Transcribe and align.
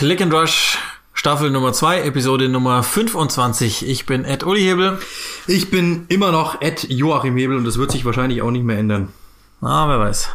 Click 0.00 0.22
and 0.22 0.32
Rush, 0.32 0.78
Staffel 1.12 1.50
Nummer 1.50 1.74
2, 1.74 2.04
Episode 2.04 2.48
Nummer 2.48 2.82
25. 2.82 3.86
Ich 3.86 4.06
bin 4.06 4.24
Ed 4.24 4.44
Uli 4.44 4.62
Hebel. 4.62 4.98
Ich 5.46 5.70
bin 5.70 6.06
immer 6.08 6.32
noch 6.32 6.62
Ed 6.62 6.86
Joachim 6.88 7.36
Hebel 7.36 7.58
und 7.58 7.66
das 7.66 7.76
wird 7.76 7.90
sich 7.90 8.06
wahrscheinlich 8.06 8.40
auch 8.40 8.50
nicht 8.50 8.64
mehr 8.64 8.78
ändern. 8.78 9.12
Ah, 9.60 9.86
wer 9.88 10.00
weiß. 10.00 10.30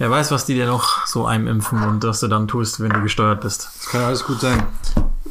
Wer 0.00 0.10
weiß, 0.10 0.30
was 0.30 0.46
die 0.46 0.54
dir 0.54 0.64
noch 0.64 1.06
so 1.06 1.26
eimimpfen 1.26 1.82
und 1.82 2.02
was 2.04 2.20
du 2.20 2.28
dann 2.28 2.48
tust, 2.48 2.80
wenn 2.80 2.88
du 2.88 3.02
gesteuert 3.02 3.42
bist. 3.42 3.68
Das 3.76 3.88
kann 3.90 4.00
alles 4.00 4.24
gut 4.24 4.40
sein. 4.40 4.62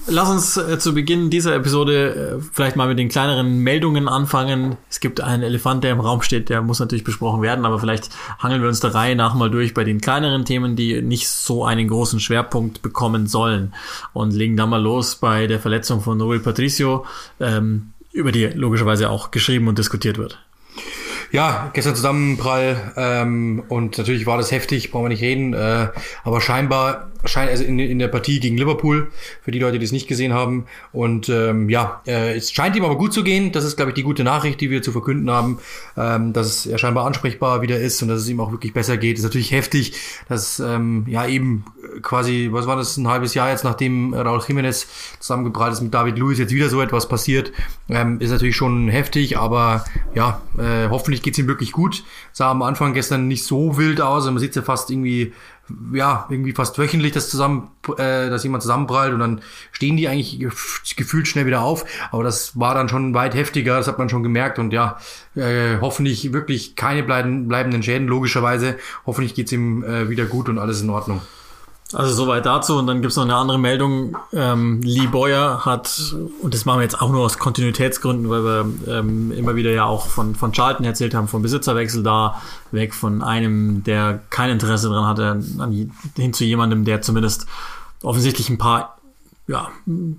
Lass 0.05 0.29
uns 0.29 0.57
äh, 0.57 0.77
zu 0.77 0.93
Beginn 0.93 1.31
dieser 1.31 1.55
Episode 1.55 2.37
äh, 2.37 2.41
vielleicht 2.53 2.75
mal 2.75 2.87
mit 2.87 2.99
den 2.99 3.09
kleineren 3.09 3.57
Meldungen 3.57 4.07
anfangen. 4.07 4.77
Es 4.87 4.99
gibt 4.99 5.21
einen 5.21 5.41
Elefant, 5.41 5.83
der 5.83 5.93
im 5.93 5.99
Raum 5.99 6.21
steht, 6.21 6.49
der 6.49 6.61
muss 6.61 6.79
natürlich 6.79 7.03
besprochen 7.03 7.41
werden, 7.41 7.65
aber 7.65 7.79
vielleicht 7.79 8.11
hangeln 8.37 8.61
wir 8.61 8.69
uns 8.69 8.79
der 8.79 8.93
Reihe 8.93 9.15
nach 9.15 9.33
mal 9.33 9.49
durch 9.49 9.73
bei 9.73 9.83
den 9.83 10.01
kleineren 10.01 10.45
Themen, 10.45 10.75
die 10.75 11.01
nicht 11.01 11.29
so 11.29 11.65
einen 11.65 11.87
großen 11.87 12.19
Schwerpunkt 12.19 12.83
bekommen 12.83 13.25
sollen. 13.25 13.73
Und 14.13 14.35
legen 14.35 14.55
dann 14.55 14.69
mal 14.69 14.81
los 14.81 15.15
bei 15.15 15.47
der 15.47 15.59
Verletzung 15.59 16.01
von 16.01 16.19
Noel 16.19 16.41
Patricio, 16.41 17.07
ähm, 17.39 17.93
über 18.11 18.31
die 18.31 18.45
logischerweise 18.45 19.09
auch 19.09 19.31
geschrieben 19.31 19.67
und 19.67 19.79
diskutiert 19.79 20.19
wird. 20.19 20.37
Ja, 21.31 21.69
gestern 21.73 21.95
Zusammenprall 21.95 22.93
ähm, 22.97 23.63
und 23.69 23.97
natürlich 23.99 24.25
war 24.25 24.37
das 24.37 24.51
heftig, 24.51 24.89
brauchen 24.89 25.05
wir 25.05 25.09
nicht 25.09 25.21
reden, 25.21 25.53
äh, 25.53 25.89
aber 26.23 26.41
scheinbar, 26.41 27.11
scheint 27.25 27.49
also 27.49 27.63
in, 27.63 27.79
in 27.79 27.99
der 27.99 28.07
Partie 28.07 28.39
gegen 28.39 28.57
Liverpool, 28.57 29.11
für 29.41 29.51
die 29.51 29.59
Leute, 29.59 29.79
die 29.79 29.85
es 29.85 29.91
nicht 29.91 30.07
gesehen 30.07 30.33
haben 30.33 30.65
und 30.91 31.29
ähm, 31.29 31.69
ja, 31.69 32.01
äh, 32.07 32.35
es 32.35 32.51
scheint 32.51 32.75
ihm 32.75 32.85
aber 32.85 32.97
gut 32.97 33.13
zu 33.13 33.23
gehen, 33.23 33.51
das 33.51 33.63
ist 33.63 33.75
glaube 33.75 33.91
ich 33.91 33.95
die 33.95 34.03
gute 34.03 34.23
Nachricht, 34.23 34.61
die 34.61 34.69
wir 34.69 34.81
zu 34.81 34.91
verkünden 34.91 35.29
haben, 35.29 35.59
ähm, 35.97 36.33
dass 36.33 36.65
er 36.65 36.77
scheinbar 36.77 37.05
ansprechbar 37.05 37.61
wieder 37.61 37.79
ist 37.79 38.01
und 38.01 38.09
dass 38.09 38.21
es 38.21 38.29
ihm 38.29 38.39
auch 38.39 38.51
wirklich 38.51 38.73
besser 38.73 38.97
geht, 38.97 39.17
ist 39.17 39.23
natürlich 39.23 39.51
heftig, 39.51 39.93
dass 40.27 40.59
ähm, 40.59 41.05
ja 41.07 41.27
eben 41.27 41.65
quasi, 42.01 42.49
was 42.51 42.67
war 42.67 42.75
das, 42.75 42.97
ein 42.97 43.07
halbes 43.07 43.33
Jahr 43.33 43.49
jetzt, 43.49 43.63
nachdem 43.63 44.13
Raul 44.13 44.39
Jiménez 44.39 44.87
zusammengeprallt 45.19 45.73
ist 45.73 45.81
mit 45.81 45.93
David 45.93 46.17
Luiz, 46.17 46.39
jetzt 46.39 46.53
wieder 46.53 46.69
so 46.69 46.81
etwas 46.81 47.07
passiert, 47.07 47.51
ähm, 47.89 48.19
ist 48.19 48.31
natürlich 48.31 48.55
schon 48.55 48.89
heftig, 48.89 49.37
aber 49.37 49.85
ja, 50.13 50.41
äh, 50.57 50.89
hoffentlich 50.89 51.21
geht's 51.21 51.37
ihm 51.37 51.47
wirklich 51.47 51.71
gut. 51.71 52.03
Sah 52.31 52.51
am 52.51 52.61
Anfang 52.61 52.93
gestern 52.93 53.27
nicht 53.27 53.43
so 53.43 53.77
wild 53.77 54.01
aus. 54.01 54.25
Man 54.25 54.39
sieht 54.39 54.55
ja 54.55 54.61
fast 54.61 54.89
irgendwie, 54.89 55.33
ja, 55.93 56.27
irgendwie 56.29 56.53
fast 56.53 56.77
wöchentlich, 56.77 57.11
dass 57.11 57.29
zusammen, 57.29 57.69
äh, 57.97 58.29
dass 58.29 58.43
jemand 58.43 58.63
zusammenprallt 58.63 59.13
und 59.13 59.19
dann 59.19 59.41
stehen 59.71 59.97
die 59.97 60.07
eigentlich 60.07 60.39
gefühlt 60.95 61.27
schnell 61.27 61.45
wieder 61.45 61.61
auf. 61.61 61.85
Aber 62.11 62.23
das 62.23 62.59
war 62.59 62.73
dann 62.73 62.89
schon 62.89 63.13
weit 63.13 63.35
heftiger, 63.35 63.77
das 63.77 63.87
hat 63.87 63.97
man 63.97 64.09
schon 64.09 64.23
gemerkt. 64.23 64.59
Und 64.59 64.73
ja, 64.73 64.97
äh, 65.35 65.77
hoffentlich 65.81 66.33
wirklich 66.33 66.75
keine 66.75 67.03
bleibenden 67.03 67.83
Schäden, 67.83 68.07
logischerweise. 68.07 68.77
Hoffentlich 69.05 69.35
geht's 69.35 69.51
ihm 69.51 69.83
äh, 69.83 70.09
wieder 70.09 70.25
gut 70.25 70.49
und 70.49 70.59
alles 70.59 70.81
in 70.81 70.89
Ordnung. 70.89 71.21
Also 71.91 72.13
soweit 72.13 72.45
dazu. 72.45 72.77
Und 72.77 72.87
dann 72.87 73.01
gibt's 73.01 73.15
noch 73.15 73.23
eine 73.23 73.35
andere 73.35 73.57
Meldung. 73.57 74.15
Ähm, 74.31 74.81
Lee 74.83 75.07
Boyer 75.07 75.65
hat, 75.65 76.13
und 76.41 76.53
das 76.53 76.65
machen 76.65 76.79
wir 76.79 76.83
jetzt 76.83 77.01
auch 77.01 77.09
nur 77.09 77.25
aus 77.25 77.39
Kontinuitätsgründen, 77.39 78.29
weil 78.29 78.43
wir 78.43 78.65
ähm, 78.87 79.31
immer 79.31 79.55
wieder 79.55 79.71
ja 79.71 79.85
auch 79.85 80.05
von, 80.05 80.35
von 80.35 80.51
Charlton 80.51 80.85
erzählt 80.85 81.15
haben, 81.15 81.27
vom 81.27 81.41
Besitzerwechsel 81.41 82.03
da, 82.03 82.41
weg 82.71 82.93
von 82.93 83.23
einem, 83.23 83.83
der 83.83 84.19
kein 84.29 84.51
Interesse 84.51 84.89
dran 84.89 85.05
hatte, 85.05 85.41
an, 85.57 85.91
hin 86.15 86.33
zu 86.33 86.45
jemandem, 86.45 86.85
der 86.85 87.01
zumindest 87.01 87.47
offensichtlich 88.03 88.49
ein 88.49 88.59
paar 88.59 88.98
ja, 89.49 89.71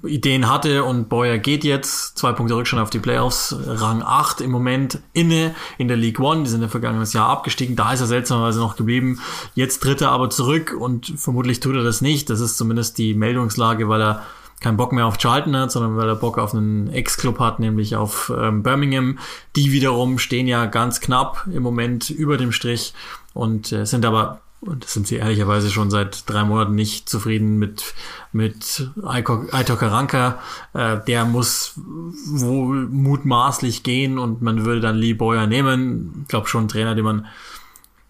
Ideen 0.03 0.51
hatte 0.51 0.83
und 0.83 1.09
Boyer 1.09 1.39
geht 1.39 1.63
jetzt, 1.63 2.19
zwei 2.19 2.33
Punkte 2.33 2.57
Rückstand 2.57 2.83
auf 2.83 2.91
die 2.91 2.99
Playoffs, 2.99 3.55
Rang 3.65 4.03
8 4.03 4.41
im 4.41 4.51
Moment 4.51 4.99
inne 5.13 5.55
in 5.79 5.87
der 5.87 5.97
League 5.97 6.19
One, 6.19 6.43
die 6.43 6.51
sind 6.51 6.63
ja 6.63 6.69
vergangenes 6.69 7.13
Jahr 7.13 7.29
abgestiegen, 7.29 7.77
da 7.77 7.93
ist 7.93 8.01
er 8.01 8.09
seltsamerweise 8.09 8.59
noch 8.59 8.75
geblieben, 8.75 9.21
jetzt 9.55 9.85
tritt 9.85 10.01
er 10.01 10.11
aber 10.11 10.31
zurück 10.31 10.77
und 10.77 11.15
vermutlich 11.17 11.61
tut 11.61 11.77
er 11.77 11.85
das 11.85 12.01
nicht, 12.01 12.29
das 12.29 12.41
ist 12.41 12.57
zumindest 12.57 12.99
die 12.99 13.15
Meldungslage, 13.15 13.89
weil 13.89 14.03
er 14.03 14.27
keinen 14.59 14.77
Bock 14.77 14.91
mehr 14.91 15.07
auf 15.07 15.17
Charlton 15.17 15.57
hat, 15.57 15.71
sondern 15.71 15.97
weil 15.97 16.09
er 16.09 16.17
Bock 16.17 16.37
auf 16.37 16.53
einen 16.53 16.93
Ex-Club 16.93 17.39
hat, 17.39 17.61
nämlich 17.61 17.95
auf 17.95 18.33
ähm, 18.37 18.65
Birmingham. 18.65 19.19
Die 19.55 19.71
wiederum 19.71 20.19
stehen 20.19 20.49
ja 20.49 20.67
ganz 20.67 21.01
knapp 21.01 21.47
im 21.51 21.63
Moment 21.63 22.11
über 22.11 22.37
dem 22.37 22.51
Strich 22.51 22.95
und 23.33 23.71
äh, 23.71 23.87
sind 23.87 24.05
aber 24.05 24.41
und 24.61 24.85
sind 24.85 25.07
sie 25.07 25.17
ehrlicherweise 25.17 25.71
schon 25.71 25.91
seit 25.91 26.29
drei 26.29 26.45
Monaten 26.45 26.75
nicht 26.75 27.09
zufrieden 27.09 27.59
mit, 27.59 27.95
mit 28.33 28.91
Aitor 29.03 29.77
Karanka. 29.79 30.39
Äh, 30.75 30.99
der 31.07 31.25
muss 31.25 31.75
wohl 31.77 32.87
mutmaßlich 32.87 33.83
gehen 33.83 34.19
und 34.19 34.43
man 34.43 34.65
würde 34.65 34.81
dann 34.81 34.97
Lee 34.97 35.15
Boyer 35.15 35.47
nehmen. 35.47 36.21
Ich 36.23 36.29
glaube 36.29 36.47
schon 36.47 36.65
ein 36.65 36.69
Trainer, 36.69 36.95
dem 36.95 37.05
man 37.05 37.27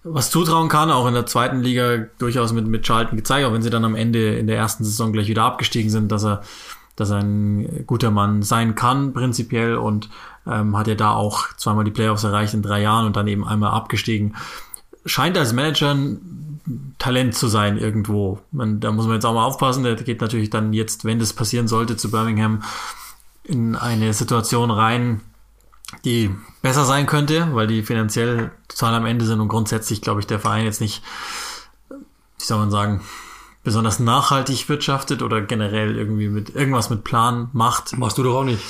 was 0.02 0.30
zutrauen 0.30 0.68
kann, 0.68 0.90
auch 0.90 1.06
in 1.06 1.14
der 1.14 1.26
zweiten 1.26 1.60
Liga 1.60 2.06
durchaus 2.18 2.52
mit, 2.52 2.66
mit 2.66 2.86
Schalten 2.86 3.16
gezeigt, 3.16 3.46
auch 3.46 3.52
wenn 3.52 3.62
sie 3.62 3.70
dann 3.70 3.84
am 3.84 3.94
Ende 3.94 4.36
in 4.36 4.46
der 4.46 4.56
ersten 4.56 4.82
Saison 4.82 5.12
gleich 5.12 5.28
wieder 5.28 5.44
abgestiegen 5.44 5.90
sind, 5.90 6.10
dass 6.10 6.24
er, 6.24 6.42
dass 6.96 7.10
er 7.10 7.18
ein 7.18 7.84
guter 7.86 8.10
Mann 8.10 8.42
sein 8.42 8.74
kann, 8.74 9.12
prinzipiell, 9.12 9.76
und 9.76 10.08
ähm, 10.46 10.76
hat 10.76 10.88
ja 10.88 10.94
da 10.94 11.12
auch 11.12 11.54
zweimal 11.56 11.84
die 11.84 11.90
Playoffs 11.90 12.24
erreicht 12.24 12.54
in 12.54 12.62
drei 12.62 12.80
Jahren 12.80 13.06
und 13.06 13.16
dann 13.16 13.28
eben 13.28 13.46
einmal 13.46 13.72
abgestiegen 13.72 14.36
scheint 15.04 15.36
als 15.38 15.52
Manager 15.52 15.94
ein 15.94 16.94
Talent 16.98 17.34
zu 17.34 17.48
sein 17.48 17.78
irgendwo. 17.78 18.40
Man, 18.52 18.80
da 18.80 18.92
muss 18.92 19.06
man 19.06 19.14
jetzt 19.14 19.24
auch 19.24 19.34
mal 19.34 19.44
aufpassen. 19.44 19.82
Der 19.82 19.96
geht 19.96 20.20
natürlich 20.20 20.50
dann 20.50 20.72
jetzt, 20.72 21.04
wenn 21.04 21.18
das 21.18 21.32
passieren 21.32 21.68
sollte, 21.68 21.96
zu 21.96 22.10
Birmingham 22.10 22.62
in 23.42 23.74
eine 23.74 24.12
Situation 24.12 24.70
rein, 24.70 25.20
die 26.04 26.30
besser 26.62 26.84
sein 26.84 27.06
könnte, 27.06 27.54
weil 27.54 27.66
die 27.66 27.82
finanziell 27.82 28.52
total 28.68 28.94
am 28.94 29.06
Ende 29.06 29.24
sind 29.24 29.40
und 29.40 29.48
grundsätzlich, 29.48 30.02
glaube 30.02 30.20
ich, 30.20 30.26
der 30.26 30.38
Verein 30.38 30.64
jetzt 30.64 30.80
nicht, 30.80 31.02
wie 31.88 32.44
soll 32.44 32.58
man 32.58 32.70
sagen, 32.70 33.00
besonders 33.64 33.98
nachhaltig 33.98 34.68
wirtschaftet 34.68 35.22
oder 35.22 35.40
generell 35.40 35.96
irgendwie 35.96 36.28
mit 36.28 36.54
irgendwas 36.54 36.90
mit 36.90 37.04
Plan 37.04 37.50
macht. 37.52 37.96
Machst 37.98 38.18
du 38.18 38.22
doch 38.22 38.36
auch 38.36 38.44
nicht. 38.44 38.62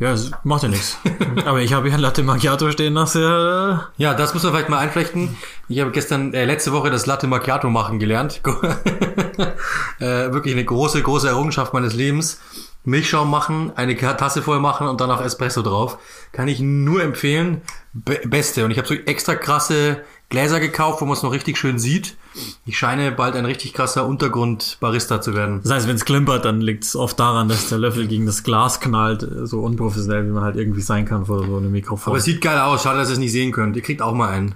Ja, 0.00 0.12
es 0.14 0.30
macht 0.44 0.62
ja 0.62 0.70
nichts. 0.70 0.96
Aber 1.44 1.60
ich 1.60 1.74
habe 1.74 1.86
hier 1.88 1.98
ein 1.98 2.00
Latte 2.00 2.22
Macchiato 2.22 2.70
stehen 2.70 2.94
nach 2.94 3.06
sehr. 3.06 3.90
Ja, 3.98 4.14
das 4.14 4.32
muss 4.32 4.42
man 4.42 4.52
vielleicht 4.52 4.70
mal 4.70 4.78
einflechten. 4.78 5.36
Ich 5.68 5.78
habe 5.78 5.90
gestern, 5.90 6.32
äh, 6.32 6.46
letzte 6.46 6.72
Woche 6.72 6.90
das 6.90 7.04
Latte 7.04 7.26
Macchiato 7.26 7.68
machen 7.68 7.98
gelernt. 7.98 8.40
äh, 10.00 10.32
wirklich 10.32 10.54
eine 10.54 10.64
große, 10.64 11.02
große 11.02 11.28
Errungenschaft 11.28 11.74
meines 11.74 11.92
Lebens. 11.92 12.40
Milchschaum 12.82 13.30
machen, 13.30 13.72
eine 13.76 13.94
Tasse 13.94 14.40
voll 14.40 14.58
machen 14.58 14.88
und 14.88 15.02
danach 15.02 15.22
Espresso 15.22 15.60
drauf. 15.60 15.98
Kann 16.32 16.48
ich 16.48 16.60
nur 16.60 17.02
empfehlen. 17.02 17.60
Be 17.92 18.22
Beste. 18.24 18.64
Und 18.64 18.70
ich 18.70 18.78
habe 18.78 18.88
so 18.88 18.94
extra 18.94 19.34
krasse 19.34 20.02
Gläser 20.30 20.60
gekauft, 20.60 21.02
wo 21.02 21.04
man 21.04 21.14
es 21.14 21.22
noch 21.22 21.32
richtig 21.32 21.58
schön 21.58 21.78
sieht. 21.78 22.16
Ich 22.64 22.78
scheine 22.78 23.10
bald 23.12 23.34
ein 23.34 23.44
richtig 23.44 23.72
krasser 23.72 24.06
Untergrund-Barista 24.06 25.20
zu 25.20 25.34
werden. 25.34 25.60
Das 25.62 25.72
heißt, 25.72 25.88
wenn 25.88 25.96
es 25.96 26.04
klimpert, 26.04 26.44
dann 26.44 26.60
liegt 26.60 26.84
es 26.84 26.94
oft 26.94 27.18
daran, 27.18 27.48
dass 27.48 27.68
der 27.68 27.78
Löffel 27.78 28.06
gegen 28.06 28.26
das 28.26 28.44
Glas 28.44 28.80
knallt, 28.80 29.26
so 29.44 29.60
unprofessionell, 29.60 30.26
wie 30.26 30.30
man 30.30 30.44
halt 30.44 30.56
irgendwie 30.56 30.80
sein 30.80 31.04
kann 31.04 31.26
vor 31.26 31.44
so 31.44 31.56
einem 31.56 31.72
Mikrofon. 31.72 32.12
Aber 32.12 32.18
es 32.18 32.24
sieht 32.24 32.40
geil 32.40 32.58
aus, 32.60 32.84
schade, 32.84 32.98
dass 32.98 33.08
ihr 33.08 33.14
es 33.14 33.18
nicht 33.18 33.32
sehen 33.32 33.52
könnt. 33.52 33.76
Ihr 33.76 33.82
kriegt 33.82 34.02
auch 34.02 34.14
mal 34.14 34.28
einen. 34.28 34.54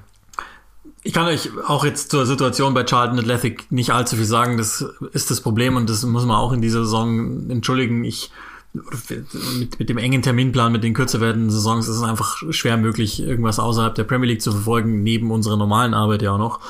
Ich 1.02 1.12
kann 1.12 1.26
euch 1.26 1.50
auch 1.66 1.84
jetzt 1.84 2.10
zur 2.10 2.24
Situation 2.24 2.72
bei 2.72 2.84
Charlton 2.84 3.18
Athletic 3.18 3.70
nicht 3.70 3.90
allzu 3.90 4.16
viel 4.16 4.24
sagen. 4.24 4.56
Das 4.56 4.84
ist 5.12 5.30
das 5.30 5.40
Problem 5.40 5.76
und 5.76 5.90
das 5.90 6.02
muss 6.04 6.24
man 6.24 6.36
auch 6.36 6.52
in 6.52 6.62
dieser 6.62 6.84
Saison 6.84 7.50
entschuldigen. 7.50 8.04
Ich 8.04 8.30
mit, 8.74 9.78
mit 9.78 9.88
dem 9.88 9.98
engen 9.98 10.22
Terminplan, 10.22 10.72
mit 10.72 10.82
den 10.82 10.94
kürzer 10.94 11.20
werdenden 11.20 11.50
Saisons 11.50 11.86
ist 11.86 11.96
es 11.96 12.02
einfach 12.02 12.42
schwer 12.50 12.76
möglich, 12.76 13.22
irgendwas 13.22 13.60
außerhalb 13.60 13.94
der 13.94 14.02
Premier 14.02 14.28
League 14.28 14.42
zu 14.42 14.50
verfolgen, 14.50 15.04
neben 15.04 15.30
unserer 15.30 15.56
normalen 15.56 15.94
Arbeit 15.94 16.22
ja 16.22 16.32
auch 16.32 16.38
noch. 16.38 16.60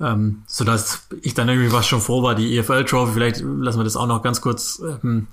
Ähm, 0.00 0.42
so 0.46 0.64
dass 0.64 1.06
ich 1.20 1.34
dann 1.34 1.50
irgendwie 1.50 1.70
was 1.70 1.86
schon 1.86 2.00
froh 2.00 2.22
war, 2.22 2.34
die 2.34 2.56
EFL 2.56 2.86
Trophy, 2.86 3.12
vielleicht 3.12 3.40
lassen 3.40 3.78
wir 3.78 3.84
das 3.84 3.96
auch 3.96 4.06
noch 4.06 4.22
ganz 4.22 4.40
kurz 4.40 4.82
ähm, 5.04 5.26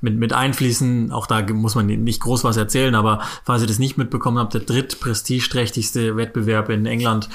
mit, 0.00 0.16
mit 0.16 0.32
einfließen. 0.32 1.10
Auch 1.10 1.26
da 1.26 1.42
muss 1.52 1.74
man 1.74 1.86
nicht 1.86 2.20
groß 2.20 2.44
was 2.44 2.56
erzählen, 2.56 2.94
aber 2.94 3.20
falls 3.44 3.62
ihr 3.62 3.68
das 3.68 3.80
nicht 3.80 3.98
mitbekommen 3.98 4.38
habt, 4.38 4.54
der 4.54 4.60
drittprestigeträchtigste 4.60 6.16
Wettbewerb 6.16 6.68
in 6.70 6.86
England 6.86 7.28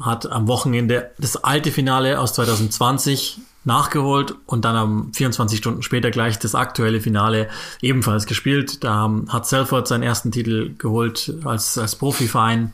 hat 0.00 0.30
am 0.30 0.48
Wochenende 0.48 1.12
das 1.18 1.36
alte 1.36 1.70
Finale 1.70 2.18
aus 2.18 2.32
2020 2.34 3.38
nachgeholt 3.64 4.34
und 4.46 4.64
dann 4.64 4.76
am 4.76 5.12
24 5.12 5.58
Stunden 5.58 5.82
später 5.82 6.10
gleich 6.10 6.38
das 6.38 6.54
aktuelle 6.54 7.00
Finale 7.00 7.48
ebenfalls 7.80 8.26
gespielt. 8.26 8.84
Da 8.84 9.10
hat 9.28 9.46
Selford 9.46 9.88
seinen 9.88 10.02
ersten 10.02 10.32
Titel 10.32 10.74
geholt 10.76 11.34
als, 11.44 11.78
als 11.78 11.96
Profiverein. 11.96 12.72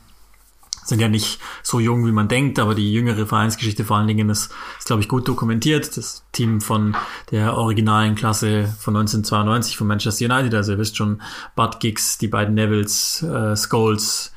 Sind 0.83 0.99
ja 0.99 1.07
nicht 1.07 1.39
so 1.61 1.79
jung, 1.79 2.07
wie 2.07 2.11
man 2.11 2.27
denkt, 2.27 2.57
aber 2.57 2.73
die 2.73 2.91
jüngere 2.91 3.27
Vereinsgeschichte 3.27 3.85
vor 3.85 3.97
allen 3.97 4.07
Dingen 4.07 4.29
ist, 4.29 4.51
ist 4.79 4.87
glaube 4.87 5.01
ich, 5.01 5.07
gut 5.07 5.27
dokumentiert. 5.27 5.95
Das 5.95 6.23
Team 6.31 6.59
von 6.59 6.95
der 7.29 7.55
originalen 7.55 8.15
Klasse 8.15 8.73
von 8.79 8.95
1992 8.95 9.77
von 9.77 9.87
Manchester 9.87 10.25
United, 10.25 10.53
also 10.55 10.71
ihr 10.71 10.79
wisst 10.79 10.97
schon, 10.97 11.21
Bud 11.55 11.79
Giggs, 11.79 12.17
die 12.17 12.27
beiden 12.27 12.55
Nevils, 12.55 13.21
äh, 13.21 13.55
Scholes 13.55 14.33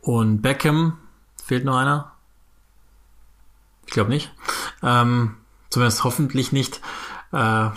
und 0.00 0.42
Beckham. 0.42 0.98
Fehlt 1.44 1.64
noch 1.64 1.76
einer? 1.76 2.12
Ich 3.86 3.92
glaube 3.92 4.10
nicht. 4.10 4.32
Ähm, 4.84 5.34
Zumindest 5.70 6.04
hoffentlich 6.04 6.52
nicht. 6.52 6.80
Äh, 7.32 7.70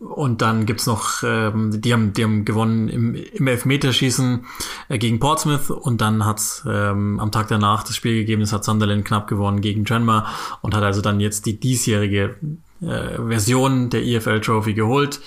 und 0.00 0.42
dann 0.42 0.66
gibt's 0.66 0.86
noch, 0.86 1.22
ähm, 1.22 1.80
die, 1.80 1.92
haben, 1.92 2.12
die 2.12 2.24
haben 2.24 2.44
gewonnen 2.44 2.88
im, 2.88 3.14
im 3.14 3.46
Elfmeterschießen 3.46 4.44
äh, 4.88 4.98
gegen 4.98 5.20
Portsmouth 5.20 5.70
und 5.70 6.00
dann 6.00 6.24
hat's 6.24 6.64
ähm, 6.68 7.20
am 7.20 7.30
Tag 7.30 7.46
danach 7.48 7.84
das 7.84 7.94
Spiel 7.94 8.14
gegeben, 8.14 8.40
das 8.40 8.52
hat 8.52 8.64
Sunderland 8.64 9.04
knapp 9.04 9.28
gewonnen 9.28 9.60
gegen 9.60 9.84
Tranmere 9.84 10.26
und 10.62 10.74
hat 10.74 10.82
also 10.82 11.00
dann 11.00 11.20
jetzt 11.20 11.46
die 11.46 11.60
diesjährige 11.60 12.36
äh, 12.80 13.22
Version 13.28 13.88
der 13.90 14.04
EFL 14.04 14.40
Trophy 14.40 14.74
geholt. 14.74 15.20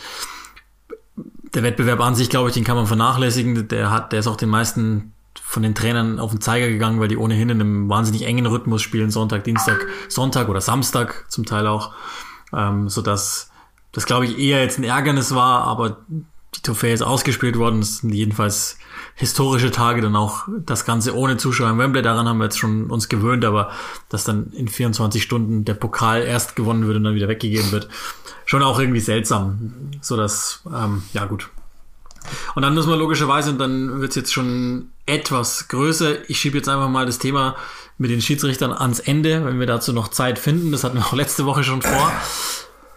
Der 1.53 1.63
Wettbewerb 1.63 2.01
an 2.01 2.15
sich, 2.15 2.29
glaube 2.29 2.49
ich, 2.49 2.53
den 2.53 2.63
kann 2.63 2.75
man 2.75 2.87
vernachlässigen. 2.87 3.67
Der 3.69 3.89
hat, 3.89 4.11
der 4.11 4.19
ist 4.19 4.27
auch 4.27 4.37
den 4.37 4.49
meisten 4.49 5.13
von 5.41 5.63
den 5.63 5.75
Trainern 5.75 6.19
auf 6.19 6.31
den 6.31 6.41
Zeiger 6.41 6.67
gegangen, 6.67 6.99
weil 6.99 7.07
die 7.07 7.17
ohnehin 7.17 7.49
in 7.49 7.61
einem 7.61 7.89
wahnsinnig 7.89 8.23
engen 8.23 8.45
Rhythmus 8.45 8.81
spielen, 8.81 9.11
Sonntag, 9.11 9.43
Dienstag, 9.43 9.87
Sonntag 10.09 10.49
oder 10.49 10.61
Samstag 10.61 11.25
zum 11.29 11.45
Teil 11.45 11.67
auch, 11.67 11.93
ähm, 12.53 12.89
so 12.89 13.01
dass 13.01 13.49
das 13.91 14.05
glaube 14.05 14.25
ich 14.25 14.37
eher 14.37 14.61
jetzt 14.61 14.77
ein 14.77 14.83
Ärgernis 14.83 15.35
war, 15.35 15.65
aber 15.65 15.97
die 16.55 16.61
Trophäe 16.61 16.93
ist 16.93 17.01
ausgespielt 17.01 17.57
worden. 17.57 17.79
Das 17.79 17.97
sind 17.97 18.13
jedenfalls 18.13 18.77
historische 19.15 19.71
Tage, 19.71 20.01
dann 20.01 20.15
auch 20.15 20.47
das 20.65 20.85
Ganze 20.85 21.15
ohne 21.15 21.37
Zuschauer 21.37 21.69
im 21.69 21.77
Wembley. 21.77 22.01
Daran 22.01 22.27
haben 22.27 22.39
wir 22.39 22.45
jetzt 22.45 22.59
schon 22.59 22.89
uns 22.89 23.09
gewöhnt, 23.09 23.45
aber 23.45 23.71
dass 24.09 24.23
dann 24.23 24.51
in 24.53 24.67
24 24.67 25.23
Stunden 25.23 25.65
der 25.65 25.75
Pokal 25.75 26.23
erst 26.23 26.55
gewonnen 26.55 26.87
wird 26.87 26.97
und 26.97 27.03
dann 27.03 27.15
wieder 27.15 27.27
weggegeben 27.27 27.71
wird, 27.71 27.87
schon 28.45 28.63
auch 28.63 28.79
irgendwie 28.79 28.99
seltsam. 28.99 29.73
So 30.01 30.17
dass, 30.17 30.63
ähm, 30.73 31.03
ja 31.13 31.25
gut. 31.25 31.49
Und 32.55 32.63
dann 32.63 32.73
müssen 32.73 32.89
wir 32.89 32.97
logischerweise, 32.97 33.51
und 33.51 33.57
dann 33.57 34.01
wird's 34.01 34.15
jetzt 34.15 34.33
schon 34.33 34.89
etwas 35.11 35.67
größer. 35.67 36.29
Ich 36.29 36.39
schiebe 36.39 36.57
jetzt 36.57 36.69
einfach 36.69 36.89
mal 36.89 37.05
das 37.05 37.19
Thema 37.19 37.55
mit 37.97 38.09
den 38.09 38.21
Schiedsrichtern 38.21 38.71
ans 38.71 38.99
Ende, 38.99 39.45
wenn 39.45 39.59
wir 39.59 39.67
dazu 39.67 39.93
noch 39.93 40.07
Zeit 40.07 40.39
finden. 40.39 40.71
Das 40.71 40.83
hatten 40.83 40.97
wir 40.97 41.05
auch 41.05 41.13
letzte 41.13 41.45
Woche 41.45 41.63
schon 41.63 41.81
vor. 41.81 42.11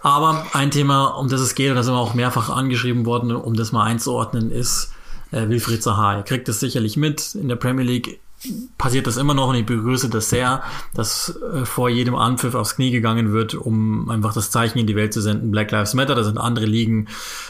Aber 0.01 0.47
ein 0.53 0.71
Thema, 0.71 1.07
um 1.07 1.29
das 1.29 1.41
es 1.41 1.55
geht, 1.55 1.71
und 1.71 1.77
das 1.77 1.87
sind 1.87 1.95
wir 1.95 1.99
auch 1.99 2.15
mehrfach 2.15 2.51
angeschrieben 2.51 3.05
worden, 3.05 3.35
um 3.35 3.55
das 3.55 3.73
mal 3.73 3.85
einzuordnen, 3.85 4.51
ist 4.51 4.93
äh, 5.33 5.49
Wilfried 5.49 5.83
Zaha. 5.83 6.17
Er 6.17 6.23
kriegt 6.23 6.47
das 6.47 6.61
sicherlich 6.61 6.97
mit. 6.97 7.35
In 7.35 7.49
der 7.49 7.57
Premier 7.57 7.85
League 7.85 8.21
passiert 8.79 9.07
das 9.07 9.17
immer 9.17 9.35
noch 9.35 9.49
und 9.49 9.55
ich 9.57 9.67
begrüße 9.67 10.11
das 10.11 10.29
sehr, 10.29 10.63
dass 10.95 11.39
äh, 11.53 11.65
vor 11.65 11.89
jedem 11.89 12.15
Anpfiff 12.15 12.55
aufs 12.55 12.77
Knie 12.77 12.91
gegangen 12.91 13.33
wird, 13.33 13.55
um 13.55 14.11
einfach 14.11 14.35
das 14.35 14.51
Zeichen 14.51 14.79
in 14.79 14.87
die 14.87 14.97
Welt 14.97 15.13
zu 15.13 15.21
senden. 15.21 15.51
Black 15.51 15.71
Lives 15.71 15.95
Matter, 15.95 16.15
da 16.15 16.23
sind 16.23 16.39
andere 16.39 16.67
Ligen 16.67 17.09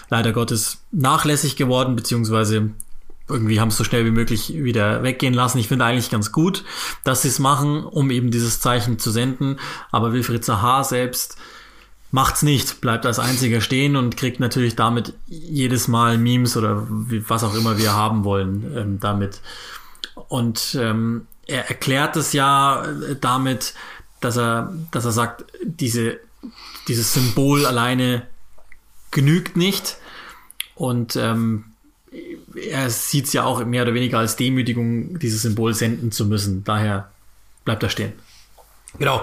leider 0.09 0.33
Gottes 0.33 0.79
nachlässig 0.93 1.57
geworden, 1.57 1.97
beziehungsweise 1.97 2.71
irgendwie 3.29 3.61
haben 3.61 3.69
es 3.69 3.76
so 3.76 3.85
schnell 3.85 4.05
wie 4.05 4.11
möglich 4.11 4.53
wieder 4.55 5.03
weggehen 5.03 5.35
lassen. 5.35 5.59
Ich 5.59 5.69
finde 5.69 5.85
eigentlich 5.85 6.11
ganz 6.11 6.31
gut, 6.31 6.65
dass 7.05 7.23
sie 7.23 7.29
es 7.29 7.38
machen, 7.38 7.85
um 7.85 8.11
eben 8.11 8.31
dieses 8.31 8.61
Zeichen 8.61 8.99
zu 8.99 9.11
senden. 9.11 9.59
Aber 9.91 10.12
Wilfried 10.12 10.44
Zaha 10.44 10.85
selbst 10.85 11.37
macht's 12.11 12.43
nicht, 12.43 12.81
bleibt 12.81 13.06
als 13.06 13.19
einziger 13.19 13.61
stehen 13.61 13.97
und 13.97 14.17
kriegt 14.17 14.41
natürlich 14.41 14.76
damit 14.76 15.15
jedes 15.26 15.88
Mal 15.88 16.19
Memes 16.19 16.56
oder 16.56 16.87
was 16.88 17.43
auch 17.43 17.55
immer 17.55 17.79
wir 17.79 17.94
haben 17.94 18.25
wollen 18.25 18.73
ähm, 18.76 19.00
damit. 19.00 19.41
Und 20.29 20.77
ähm, 20.81 21.27
er 21.47 21.69
erklärt 21.69 22.17
es 22.17 22.32
ja 22.32 22.85
äh, 22.85 23.17
damit, 23.20 23.75
dass 24.20 24.37
er, 24.37 24.73
dass 24.91 25.05
er 25.05 25.12
sagt, 25.12 25.44
diese, 25.62 26.19
dieses 26.88 27.12
Symbol 27.15 27.67
alleine 27.67 28.27
genügt 29.11 29.56
nicht. 29.56 29.97
Und 30.77 31.17
ähm, 31.17 31.74
er 32.55 32.91
sieht 32.91 33.27
es 33.27 33.33
ja 33.33 33.45
auch 33.45 33.65
mehr 33.65 33.83
oder 33.83 33.95
weniger 33.95 34.19
als 34.19 34.37
Demütigung, 34.37 35.19
dieses 35.19 35.43
Symbol 35.43 35.75
senden 35.75 36.13
zu 36.13 36.27
müssen. 36.27 36.65
Daher 36.65 37.11
bleibt 37.65 37.83
er 37.83 37.89
stehen. 37.89 38.13
Genau. 38.99 39.23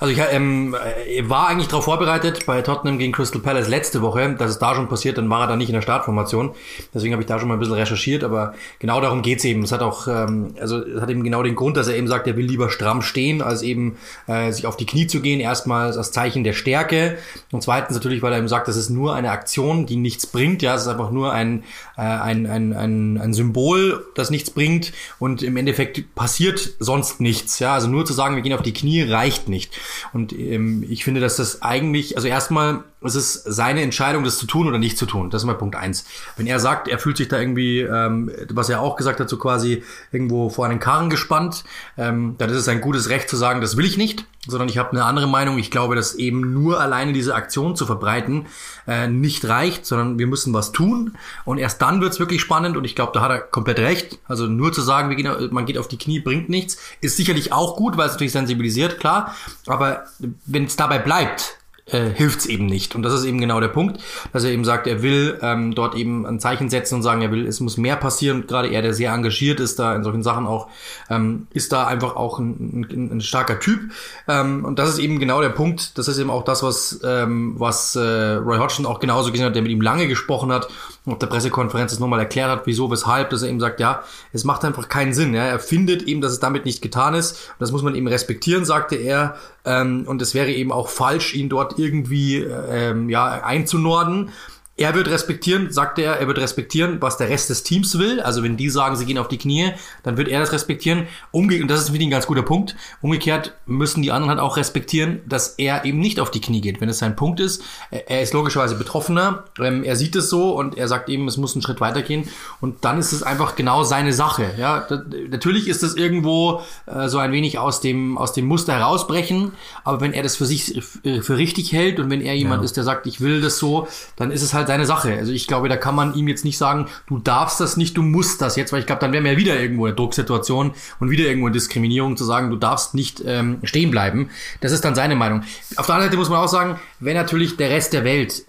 Also 0.00 0.12
ich 0.12 0.20
ähm, 0.32 0.74
war 1.22 1.46
eigentlich 1.46 1.68
darauf 1.68 1.84
vorbereitet 1.84 2.44
bei 2.44 2.60
Tottenham 2.60 2.98
gegen 2.98 3.12
Crystal 3.12 3.40
Palace 3.40 3.68
letzte 3.68 4.02
Woche, 4.02 4.34
dass 4.36 4.50
es 4.50 4.58
da 4.58 4.74
schon 4.74 4.88
passiert, 4.88 5.16
dann 5.16 5.30
war 5.30 5.42
er 5.42 5.46
da 5.46 5.56
nicht 5.56 5.68
in 5.68 5.74
der 5.74 5.82
Startformation. 5.82 6.50
Deswegen 6.92 7.12
habe 7.12 7.22
ich 7.22 7.28
da 7.28 7.38
schon 7.38 7.46
mal 7.46 7.54
ein 7.54 7.60
bisschen 7.60 7.76
recherchiert, 7.76 8.24
aber 8.24 8.54
genau 8.80 9.00
darum 9.00 9.22
geht's 9.22 9.44
eben. 9.44 9.62
Es 9.62 9.70
hat 9.70 9.80
auch, 9.80 10.08
ähm, 10.08 10.54
also 10.60 10.78
es 10.78 11.00
hat 11.00 11.08
eben 11.08 11.22
genau 11.22 11.44
den 11.44 11.54
Grund, 11.54 11.76
dass 11.76 11.86
er 11.86 11.94
eben 11.94 12.08
sagt, 12.08 12.26
er 12.26 12.36
will 12.36 12.46
lieber 12.46 12.68
stramm 12.68 13.00
stehen, 13.00 13.42
als 13.42 13.62
eben 13.62 13.96
äh, 14.26 14.50
sich 14.50 14.66
auf 14.66 14.76
die 14.76 14.86
Knie 14.86 15.06
zu 15.06 15.20
gehen. 15.20 15.38
Erstmal 15.38 15.96
als 15.96 16.10
Zeichen 16.10 16.42
der 16.42 16.52
Stärke 16.52 17.16
und 17.52 17.62
zweitens 17.62 17.94
natürlich, 17.94 18.22
weil 18.22 18.32
er 18.32 18.38
eben 18.38 18.48
sagt, 18.48 18.66
das 18.66 18.76
ist 18.76 18.90
nur 18.90 19.14
eine 19.14 19.30
Aktion, 19.30 19.86
die 19.86 19.96
nichts 19.96 20.26
bringt. 20.26 20.62
Ja, 20.62 20.74
es 20.74 20.82
ist 20.82 20.88
einfach 20.88 21.12
nur 21.12 21.32
ein, 21.32 21.62
äh, 21.96 22.00
ein, 22.00 22.46
ein, 22.46 22.72
ein, 22.72 23.18
ein 23.18 23.34
Symbol, 23.34 24.04
das 24.16 24.30
nichts 24.30 24.50
bringt 24.50 24.92
und 25.20 25.44
im 25.44 25.56
Endeffekt 25.56 26.12
passiert 26.16 26.72
sonst 26.80 27.20
nichts. 27.20 27.60
Ja, 27.60 27.74
also 27.74 27.86
nur 27.86 28.04
zu 28.04 28.14
sagen, 28.14 28.34
wir 28.34 28.42
gehen 28.42 28.52
auf 28.52 28.62
die 28.62 28.72
Knie 28.72 29.11
reicht 29.12 29.48
nicht. 29.48 29.78
Und 30.12 30.32
ähm, 30.32 30.84
ich 30.88 31.04
finde, 31.04 31.20
dass 31.20 31.36
das 31.36 31.62
eigentlich, 31.62 32.16
also 32.16 32.28
erstmal 32.28 32.84
es 33.04 33.14
ist 33.14 33.44
seine 33.44 33.82
Entscheidung, 33.82 34.24
das 34.24 34.38
zu 34.38 34.46
tun 34.46 34.68
oder 34.68 34.78
nicht 34.78 34.98
zu 34.98 35.06
tun. 35.06 35.30
Das 35.30 35.42
ist 35.42 35.46
mal 35.46 35.54
Punkt 35.54 35.76
eins. 35.76 36.04
Wenn 36.36 36.46
er 36.46 36.60
sagt, 36.60 36.88
er 36.88 36.98
fühlt 36.98 37.16
sich 37.16 37.28
da 37.28 37.38
irgendwie, 37.38 37.80
ähm, 37.80 38.30
was 38.50 38.68
er 38.68 38.80
auch 38.80 38.96
gesagt 38.96 39.20
hat, 39.20 39.28
so 39.28 39.38
quasi 39.38 39.82
irgendwo 40.10 40.50
vor 40.50 40.66
einen 40.66 40.78
Karren 40.78 41.10
gespannt, 41.10 41.64
ähm, 41.96 42.36
dann 42.38 42.50
ist 42.50 42.56
es 42.56 42.68
ein 42.68 42.80
gutes 42.80 43.08
Recht 43.08 43.28
zu 43.28 43.36
sagen, 43.36 43.60
das 43.60 43.76
will 43.76 43.84
ich 43.84 43.96
nicht, 43.96 44.26
sondern 44.46 44.68
ich 44.68 44.78
habe 44.78 44.90
eine 44.92 45.04
andere 45.04 45.28
Meinung. 45.28 45.58
Ich 45.58 45.70
glaube, 45.70 45.94
dass 45.94 46.14
eben 46.14 46.52
nur 46.52 46.80
alleine 46.80 47.12
diese 47.12 47.34
Aktion 47.34 47.76
zu 47.76 47.86
verbreiten 47.86 48.46
äh, 48.86 49.06
nicht 49.06 49.44
reicht, 49.48 49.86
sondern 49.86 50.18
wir 50.18 50.26
müssen 50.26 50.52
was 50.52 50.72
tun. 50.72 51.16
Und 51.44 51.58
erst 51.58 51.80
dann 51.82 52.00
wird's 52.00 52.18
wirklich 52.18 52.40
spannend. 52.40 52.76
Und 52.76 52.84
ich 52.84 52.96
glaube, 52.96 53.12
da 53.14 53.20
hat 53.20 53.30
er 53.30 53.40
komplett 53.40 53.78
recht. 53.78 54.18
Also 54.26 54.46
nur 54.46 54.72
zu 54.72 54.80
sagen, 54.80 55.10
wir 55.10 55.16
gehen, 55.16 55.52
man 55.52 55.66
geht 55.66 55.78
auf 55.78 55.88
die 55.88 55.98
Knie, 55.98 56.20
bringt 56.20 56.48
nichts, 56.48 56.78
ist 57.00 57.16
sicherlich 57.16 57.52
auch 57.52 57.76
gut, 57.76 57.96
weil 57.96 58.06
es 58.06 58.12
natürlich 58.12 58.32
sensibilisiert, 58.32 58.98
klar. 58.98 59.34
Aber 59.66 60.04
wenn 60.46 60.64
es 60.64 60.76
dabei 60.76 60.98
bleibt, 60.98 61.58
äh, 61.86 62.10
hilft's 62.10 62.46
eben 62.46 62.66
nicht. 62.66 62.94
Und 62.94 63.02
das 63.02 63.12
ist 63.12 63.24
eben 63.24 63.40
genau 63.40 63.60
der 63.60 63.68
Punkt, 63.68 64.00
dass 64.32 64.44
er 64.44 64.50
eben 64.50 64.64
sagt, 64.64 64.86
er 64.86 65.02
will 65.02 65.38
ähm, 65.42 65.74
dort 65.74 65.94
eben 65.94 66.26
ein 66.26 66.40
Zeichen 66.40 66.70
setzen 66.70 66.96
und 66.96 67.02
sagen, 67.02 67.22
er 67.22 67.30
will, 67.30 67.46
es 67.46 67.60
muss 67.60 67.76
mehr 67.76 67.96
passieren. 67.96 68.46
gerade 68.46 68.68
er, 68.68 68.82
der 68.82 68.94
sehr 68.94 69.12
engagiert 69.12 69.60
ist, 69.60 69.78
da 69.78 69.94
in 69.94 70.04
solchen 70.04 70.22
Sachen 70.22 70.46
auch, 70.46 70.68
ähm, 71.10 71.48
ist 71.52 71.72
da 71.72 71.86
einfach 71.86 72.16
auch 72.16 72.38
ein, 72.38 72.86
ein, 72.90 73.12
ein 73.16 73.20
starker 73.20 73.58
Typ. 73.58 73.80
Ähm, 74.28 74.64
und 74.64 74.78
das 74.78 74.90
ist 74.90 74.98
eben 74.98 75.18
genau 75.18 75.40
der 75.40 75.50
Punkt. 75.50 75.98
Das 75.98 76.08
ist 76.08 76.18
eben 76.18 76.30
auch 76.30 76.44
das, 76.44 76.62
was, 76.62 77.00
ähm, 77.04 77.54
was 77.58 77.96
äh, 77.96 78.00
Roy 78.34 78.58
Hodgson 78.58 78.86
auch 78.86 79.00
genauso 79.00 79.32
gesehen 79.32 79.46
hat, 79.46 79.54
der 79.54 79.62
mit 79.62 79.72
ihm 79.72 79.80
lange 79.80 80.08
gesprochen 80.08 80.52
hat 80.52 80.68
auf 81.04 81.18
der 81.18 81.26
Pressekonferenz 81.26 81.90
das 81.90 81.98
nochmal 81.98 82.20
erklärt 82.20 82.48
hat, 82.48 82.62
wieso, 82.66 82.90
weshalb, 82.90 83.30
dass 83.30 83.42
er 83.42 83.48
eben 83.48 83.58
sagt, 83.58 83.80
ja, 83.80 84.02
es 84.32 84.44
macht 84.44 84.64
einfach 84.64 84.88
keinen 84.88 85.12
Sinn. 85.12 85.34
Ja? 85.34 85.44
Er 85.44 85.58
findet 85.58 86.02
eben, 86.02 86.20
dass 86.20 86.32
es 86.32 86.38
damit 86.38 86.64
nicht 86.64 86.80
getan 86.80 87.14
ist. 87.14 87.32
Und 87.32 87.60
das 87.60 87.72
muss 87.72 87.82
man 87.82 87.96
eben 87.96 88.06
respektieren, 88.06 88.64
sagte 88.64 88.94
er. 88.94 89.36
Ähm, 89.64 90.04
und 90.06 90.22
es 90.22 90.32
wäre 90.34 90.52
eben 90.52 90.70
auch 90.70 90.88
falsch, 90.88 91.34
ihn 91.34 91.48
dort 91.48 91.78
irgendwie 91.78 92.36
ähm, 92.38 93.10
ja, 93.10 93.26
einzunorden. 93.26 94.30
Er 94.78 94.94
wird 94.94 95.08
respektieren, 95.08 95.70
sagt 95.70 95.98
er, 95.98 96.14
er 96.14 96.26
wird 96.26 96.38
respektieren, 96.38 96.96
was 97.02 97.18
der 97.18 97.28
Rest 97.28 97.50
des 97.50 97.62
Teams 97.62 97.98
will. 97.98 98.20
Also 98.20 98.42
wenn 98.42 98.56
die 98.56 98.70
sagen, 98.70 98.96
sie 98.96 99.04
gehen 99.04 99.18
auf 99.18 99.28
die 99.28 99.36
Knie, 99.36 99.72
dann 100.02 100.16
wird 100.16 100.28
er 100.28 100.40
das 100.40 100.52
respektieren. 100.52 101.06
Umge 101.30 101.60
und 101.60 101.68
das 101.68 101.80
ist 101.82 101.90
für 101.90 101.96
ihn 101.96 102.08
ein 102.08 102.10
ganz 102.10 102.26
guter 102.26 102.42
Punkt. 102.42 102.74
Umgekehrt 103.02 103.52
müssen 103.66 104.00
die 104.00 104.12
anderen 104.12 104.30
halt 104.30 104.40
auch 104.40 104.56
respektieren, 104.56 105.20
dass 105.28 105.56
er 105.58 105.84
eben 105.84 105.98
nicht 105.98 106.20
auf 106.20 106.30
die 106.30 106.40
Knie 106.40 106.62
geht. 106.62 106.80
Wenn 106.80 106.88
es 106.88 106.98
sein 106.98 107.16
Punkt 107.16 107.38
ist, 107.38 107.62
er 107.90 108.22
ist 108.22 108.32
logischerweise 108.32 108.74
Betroffener, 108.74 109.44
ähm, 109.58 109.84
er 109.84 109.94
sieht 109.94 110.16
es 110.16 110.30
so 110.30 110.56
und 110.56 110.78
er 110.78 110.88
sagt 110.88 111.10
eben, 111.10 111.28
es 111.28 111.36
muss 111.36 111.54
einen 111.54 111.60
Schritt 111.60 111.82
weitergehen. 111.82 112.28
Und 112.62 112.82
dann 112.86 112.98
ist 112.98 113.12
es 113.12 113.22
einfach 113.22 113.56
genau 113.56 113.84
seine 113.84 114.14
Sache. 114.14 114.54
Ja, 114.56 114.86
das, 114.88 115.00
natürlich 115.28 115.68
ist 115.68 115.82
es 115.82 115.96
irgendwo 115.96 116.62
äh, 116.86 117.08
so 117.08 117.18
ein 117.18 117.32
wenig 117.32 117.58
aus 117.58 117.82
dem 117.82 118.16
aus 118.16 118.32
dem 118.32 118.46
Muster 118.46 118.72
herausbrechen, 118.72 119.52
aber 119.84 120.00
wenn 120.00 120.14
er 120.14 120.22
das 120.22 120.36
für 120.36 120.46
sich 120.46 120.82
für 121.02 121.36
richtig 121.36 121.72
hält 121.72 122.00
und 122.00 122.08
wenn 122.08 122.22
er 122.22 122.34
jemand 122.34 122.62
ja. 122.62 122.64
ist, 122.64 122.78
der 122.78 122.84
sagt, 122.84 123.06
ich 123.06 123.20
will 123.20 123.42
das 123.42 123.58
so, 123.58 123.86
dann 124.16 124.30
ist 124.30 124.40
es 124.40 124.54
halt 124.54 124.61
halt 124.62 124.68
seine 124.68 124.86
Sache. 124.86 125.14
Also 125.14 125.32
ich 125.32 125.46
glaube, 125.46 125.68
da 125.68 125.76
kann 125.76 125.94
man 125.94 126.14
ihm 126.14 126.28
jetzt 126.28 126.44
nicht 126.44 126.58
sagen, 126.58 126.86
du 127.06 127.18
darfst 127.18 127.60
das 127.60 127.76
nicht, 127.76 127.96
du 127.96 128.02
musst 128.02 128.40
das 128.42 128.56
jetzt, 128.56 128.72
weil 128.72 128.80
ich 128.80 128.86
glaube, 128.86 129.00
dann 129.00 129.12
wären 129.12 129.24
wir 129.24 129.36
wieder 129.36 129.58
irgendwo 129.58 129.86
in 129.86 129.90
der 129.90 129.96
Drucksituation 129.96 130.72
und 131.00 131.10
wieder 131.10 131.24
irgendwo 131.24 131.48
in 131.48 131.52
Diskriminierung 131.52 132.16
zu 132.16 132.24
sagen, 132.24 132.50
du 132.50 132.56
darfst 132.56 132.94
nicht 132.94 133.22
ähm, 133.26 133.58
stehen 133.64 133.90
bleiben. 133.90 134.30
Das 134.60 134.72
ist 134.72 134.84
dann 134.84 134.94
seine 134.94 135.16
Meinung. 135.16 135.42
Auf 135.76 135.86
der 135.86 135.94
anderen 135.96 136.10
Seite 136.10 136.18
muss 136.18 136.30
man 136.30 136.40
auch 136.40 136.48
sagen, 136.48 136.78
wenn 137.00 137.16
natürlich 137.16 137.56
der 137.56 137.70
Rest 137.70 137.92
der 137.92 138.04
Welt 138.04 138.44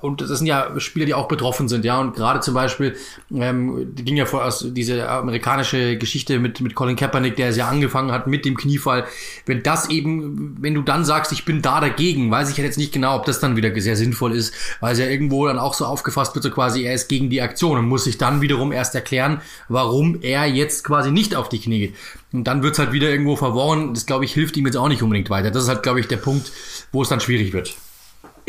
und 0.00 0.20
das 0.20 0.28
sind 0.28 0.46
ja 0.46 0.78
Spieler, 0.78 1.06
die 1.06 1.14
auch 1.14 1.28
betroffen 1.28 1.68
sind, 1.68 1.84
ja. 1.84 2.00
Und 2.00 2.14
gerade 2.14 2.40
zum 2.40 2.54
Beispiel, 2.54 2.96
ähm, 3.34 3.94
die 3.94 4.04
ging 4.04 4.16
ja 4.16 4.26
vor 4.26 4.44
aus 4.44 4.64
diese 4.68 5.08
amerikanische 5.08 5.96
Geschichte 5.98 6.38
mit, 6.38 6.60
mit 6.60 6.74
Colin 6.74 6.96
Kaepernick, 6.96 7.36
der 7.36 7.48
es 7.48 7.56
ja 7.56 7.68
angefangen 7.68 8.12
hat 8.12 8.26
mit 8.26 8.44
dem 8.44 8.56
Kniefall. 8.56 9.04
Wenn 9.46 9.62
das 9.62 9.90
eben, 9.90 10.56
wenn 10.60 10.74
du 10.74 10.82
dann 10.82 11.04
sagst, 11.04 11.32
ich 11.32 11.44
bin 11.44 11.62
da 11.62 11.80
dagegen, 11.80 12.30
weiß 12.30 12.50
ich 12.50 12.56
ja 12.56 12.64
jetzt 12.64 12.78
nicht 12.78 12.92
genau, 12.92 13.16
ob 13.16 13.24
das 13.24 13.40
dann 13.40 13.56
wieder 13.56 13.78
sehr 13.80 13.96
sinnvoll 13.96 14.34
ist, 14.34 14.54
weil 14.80 14.92
es 14.92 14.98
ja 14.98 15.06
irgendwo 15.06 15.46
dann 15.46 15.58
auch 15.58 15.74
so 15.74 15.84
aufgefasst 15.84 16.34
wird, 16.34 16.42
so 16.42 16.50
quasi, 16.50 16.82
er 16.84 16.94
ist 16.94 17.08
gegen 17.08 17.30
die 17.30 17.42
Aktion 17.42 17.78
und 17.78 17.86
muss 17.86 18.04
sich 18.04 18.18
dann 18.18 18.40
wiederum 18.40 18.72
erst 18.72 18.94
erklären, 18.94 19.40
warum 19.68 20.20
er 20.22 20.46
jetzt 20.46 20.84
quasi 20.84 21.10
nicht 21.10 21.34
auf 21.34 21.48
die 21.48 21.60
Knie 21.60 21.78
geht. 21.78 21.94
Und 22.32 22.44
dann 22.44 22.62
wird's 22.62 22.78
halt 22.78 22.92
wieder 22.92 23.10
irgendwo 23.10 23.36
verworren. 23.36 23.94
Das, 23.94 24.06
glaube 24.06 24.24
ich, 24.24 24.32
hilft 24.32 24.56
ihm 24.56 24.66
jetzt 24.66 24.76
auch 24.76 24.88
nicht 24.88 25.02
unbedingt 25.02 25.30
weiter. 25.30 25.50
Das 25.50 25.64
ist 25.64 25.68
halt, 25.68 25.82
glaube 25.82 26.00
ich, 26.00 26.08
der 26.08 26.16
Punkt, 26.16 26.52
wo 26.92 27.02
es 27.02 27.08
dann 27.08 27.20
schwierig 27.20 27.52
wird. 27.52 27.74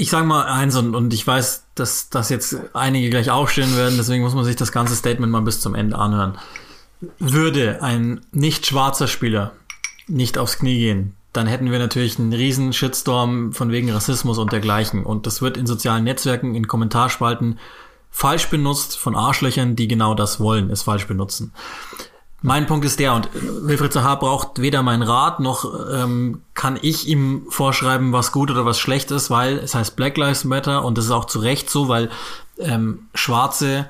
Ich 0.02 0.10
sage 0.10 0.26
mal 0.26 0.46
eins 0.46 0.76
und, 0.76 0.96
und 0.96 1.14
ich 1.14 1.28
weiß, 1.28 1.68
dass 1.76 2.10
das 2.10 2.30
jetzt 2.30 2.58
einige 2.74 3.12
gleich 3.12 3.30
aufstehen 3.30 3.78
werden, 3.78 3.98
deswegen 3.98 4.24
muss 4.24 4.34
man 4.34 4.44
sich 4.44 4.56
das 4.56 4.72
ganze 4.72 4.96
Statement 4.96 5.32
mal 5.32 5.44
bis 5.44 5.62
zum 5.62 5.76
Ende 5.76 5.96
anhören. 5.96 6.40
Würde 7.20 7.84
ein 7.84 8.22
nicht 8.32 8.66
schwarzer 8.66 9.08
Spieler 9.08 9.52
nicht 10.08 10.40
aufs 10.40 10.58
Knie 10.58 10.80
gehen, 10.80 11.16
dann 11.34 11.46
hätten 11.46 11.70
wir 11.70 11.78
natürlich 11.78 12.18
einen 12.18 12.34
riesen 12.34 12.74
Shitstorm 12.74 13.54
von 13.54 13.70
wegen 13.70 13.92
Rassismus 13.92 14.40
und 14.40 14.52
dergleichen. 14.52 15.06
Und 15.06 15.28
das 15.28 15.44
wird 15.44 15.56
in 15.56 15.68
sozialen 15.68 16.04
Netzwerken, 16.04 16.56
in 16.56 16.68
Kommentarspalten 16.68 17.60
falsch 18.10 18.50
benutzt 18.50 18.98
von 18.98 19.16
Arschlöchern, 19.16 19.76
die 19.76 19.88
genau 19.88 20.16
das 20.16 20.40
wollen, 20.40 20.72
es 20.72 20.82
falsch 20.82 21.06
benutzen. 21.06 21.54
Mein 22.44 22.66
Punkt 22.66 22.86
ist 22.86 23.00
der, 23.00 23.14
und 23.14 23.30
Wilfried 23.34 23.94
Zaha 23.94 24.16
braucht 24.16 24.62
weder 24.62 24.82
meinen 24.82 25.04
Rat, 25.04 25.40
noch 25.40 25.66
ähm, 25.94 26.42
kann 26.56 26.80
ich 26.82 27.08
ihm 27.08 27.46
vorschreiben, 27.50 28.14
was 28.14 28.32
gut 28.32 28.50
oder 28.50 28.66
was 28.66 28.80
schlecht 28.80 29.12
ist, 29.12 29.30
weil 29.30 29.60
es 29.60 29.76
heißt 29.76 29.96
Black 29.96 30.18
Lives 30.18 30.44
Matter 30.44 30.84
und 30.84 30.98
das 30.98 31.06
ist 31.06 31.12
auch 31.12 31.26
zu 31.26 31.40
Recht 31.40 31.70
so, 31.70 31.88
weil 31.88 32.10
ähm, 32.58 33.08
schwarze 33.14 33.90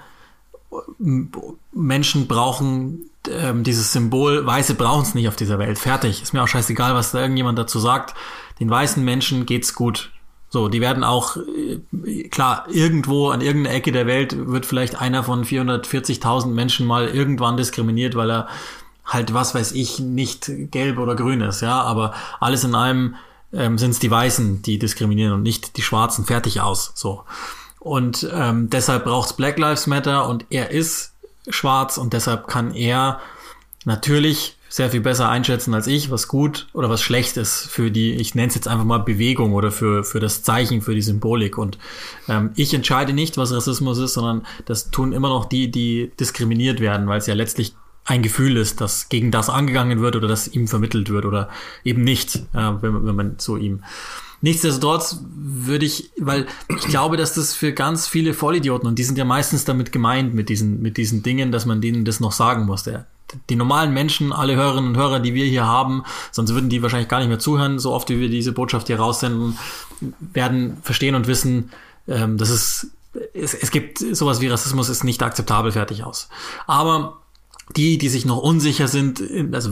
Menschen 1.71 2.27
brauchen 2.27 3.09
ähm, 3.29 3.63
dieses 3.63 3.93
Symbol, 3.93 4.45
Weiße 4.45 4.75
brauchen 4.75 5.03
es 5.03 5.15
nicht 5.15 5.27
auf 5.27 5.35
dieser 5.35 5.59
Welt. 5.59 5.77
Fertig. 5.77 6.21
Ist 6.21 6.33
mir 6.33 6.43
auch 6.43 6.47
scheißegal, 6.47 6.95
was 6.95 7.11
da 7.11 7.19
irgendjemand 7.19 7.57
dazu 7.59 7.79
sagt. 7.79 8.15
Den 8.59 8.69
weißen 8.69 9.03
Menschen 9.03 9.45
geht's 9.45 9.75
gut. 9.75 10.11
So, 10.53 10.67
die 10.67 10.81
werden 10.81 11.05
auch, 11.05 11.37
äh, 11.37 12.27
klar, 12.27 12.65
irgendwo 12.69 13.29
an 13.29 13.39
irgendeiner 13.39 13.73
Ecke 13.73 13.93
der 13.93 14.05
Welt 14.05 14.35
wird 14.37 14.65
vielleicht 14.65 14.99
einer 14.99 15.23
von 15.23 15.45
440.000 15.45 16.47
Menschen 16.47 16.85
mal 16.85 17.07
irgendwann 17.07 17.55
diskriminiert, 17.55 18.15
weil 18.15 18.29
er 18.29 18.47
halt, 19.05 19.33
was 19.33 19.55
weiß 19.55 19.71
ich, 19.71 19.99
nicht 19.99 20.51
gelb 20.69 20.97
oder 20.97 21.15
grün 21.15 21.39
ist, 21.39 21.61
ja, 21.61 21.81
aber 21.81 22.13
alles 22.41 22.65
in 22.65 22.75
allem 22.75 23.15
ähm, 23.53 23.77
sind 23.77 23.91
es 23.91 23.99
die 23.99 24.11
Weißen, 24.11 24.61
die 24.61 24.77
diskriminieren 24.77 25.31
und 25.31 25.41
nicht 25.41 25.77
die 25.77 25.81
Schwarzen, 25.81 26.25
fertig 26.25 26.59
aus, 26.59 26.91
so. 26.95 27.23
Und 27.79 28.29
ähm, 28.33 28.69
deshalb 28.69 29.05
braucht's 29.05 29.33
Black 29.33 29.57
Lives 29.57 29.87
Matter 29.87 30.27
und 30.27 30.45
er 30.49 30.71
ist 30.71 31.13
schwarz 31.47 31.97
und 31.97 32.11
deshalb 32.11 32.47
kann 32.47 32.75
er 32.75 33.21
natürlich 33.85 34.57
sehr 34.71 34.89
viel 34.89 35.01
besser 35.01 35.27
einschätzen 35.27 35.73
als 35.73 35.85
ich, 35.85 36.11
was 36.11 36.29
gut 36.29 36.67
oder 36.71 36.89
was 36.89 37.01
schlecht 37.01 37.35
ist 37.35 37.67
für 37.69 37.91
die, 37.91 38.13
ich 38.13 38.35
nenne 38.35 38.47
es 38.47 38.55
jetzt 38.55 38.69
einfach 38.69 38.85
mal 38.85 38.99
Bewegung 38.99 39.51
oder 39.51 39.69
für, 39.69 40.05
für 40.05 40.21
das 40.21 40.43
Zeichen, 40.43 40.81
für 40.81 40.95
die 40.95 41.01
Symbolik. 41.01 41.57
Und 41.57 41.77
ähm, 42.29 42.51
ich 42.55 42.73
entscheide 42.73 43.11
nicht, 43.11 43.35
was 43.35 43.51
Rassismus 43.51 43.97
ist, 43.97 44.13
sondern 44.13 44.47
das 44.63 44.89
tun 44.89 45.11
immer 45.11 45.27
noch 45.27 45.43
die, 45.43 45.69
die 45.69 46.13
diskriminiert 46.17 46.79
werden, 46.79 47.07
weil 47.07 47.19
es 47.19 47.27
ja 47.27 47.33
letztlich 47.33 47.75
ein 48.05 48.23
Gefühl 48.23 48.55
ist, 48.55 48.79
dass 48.79 49.09
gegen 49.09 49.29
das 49.29 49.49
angegangen 49.49 49.99
wird 49.99 50.15
oder 50.15 50.29
das 50.29 50.47
ihm 50.47 50.69
vermittelt 50.69 51.09
wird 51.09 51.25
oder 51.25 51.49
eben 51.83 52.05
nicht, 52.05 52.37
äh, 52.53 52.71
wenn, 52.81 53.05
wenn 53.05 53.15
man 53.15 53.35
so 53.39 53.57
ihm 53.57 53.83
Nichtsdestotrotz 54.43 55.19
würde 55.35 55.85
ich, 55.85 56.11
weil 56.17 56.47
ich 56.67 56.87
glaube, 56.87 57.15
dass 57.15 57.35
das 57.35 57.53
für 57.53 57.73
ganz 57.73 58.07
viele 58.07 58.33
Vollidioten, 58.33 58.87
und 58.87 58.97
die 58.97 59.03
sind 59.03 59.17
ja 59.19 59.23
meistens 59.23 59.65
damit 59.65 59.91
gemeint, 59.91 60.33
mit 60.33 60.49
diesen, 60.49 60.81
mit 60.81 60.97
diesen 60.97 61.21
Dingen, 61.21 61.51
dass 61.51 61.67
man 61.67 61.79
denen 61.79 62.05
das 62.05 62.19
noch 62.19 62.31
sagen 62.31 62.65
muss. 62.65 62.81
Der, 62.81 63.05
die 63.49 63.55
normalen 63.55 63.93
Menschen, 63.93 64.33
alle 64.33 64.55
Hörerinnen 64.55 64.91
und 64.91 64.97
Hörer, 64.97 65.19
die 65.19 65.33
wir 65.33 65.45
hier 65.45 65.65
haben, 65.65 66.03
sonst 66.31 66.53
würden 66.53 66.69
die 66.69 66.81
wahrscheinlich 66.81 67.09
gar 67.09 67.19
nicht 67.19 67.29
mehr 67.29 67.39
zuhören, 67.39 67.79
so 67.79 67.93
oft 67.93 68.09
wie 68.09 68.19
wir 68.19 68.29
diese 68.29 68.51
Botschaft 68.51 68.87
hier 68.87 68.99
raussenden, 68.99 69.57
werden 70.19 70.77
verstehen 70.81 71.15
und 71.15 71.27
wissen, 71.27 71.71
ähm, 72.07 72.37
dass 72.37 72.49
es, 72.49 72.91
es, 73.33 73.53
es 73.53 73.71
gibt 73.71 73.99
sowas 73.99 74.41
wie 74.41 74.47
Rassismus 74.47 74.89
ist 74.89 75.03
nicht 75.03 75.21
akzeptabel 75.23 75.71
fertig 75.71 76.03
aus. 76.03 76.29
Aber 76.67 77.19
die, 77.75 77.97
die 77.97 78.09
sich 78.09 78.25
noch 78.25 78.37
unsicher 78.37 78.87
sind, 78.87 79.23
also 79.53 79.71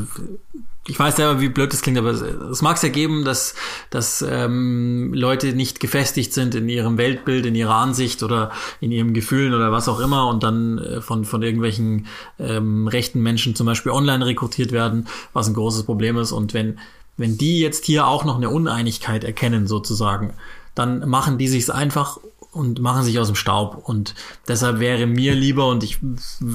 ich 0.90 1.00
weiß 1.00 1.18
selber, 1.18 1.40
wie 1.40 1.50
blöd 1.50 1.72
das 1.72 1.82
klingt, 1.82 1.98
aber 1.98 2.10
es 2.10 2.62
mag 2.62 2.78
es 2.78 2.82
ja 2.82 2.90
geben, 2.90 3.24
dass, 3.24 3.54
dass 3.90 4.24
ähm, 4.28 5.14
Leute 5.14 5.54
nicht 5.54 5.80
gefestigt 5.80 6.34
sind 6.34 6.56
in 6.56 6.68
ihrem 6.68 6.98
Weltbild, 6.98 7.46
in 7.46 7.56
ihrer 7.56 7.76
Ansicht 7.76 8.24
oder 8.24 8.52
in 8.82 8.92
ihren 8.92 9.14
Gefühlen 9.14 9.54
oder 9.54 9.72
was 9.72 9.88
auch 9.88 10.00
immer 10.00 10.28
und 10.28 10.44
dann 10.44 10.80
äh, 10.80 11.02
von, 11.02 11.26
von 11.26 11.44
irgendwelchen 11.44 12.08
ähm, 12.40 12.88
rechten 12.88 13.22
Menschen 13.22 13.56
zum 13.56 13.68
Beispiel 13.68 13.92
online 13.92 14.26
rekrutiert 14.26 14.72
werden, 14.72 15.08
was 15.34 15.48
ein 15.48 15.54
großes 15.54 15.84
Problem 15.84 16.18
ist. 16.18 16.32
Und 16.32 16.54
wenn, 16.54 16.80
wenn 17.18 17.38
die 17.38 17.60
jetzt 17.60 17.86
hier 17.86 18.08
auch 18.08 18.26
noch 18.26 18.38
eine 18.38 18.50
Uneinigkeit 18.50 19.24
erkennen, 19.24 19.68
sozusagen, 19.68 20.34
dann 20.76 21.08
machen 21.08 21.38
die 21.38 21.48
sich's 21.48 21.70
einfach 21.70 22.18
und 22.60 22.82
machen 22.82 23.04
sich 23.04 23.18
aus 23.20 23.28
dem 23.28 23.36
Staub. 23.36 23.82
Und 23.86 24.14
deshalb 24.48 24.80
wäre 24.80 25.08
mir 25.08 25.34
lieber, 25.34 25.68
und 25.68 25.82
ich, 25.82 26.00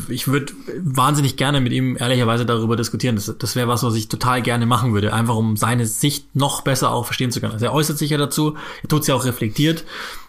ich 0.08 0.28
würde 0.28 0.52
wahnsinnig 0.82 1.38
gerne 1.38 1.62
mit 1.62 1.72
ihm 1.72 1.96
ehrlicherweise 1.98 2.44
darüber 2.44 2.76
diskutieren. 2.76 3.16
Das, 3.16 3.34
das 3.38 3.56
wäre 3.56 3.68
was, 3.68 3.82
was 3.82 3.94
ich 3.94 4.08
total 4.08 4.42
gerne 4.42 4.66
machen 4.66 4.92
würde, 4.92 5.14
einfach 5.14 5.34
um 5.34 5.56
seine 5.56 5.86
Sicht 5.86 6.36
noch 6.36 6.60
besser 6.60 6.92
auch 6.92 7.06
verstehen 7.06 7.32
zu 7.32 7.40
können. 7.40 7.54
Also 7.54 7.64
er 7.64 7.72
äußert 7.72 7.96
sich 7.96 8.10
ja 8.10 8.18
dazu, 8.18 8.54
er 8.82 8.88
tut 8.88 9.00
es 9.00 9.06
ja 9.06 9.14
auch 9.14 9.24
reflektiert. 9.24 9.84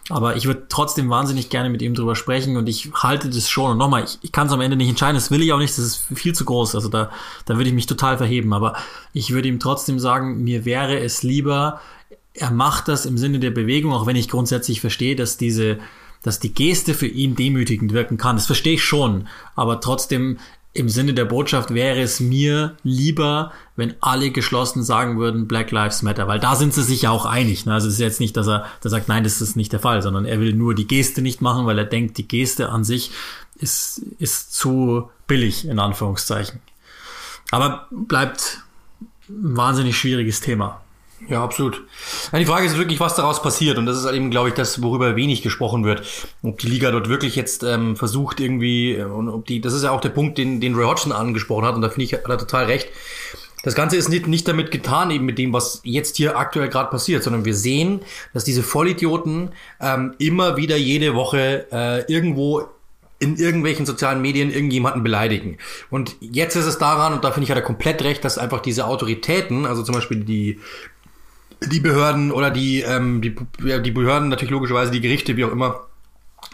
Aber 0.08 0.36
ich 0.36 0.46
würde 0.46 0.66
trotzdem 0.68 1.10
wahnsinnig 1.10 1.50
gerne 1.50 1.68
mit 1.68 1.82
ihm 1.82 1.94
drüber 1.94 2.14
sprechen 2.14 2.56
und 2.56 2.68
ich 2.68 2.90
halte 2.94 3.28
das 3.28 3.50
schon. 3.50 3.72
Und 3.72 3.78
nochmal, 3.78 4.04
ich, 4.04 4.18
ich 4.22 4.32
kann 4.32 4.46
es 4.46 4.52
am 4.52 4.60
Ende 4.60 4.76
nicht 4.76 4.88
entscheiden, 4.88 5.16
das 5.16 5.30
will 5.30 5.42
ich 5.42 5.52
auch 5.52 5.58
nicht, 5.58 5.76
das 5.76 5.84
ist 5.84 6.06
viel 6.14 6.34
zu 6.34 6.44
groß. 6.44 6.74
Also 6.74 6.88
da, 6.88 7.10
da 7.44 7.56
würde 7.56 7.68
ich 7.68 7.74
mich 7.74 7.86
total 7.86 8.16
verheben. 8.16 8.52
Aber 8.54 8.76
ich 9.12 9.32
würde 9.32 9.48
ihm 9.48 9.60
trotzdem 9.60 9.98
sagen, 9.98 10.42
mir 10.42 10.64
wäre 10.64 10.98
es 11.00 11.22
lieber, 11.22 11.80
er 12.36 12.50
macht 12.50 12.88
das 12.88 13.06
im 13.06 13.18
Sinne 13.18 13.38
der 13.38 13.50
Bewegung, 13.50 13.92
auch 13.92 14.06
wenn 14.06 14.16
ich 14.16 14.28
grundsätzlich 14.28 14.80
verstehe, 14.80 15.16
dass 15.16 15.36
diese, 15.36 15.78
dass 16.22 16.40
die 16.40 16.52
Geste 16.52 16.94
für 16.94 17.06
ihn 17.06 17.34
demütigend 17.34 17.92
wirken 17.92 18.16
kann. 18.16 18.36
Das 18.36 18.46
verstehe 18.46 18.74
ich 18.74 18.84
schon. 18.84 19.28
Aber 19.54 19.80
trotzdem 19.80 20.38
im 20.76 20.88
Sinne 20.90 21.14
der 21.14 21.24
Botschaft 21.24 21.72
wäre 21.72 22.00
es 22.00 22.20
mir 22.20 22.76
lieber, 22.82 23.52
wenn 23.76 23.94
alle 24.00 24.30
geschlossen 24.30 24.82
sagen 24.82 25.18
würden, 25.18 25.48
Black 25.48 25.70
Lives 25.70 26.02
Matter, 26.02 26.28
weil 26.28 26.38
da 26.38 26.54
sind 26.54 26.74
sie 26.74 26.82
sich 26.82 27.02
ja 27.02 27.10
auch 27.10 27.24
einig. 27.24 27.64
Ne? 27.64 27.72
Also 27.72 27.88
es 27.88 27.94
ist 27.94 28.00
jetzt 28.00 28.20
nicht, 28.20 28.36
dass 28.36 28.46
er, 28.46 28.66
der 28.84 28.90
sagt, 28.90 29.08
nein, 29.08 29.24
das 29.24 29.40
ist 29.40 29.56
nicht 29.56 29.72
der 29.72 29.80
Fall, 29.80 30.02
sondern 30.02 30.26
er 30.26 30.38
will 30.38 30.52
nur 30.52 30.74
die 30.74 30.86
Geste 30.86 31.22
nicht 31.22 31.40
machen, 31.40 31.64
weil 31.64 31.78
er 31.78 31.86
denkt, 31.86 32.18
die 32.18 32.28
Geste 32.28 32.68
an 32.68 32.84
sich 32.84 33.10
ist, 33.56 34.02
ist 34.18 34.54
zu 34.54 35.08
billig, 35.26 35.66
in 35.66 35.78
Anführungszeichen. 35.78 36.60
Aber 37.50 37.86
bleibt 37.90 38.62
ein 39.28 39.56
wahnsinnig 39.56 39.96
schwieriges 39.96 40.40
Thema. 40.40 40.82
Ja, 41.28 41.42
absolut. 41.42 41.82
Die 42.36 42.44
Frage 42.44 42.66
ist 42.66 42.76
wirklich, 42.76 43.00
was 43.00 43.14
daraus 43.14 43.42
passiert. 43.42 43.78
Und 43.78 43.86
das 43.86 43.96
ist 43.96 44.04
halt 44.04 44.16
eben, 44.16 44.30
glaube 44.30 44.48
ich, 44.48 44.54
das, 44.54 44.82
worüber 44.82 45.16
wenig 45.16 45.42
gesprochen 45.42 45.84
wird. 45.84 46.02
Ob 46.42 46.58
die 46.58 46.68
Liga 46.68 46.90
dort 46.90 47.08
wirklich 47.08 47.36
jetzt 47.36 47.62
ähm, 47.62 47.96
versucht, 47.96 48.38
irgendwie, 48.38 48.96
äh, 48.96 49.04
und 49.04 49.28
ob 49.28 49.46
die, 49.46 49.60
das 49.60 49.72
ist 49.72 49.84
ja 49.84 49.90
auch 49.90 50.00
der 50.00 50.10
Punkt, 50.10 50.36
den, 50.36 50.60
den 50.60 50.74
Ray 50.74 50.84
Hodgson 50.84 51.12
angesprochen 51.12 51.64
hat, 51.64 51.74
und 51.74 51.82
da 51.82 51.88
finde 51.88 52.04
ich, 52.04 52.12
hat 52.12 52.28
er 52.28 52.38
total 52.38 52.66
recht. 52.66 52.88
Das 53.62 53.74
Ganze 53.74 53.96
ist 53.96 54.08
nicht, 54.08 54.28
nicht 54.28 54.46
damit 54.46 54.70
getan, 54.70 55.10
eben 55.10 55.24
mit 55.24 55.38
dem, 55.38 55.52
was 55.52 55.80
jetzt 55.82 56.18
hier 56.18 56.38
aktuell 56.38 56.68
gerade 56.68 56.90
passiert, 56.90 57.24
sondern 57.24 57.44
wir 57.44 57.54
sehen, 57.54 58.00
dass 58.32 58.44
diese 58.44 58.62
Vollidioten 58.62 59.50
ähm, 59.80 60.14
immer 60.18 60.56
wieder 60.56 60.76
jede 60.76 61.14
Woche 61.14 61.66
äh, 61.72 62.12
irgendwo 62.12 62.68
in 63.18 63.36
irgendwelchen 63.36 63.86
sozialen 63.86 64.20
Medien 64.20 64.52
irgendjemanden 64.52 65.02
beleidigen. 65.02 65.56
Und 65.90 66.16
jetzt 66.20 66.54
ist 66.54 66.66
es 66.66 66.78
daran, 66.78 67.14
und 67.14 67.24
da 67.24 67.32
finde 67.32 67.44
ich 67.44 67.50
hat 67.50 67.56
er 67.56 67.62
komplett 67.62 68.02
recht, 68.02 68.24
dass 68.24 68.36
einfach 68.36 68.60
diese 68.60 68.86
Autoritäten, 68.86 69.64
also 69.64 69.82
zum 69.82 69.94
Beispiel 69.94 70.22
die 70.22 70.60
die 71.64 71.80
Behörden 71.80 72.32
oder 72.32 72.50
die, 72.50 72.82
ähm, 72.82 73.22
die, 73.22 73.34
die 73.82 73.90
Behörden, 73.90 74.28
natürlich 74.28 74.50
logischerweise 74.50 74.90
die 74.90 75.00
Gerichte, 75.00 75.36
wie 75.36 75.44
auch 75.44 75.52
immer, 75.52 75.86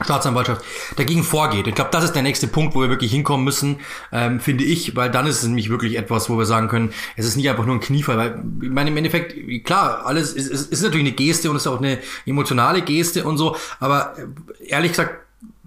Staatsanwaltschaft 0.01 0.65
dagegen 0.97 1.23
vorgeht. 1.23 1.67
Ich 1.67 1.75
glaube, 1.75 1.91
das 1.93 2.05
ist 2.05 2.15
der 2.15 2.23
nächste 2.23 2.47
Punkt, 2.47 2.75
wo 2.75 2.81
wir 2.81 2.89
wirklich 2.89 3.13
hinkommen 3.13 3.45
müssen, 3.45 3.81
ähm, 4.11 4.41
finde 4.41 4.65
ich, 4.65 4.97
weil 4.97 5.11
dann 5.11 5.27
ist 5.27 5.43
es 5.43 5.49
nämlich 5.49 5.69
wirklich 5.69 5.97
etwas, 5.97 6.31
wo 6.31 6.39
wir 6.39 6.47
sagen 6.47 6.69
können, 6.69 6.93
es 7.17 7.27
ist 7.27 7.37
nicht 7.37 7.49
einfach 7.51 7.67
nur 7.67 7.77
ein 7.77 7.81
Kniefall, 7.81 8.17
weil 8.17 8.43
ich 8.63 8.71
meine, 8.71 8.91
im 8.91 8.97
Endeffekt, 8.97 9.35
klar, 9.65 10.07
alles 10.07 10.33
ist, 10.33 10.49
ist, 10.49 10.73
ist 10.73 10.83
natürlich 10.83 11.07
eine 11.07 11.15
Geste 11.15 11.51
und 11.51 11.57
ist 11.57 11.67
auch 11.67 11.79
eine 11.79 11.99
emotionale 12.27 12.83
Geste 12.83 13.25
und 13.25 13.37
so, 13.37 13.57
aber 13.81 14.17
ehrlich 14.67 14.93
gesagt, 14.93 15.21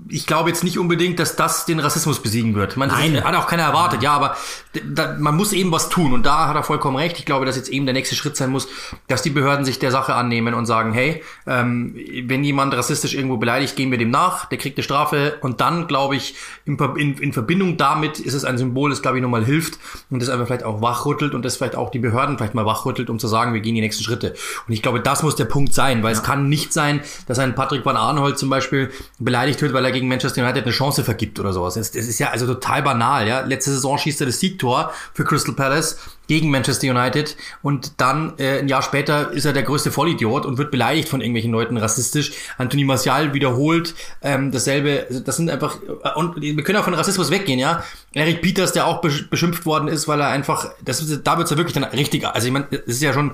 ich 0.09 0.27
glaube 0.27 0.49
jetzt 0.49 0.63
nicht 0.63 0.77
unbedingt, 0.77 1.19
dass 1.19 1.35
das 1.35 1.65
den 1.65 1.79
Rassismus 1.79 2.21
besiegen 2.21 2.53
wird. 2.53 2.75
Man, 2.75 2.89
Nein. 2.89 3.23
hat 3.23 3.33
auch 3.35 3.47
keiner 3.47 3.63
erwartet, 3.63 4.03
ja, 4.03 4.11
aber 4.11 4.35
da, 4.73 5.15
man 5.17 5.35
muss 5.35 5.53
eben 5.53 5.71
was 5.71 5.87
tun 5.87 6.11
und 6.11 6.25
da 6.25 6.47
hat 6.49 6.55
er 6.55 6.63
vollkommen 6.63 6.97
recht. 6.97 7.17
Ich 7.17 7.25
glaube, 7.25 7.45
dass 7.45 7.55
jetzt 7.55 7.69
eben 7.69 7.85
der 7.85 7.93
nächste 7.93 8.13
Schritt 8.13 8.35
sein 8.35 8.49
muss, 8.49 8.67
dass 9.07 9.21
die 9.21 9.29
Behörden 9.29 9.63
sich 9.63 9.79
der 9.79 9.91
Sache 9.91 10.13
annehmen 10.13 10.53
und 10.53 10.65
sagen, 10.65 10.91
hey, 10.91 11.23
ähm, 11.47 11.95
wenn 12.25 12.43
jemand 12.43 12.73
rassistisch 12.73 13.13
irgendwo 13.13 13.37
beleidigt, 13.37 13.77
gehen 13.77 13.89
wir 13.89 13.97
dem 13.97 14.11
nach, 14.11 14.45
der 14.45 14.57
kriegt 14.57 14.77
eine 14.77 14.83
Strafe 14.83 15.37
und 15.41 15.61
dann, 15.61 15.87
glaube 15.87 16.17
ich, 16.17 16.35
in, 16.65 16.77
in, 16.97 17.17
in 17.17 17.33
Verbindung 17.33 17.77
damit 17.77 18.19
ist 18.19 18.33
es 18.33 18.43
ein 18.43 18.57
Symbol, 18.57 18.89
das, 18.89 19.01
glaube 19.01 19.17
ich, 19.17 19.23
nochmal 19.23 19.45
hilft 19.45 19.79
und 20.09 20.21
das 20.21 20.27
einfach 20.27 20.47
vielleicht 20.47 20.65
auch 20.65 20.81
wachrüttelt 20.81 21.33
und 21.33 21.45
das 21.45 21.55
vielleicht 21.55 21.75
auch 21.75 21.89
die 21.89 21.99
Behörden 21.99 22.37
vielleicht 22.37 22.53
mal 22.53 22.65
wachrüttelt, 22.65 23.09
um 23.09 23.17
zu 23.17 23.27
sagen, 23.27 23.53
wir 23.53 23.61
gehen 23.61 23.75
die 23.75 23.81
nächsten 23.81 24.03
Schritte. 24.03 24.35
Und 24.67 24.73
ich 24.73 24.81
glaube, 24.81 24.99
das 24.99 25.23
muss 25.23 25.37
der 25.37 25.45
Punkt 25.45 25.73
sein, 25.73 26.03
weil 26.03 26.11
ja. 26.13 26.19
es 26.19 26.23
kann 26.23 26.49
nicht 26.49 26.73
sein, 26.73 26.99
dass 27.27 27.39
ein 27.39 27.55
Patrick 27.55 27.85
van 27.85 27.95
Arnhold 27.95 28.37
zum 28.37 28.49
Beispiel 28.49 28.91
beleidigt 29.19 29.61
wird, 29.61 29.73
weil 29.73 29.84
er 29.85 29.91
gegen 29.91 30.07
Manchester 30.07 30.41
United 30.41 30.63
eine 30.63 30.71
Chance 30.71 31.03
vergibt 31.03 31.39
oder 31.39 31.53
sowas. 31.53 31.75
Das, 31.75 31.91
das 31.91 32.05
ist 32.05 32.19
ja 32.19 32.29
also 32.29 32.45
total 32.45 32.83
banal, 32.83 33.27
ja. 33.27 33.41
Letzte 33.41 33.71
Saison 33.71 33.97
schießt 33.97 34.21
er 34.21 34.27
das 34.27 34.39
Siegtor 34.39 34.91
für 35.13 35.23
Crystal 35.23 35.55
Palace 35.55 35.97
gegen 36.27 36.49
Manchester 36.49 36.89
United 36.89 37.37
und 37.61 37.93
dann 37.97 38.33
äh, 38.37 38.59
ein 38.59 38.67
Jahr 38.67 38.81
später 38.81 39.31
ist 39.31 39.45
er 39.45 39.53
der 39.53 39.63
größte 39.63 39.91
Vollidiot 39.91 40.45
und 40.45 40.57
wird 40.57 40.71
beleidigt 40.71 41.07
von 41.07 41.21
irgendwelchen 41.21 41.51
Leuten 41.51 41.77
rassistisch. 41.77 42.33
Anthony 42.57 42.83
Martial 42.83 43.33
wiederholt 43.33 43.93
ähm, 44.21 44.51
dasselbe. 44.51 45.05
Also 45.07 45.21
das 45.21 45.37
sind 45.37 45.49
einfach 45.49 45.77
äh, 46.03 46.17
und 46.17 46.41
wir 46.41 46.63
können 46.63 46.79
auch 46.79 46.83
von 46.83 46.93
Rassismus 46.93 47.31
weggehen, 47.31 47.59
ja. 47.59 47.83
Eric 48.13 48.41
Peters, 48.41 48.73
der 48.73 48.87
auch 48.87 49.01
beschimpft 49.01 49.65
worden 49.65 49.87
ist, 49.87 50.07
weil 50.07 50.19
er 50.19 50.29
einfach, 50.29 50.69
das 50.83 51.05
da 51.23 51.37
wird's 51.37 51.51
ja 51.51 51.57
wirklich 51.57 51.73
dann 51.73 51.83
richtig. 51.83 52.25
Also 52.25 52.47
ich 52.47 52.53
meine, 52.53 52.67
das 52.71 52.81
ist 52.87 53.01
ja 53.01 53.13
schon, 53.13 53.33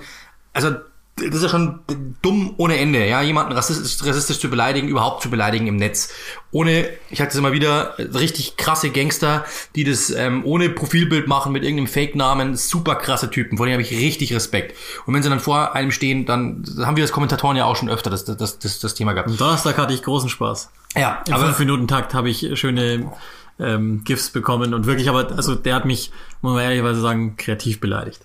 also 0.53 0.71
das 1.17 1.35
ist 1.35 1.43
ja 1.43 1.49
schon 1.49 1.79
dumm 2.21 2.53
ohne 2.57 2.77
Ende, 2.77 3.05
ja, 3.05 3.21
jemanden 3.21 3.51
rassistisch, 3.51 4.07
rassistisch 4.07 4.39
zu 4.39 4.49
beleidigen, 4.49 4.87
überhaupt 4.87 5.21
zu 5.21 5.29
beleidigen 5.29 5.67
im 5.67 5.75
Netz. 5.75 6.13
Ohne, 6.51 6.89
ich 7.09 7.21
hatte 7.21 7.31
es 7.31 7.35
immer 7.35 7.51
wieder, 7.51 7.95
richtig 7.97 8.57
krasse 8.57 8.89
Gangster, 8.89 9.45
die 9.75 9.83
das 9.83 10.09
ähm, 10.09 10.43
ohne 10.45 10.69
Profilbild 10.69 11.27
machen, 11.27 11.51
mit 11.51 11.63
irgendeinem 11.63 11.87
Fake-Namen, 11.87 12.55
super 12.55 12.95
krasse 12.95 13.29
Typen, 13.29 13.57
vor 13.57 13.65
denen 13.65 13.73
habe 13.73 13.83
ich 13.83 13.91
richtig 13.91 14.33
Respekt. 14.33 14.75
Und 15.05 15.13
wenn 15.13 15.21
sie 15.21 15.29
dann 15.29 15.39
vor 15.39 15.75
einem 15.75 15.91
stehen, 15.91 16.25
dann 16.25 16.63
haben 16.79 16.95
wir 16.95 17.03
als 17.03 17.11
Kommentatoren 17.11 17.57
ja 17.57 17.65
auch 17.65 17.75
schon 17.75 17.89
öfter 17.89 18.09
das, 18.09 18.25
das, 18.25 18.59
das, 18.59 18.79
das 18.79 18.93
Thema 18.95 19.13
gehabt. 19.13 19.29
Am 19.29 19.37
Donnerstag 19.37 19.77
hatte 19.77 19.93
ich 19.93 20.03
großen 20.03 20.29
Spaß. 20.29 20.71
Ja, 20.95 21.21
Im 21.27 21.33
aber... 21.33 21.45
fünf 21.45 21.59
Minuten 21.59 21.87
Takt 21.87 22.13
habe 22.13 22.29
ich 22.29 22.59
schöne 22.59 23.11
ähm, 23.59 24.03
GIFs 24.03 24.29
bekommen 24.29 24.73
und 24.73 24.85
wirklich, 24.85 25.09
aber 25.09 25.31
also 25.35 25.55
der 25.55 25.75
hat 25.75 25.85
mich, 25.85 26.11
muss 26.41 26.53
man 26.53 26.63
ehrlicherweise 26.63 27.01
sagen, 27.01 27.35
kreativ 27.37 27.79
beleidigt. 27.79 28.21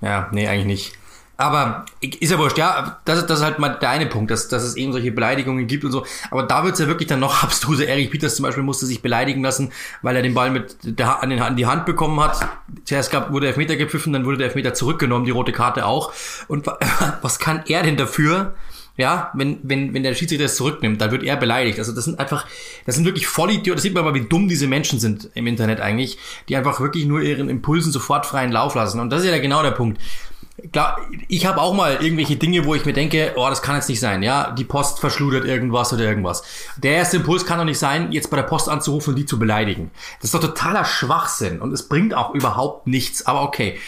Ja, 0.00 0.28
nee, 0.32 0.48
eigentlich 0.48 0.66
nicht. 0.66 1.01
Aber 1.42 1.86
ist 2.00 2.30
ja 2.30 2.38
wurscht, 2.38 2.56
ja, 2.56 3.00
das, 3.04 3.18
ist, 3.18 3.26
das 3.26 3.40
ist 3.40 3.44
halt 3.44 3.58
mal 3.58 3.70
der 3.70 3.90
eine 3.90 4.06
Punkt, 4.06 4.30
dass, 4.30 4.46
dass 4.46 4.62
es 4.62 4.76
eben 4.76 4.92
solche 4.92 5.10
Beleidigungen 5.10 5.66
gibt 5.66 5.84
und 5.84 5.90
so. 5.90 6.06
Aber 6.30 6.44
da 6.44 6.62
wird's 6.62 6.78
ja 6.78 6.86
wirklich 6.86 7.08
dann 7.08 7.18
noch 7.18 7.42
abstruser. 7.42 7.88
Erich 7.88 8.12
Peters 8.12 8.36
zum 8.36 8.44
Beispiel 8.44 8.62
musste 8.62 8.86
sich 8.86 9.02
beleidigen 9.02 9.42
lassen, 9.42 9.72
weil 10.02 10.14
er 10.14 10.22
den 10.22 10.34
Ball 10.34 10.52
mit 10.52 10.76
der 10.84 11.20
an, 11.20 11.30
den, 11.30 11.40
an 11.40 11.56
die 11.56 11.66
Hand 11.66 11.84
bekommen 11.84 12.20
hat. 12.20 12.48
Zuerst 12.84 13.10
gab, 13.10 13.32
wurde 13.32 13.46
der 13.46 13.48
Elfmeter 13.48 13.74
gepfiffen, 13.74 14.12
dann 14.12 14.24
wurde 14.24 14.36
der 14.36 14.46
Elfmeter 14.46 14.72
zurückgenommen, 14.72 15.24
die 15.24 15.32
rote 15.32 15.50
Karte 15.50 15.84
auch. 15.84 16.12
Und 16.46 16.68
was 17.22 17.40
kann 17.40 17.64
er 17.66 17.82
denn 17.82 17.96
dafür, 17.96 18.54
ja, 18.96 19.32
wenn, 19.34 19.58
wenn, 19.64 19.94
wenn 19.94 20.04
der 20.04 20.14
Schiedsrichter 20.14 20.44
es 20.44 20.54
zurücknimmt, 20.54 21.00
dann 21.00 21.10
wird 21.10 21.24
er 21.24 21.36
beleidigt. 21.36 21.80
Also 21.80 21.90
das 21.90 22.04
sind 22.04 22.20
einfach, 22.20 22.46
das 22.86 22.94
sind 22.94 23.04
wirklich 23.04 23.26
Vollidioten. 23.26 23.74
Das 23.74 23.82
sieht 23.82 23.94
man 23.94 24.04
mal, 24.04 24.14
wie 24.14 24.28
dumm 24.28 24.46
diese 24.46 24.68
Menschen 24.68 25.00
sind 25.00 25.28
im 25.34 25.48
Internet 25.48 25.80
eigentlich, 25.80 26.18
die 26.48 26.56
einfach 26.56 26.78
wirklich 26.78 27.04
nur 27.04 27.20
ihren 27.20 27.48
Impulsen 27.48 27.90
sofort 27.90 28.26
freien 28.26 28.52
Lauf 28.52 28.76
lassen. 28.76 29.00
Und 29.00 29.10
das 29.10 29.24
ist 29.24 29.30
ja 29.30 29.38
genau 29.38 29.64
der 29.64 29.72
Punkt 29.72 29.98
klar, 30.70 30.98
ich 31.28 31.46
habe 31.46 31.60
auch 31.60 31.74
mal 31.74 31.98
irgendwelche 32.00 32.36
Dinge, 32.36 32.64
wo 32.64 32.74
ich 32.74 32.84
mir 32.84 32.92
denke, 32.92 33.32
oh, 33.36 33.48
das 33.48 33.62
kann 33.62 33.76
jetzt 33.76 33.88
nicht 33.88 34.00
sein, 34.00 34.22
ja, 34.22 34.52
die 34.52 34.64
Post 34.64 35.00
verschludert 35.00 35.44
irgendwas 35.44 35.92
oder 35.92 36.04
irgendwas. 36.04 36.42
Der 36.76 36.92
erste 36.92 37.16
Impuls 37.16 37.46
kann 37.46 37.58
doch 37.58 37.64
nicht 37.64 37.78
sein, 37.78 38.12
jetzt 38.12 38.30
bei 38.30 38.36
der 38.36 38.44
Post 38.44 38.68
anzurufen 38.68 39.10
und 39.10 39.16
die 39.16 39.26
zu 39.26 39.38
beleidigen. 39.38 39.90
Das 40.20 40.32
ist 40.32 40.34
doch 40.34 40.40
totaler 40.40 40.84
Schwachsinn 40.84 41.60
und 41.60 41.72
es 41.72 41.88
bringt 41.88 42.14
auch 42.14 42.34
überhaupt 42.34 42.86
nichts, 42.86 43.26
aber 43.26 43.42
okay. 43.42 43.78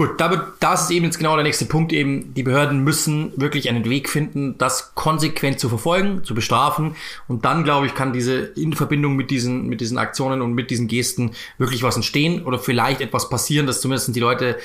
Gut, 0.00 0.18
da, 0.18 0.50
das 0.60 0.84
ist 0.84 0.90
eben 0.92 1.04
jetzt 1.04 1.18
genau 1.18 1.34
der 1.34 1.44
nächste 1.44 1.66
Punkt 1.66 1.92
eben. 1.92 2.32
Die 2.32 2.42
Behörden 2.42 2.82
müssen 2.82 3.38
wirklich 3.38 3.68
einen 3.68 3.84
Weg 3.84 4.08
finden, 4.08 4.56
das 4.56 4.94
konsequent 4.94 5.60
zu 5.60 5.68
verfolgen, 5.68 6.24
zu 6.24 6.34
bestrafen. 6.34 6.96
Und 7.28 7.44
dann, 7.44 7.64
glaube 7.64 7.84
ich, 7.84 7.94
kann 7.94 8.14
diese 8.14 8.38
in 8.38 8.72
Verbindung 8.72 9.14
mit 9.14 9.30
diesen, 9.30 9.66
mit 9.66 9.82
diesen 9.82 9.98
Aktionen 9.98 10.40
und 10.40 10.54
mit 10.54 10.70
diesen 10.70 10.88
Gesten 10.88 11.32
wirklich 11.58 11.82
was 11.82 11.96
entstehen 11.96 12.46
oder 12.46 12.58
vielleicht 12.58 13.02
etwas 13.02 13.28
passieren, 13.28 13.66
dass 13.66 13.82
zumindest 13.82 14.16
die 14.16 14.20
Leute 14.20 14.56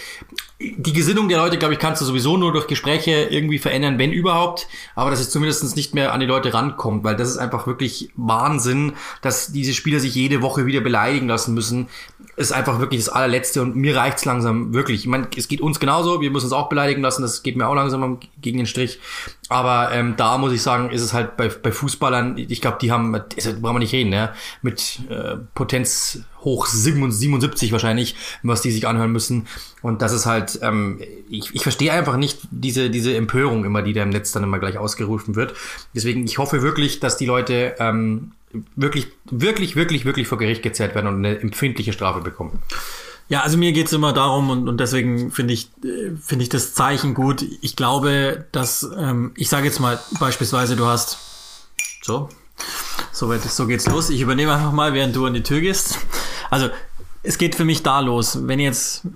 die 0.59 0.93
Gesinnung 0.93 1.27
der 1.27 1.38
Leute, 1.38 1.57
glaube 1.57 1.74
ich, 1.74 1.79
kannst 1.79 2.01
du 2.01 2.05
sowieso 2.05 2.38
nur 2.38 2.53
durch 2.53 2.67
Gespräche 2.67 3.12
irgendwie 3.12 3.59
verändern, 3.59 4.00
wenn 4.00 4.13
überhaupt. 4.13 4.67
Aber 4.95 5.09
dass 5.09 5.19
es 5.19 5.29
zumindest 5.29 5.75
nicht 5.75 5.93
mehr 5.93 6.13
an 6.13 6.21
die 6.21 6.25
Leute 6.25 6.53
rankommt, 6.53 7.03
weil 7.03 7.17
das 7.17 7.29
ist 7.29 7.38
einfach 7.38 7.67
wirklich 7.67 8.09
Wahnsinn, 8.15 8.93
dass 9.21 9.51
diese 9.51 9.74
Spieler 9.74 10.00
sich 10.00 10.15
jede 10.15 10.41
Woche 10.41 10.65
wieder 10.65 10.79
beleidigen 10.79 11.27
lassen 11.27 11.53
müssen. 11.53 11.89
Ist 12.38 12.53
einfach 12.53 12.79
wirklich 12.79 13.03
das 13.03 13.13
allerletzte 13.13 13.62
und 13.62 13.75
mir 13.75 13.97
reicht's 13.97 14.24
langsam 14.24 14.74
wirklich. 14.74 15.01
Ich 15.01 15.07
meine, 15.07 15.27
es 15.35 15.50
geht 15.50 15.59
uns 15.59 15.79
genauso, 15.79 16.21
wir 16.21 16.31
müssen 16.31 16.45
uns 16.45 16.53
auch 16.53 16.69
beleidigen 16.69 17.01
lassen, 17.01 17.21
das 17.21 17.43
geht 17.43 17.57
mir 17.57 17.67
auch 17.67 17.75
langsam 17.75 18.19
gegen 18.41 18.57
den 18.57 18.67
Strich. 18.67 19.00
Aber 19.50 19.91
ähm, 19.91 20.15
da 20.15 20.38
muss 20.38 20.53
ich 20.53 20.62
sagen, 20.62 20.89
ist 20.89 21.01
es 21.01 21.13
halt 21.13 21.35
bei, 21.38 21.50
bei 21.50 21.71
Fußballern, 21.71 22.38
ich 22.38 22.62
glaube, 22.62 22.77
die 22.81 22.91
haben, 22.91 23.12
das 23.13 23.62
brauchen 23.62 23.75
wir 23.75 23.79
nicht 23.79 23.93
reden, 23.93 24.13
ja, 24.13 24.33
mit 24.62 25.01
äh, 25.09 25.35
Potenz 25.53 26.24
hoch 26.45 26.67
77 26.67 27.71
wahrscheinlich, 27.71 28.15
was 28.43 28.61
die 28.61 28.71
sich 28.71 28.87
anhören 28.87 29.11
müssen. 29.11 29.47
Und 29.81 30.01
das 30.01 30.13
ist 30.13 30.25
halt, 30.25 30.59
ähm, 30.61 31.01
ich, 31.29 31.53
ich 31.53 31.63
verstehe 31.63 31.91
einfach 31.91 32.15
nicht 32.15 32.39
diese, 32.51 32.89
diese 32.89 33.15
Empörung 33.15 33.65
immer, 33.65 33.81
die 33.81 33.93
da 33.93 34.03
im 34.03 34.09
Netz 34.09 34.31
dann 34.31 34.43
immer 34.43 34.59
gleich 34.59 34.77
ausgerufen 34.77 35.35
wird. 35.35 35.53
Deswegen, 35.93 36.23
ich 36.25 36.37
hoffe 36.37 36.61
wirklich, 36.61 36.99
dass 36.99 37.17
die 37.17 37.25
Leute 37.25 37.75
ähm, 37.79 38.31
wirklich, 38.75 39.07
wirklich, 39.29 39.75
wirklich, 39.75 40.05
wirklich 40.05 40.27
vor 40.27 40.37
Gericht 40.37 40.63
gezerrt 40.63 40.95
werden 40.95 41.07
und 41.07 41.17
eine 41.17 41.39
empfindliche 41.39 41.91
Strafe 41.91 42.21
bekommen. 42.21 42.59
Ja, 43.27 43.41
also 43.41 43.57
mir 43.57 43.71
geht's 43.71 43.91
immer 43.91 44.13
darum 44.13 44.51
und, 44.51 44.69
und 44.69 44.79
deswegen 44.79 45.31
finde 45.31 45.55
ich, 45.55 45.71
äh, 45.83 46.11
finde 46.21 46.43
ich 46.43 46.49
das 46.49 46.75
Zeichen 46.75 47.15
gut. 47.15 47.43
Ich 47.61 47.75
glaube, 47.75 48.45
dass, 48.51 48.87
ähm, 48.97 49.31
ich 49.35 49.49
sage 49.49 49.65
jetzt 49.65 49.79
mal 49.79 49.99
beispielsweise, 50.19 50.75
du 50.75 50.85
hast 50.85 51.17
so, 52.03 52.29
so, 53.11 53.33
so 53.35 53.67
geht's 53.67 53.87
los. 53.87 54.11
Ich 54.11 54.21
übernehme 54.21 54.53
einfach 54.53 54.71
mal, 54.71 54.93
während 54.93 55.15
du 55.15 55.25
an 55.25 55.34
die 55.34 55.41
Tür 55.41 55.60
gehst. 55.60 55.97
Also, 56.49 56.69
es 57.23 57.38
geht 57.38 57.55
für 57.55 57.65
mich 57.65 57.84
da 57.84 57.99
los. 57.99 58.47
Wenn 58.47 58.60
jetzt, 58.60 59.08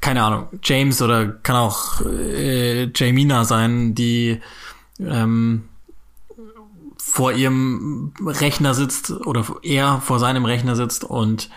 keine 0.00 0.22
Ahnung, 0.22 0.48
James 0.62 1.00
oder 1.02 1.26
kann 1.26 1.56
auch 1.56 2.00
äh, 2.02 2.90
Jamina 2.94 3.44
sein, 3.44 3.94
die 3.94 4.40
ähm, 5.00 5.64
vor 6.98 7.32
ihrem 7.32 8.12
Rechner 8.24 8.74
sitzt 8.74 9.10
oder 9.10 9.44
er 9.62 10.00
vor 10.00 10.18
seinem 10.18 10.44
Rechner 10.44 10.76
sitzt 10.76 11.04
und 11.04 11.48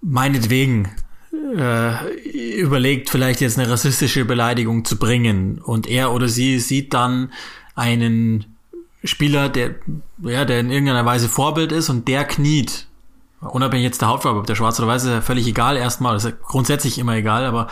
meinetwegen 0.00 0.90
äh, 1.56 2.60
überlegt, 2.60 3.10
vielleicht 3.10 3.40
jetzt 3.40 3.58
eine 3.58 3.70
rassistische 3.70 4.24
Beleidigung 4.24 4.84
zu 4.84 4.96
bringen. 4.96 5.58
Und 5.58 5.88
er 5.88 6.12
oder 6.12 6.28
sie 6.28 6.58
sieht 6.58 6.94
dann 6.94 7.32
einen 7.74 8.56
Spieler, 9.04 9.48
der, 9.48 9.76
ja, 10.22 10.44
der 10.44 10.60
in 10.60 10.70
irgendeiner 10.70 11.06
Weise 11.06 11.28
Vorbild 11.28 11.72
ist 11.72 11.88
und 11.88 12.06
der 12.08 12.24
kniet. 12.24 12.86
Unabhängig 13.40 13.84
jetzt 13.84 14.02
der 14.02 14.08
Hautfarbe, 14.08 14.38
ob 14.38 14.46
der 14.46 14.54
schwarz 14.54 14.78
oder 14.78 14.88
weiß, 14.88 15.04
ist 15.04 15.10
ja 15.10 15.20
völlig 15.22 15.46
egal 15.46 15.76
erstmal. 15.76 16.16
Ist 16.16 16.24
ja 16.24 16.32
grundsätzlich 16.46 16.98
immer 16.98 17.14
egal, 17.14 17.46
aber 17.46 17.68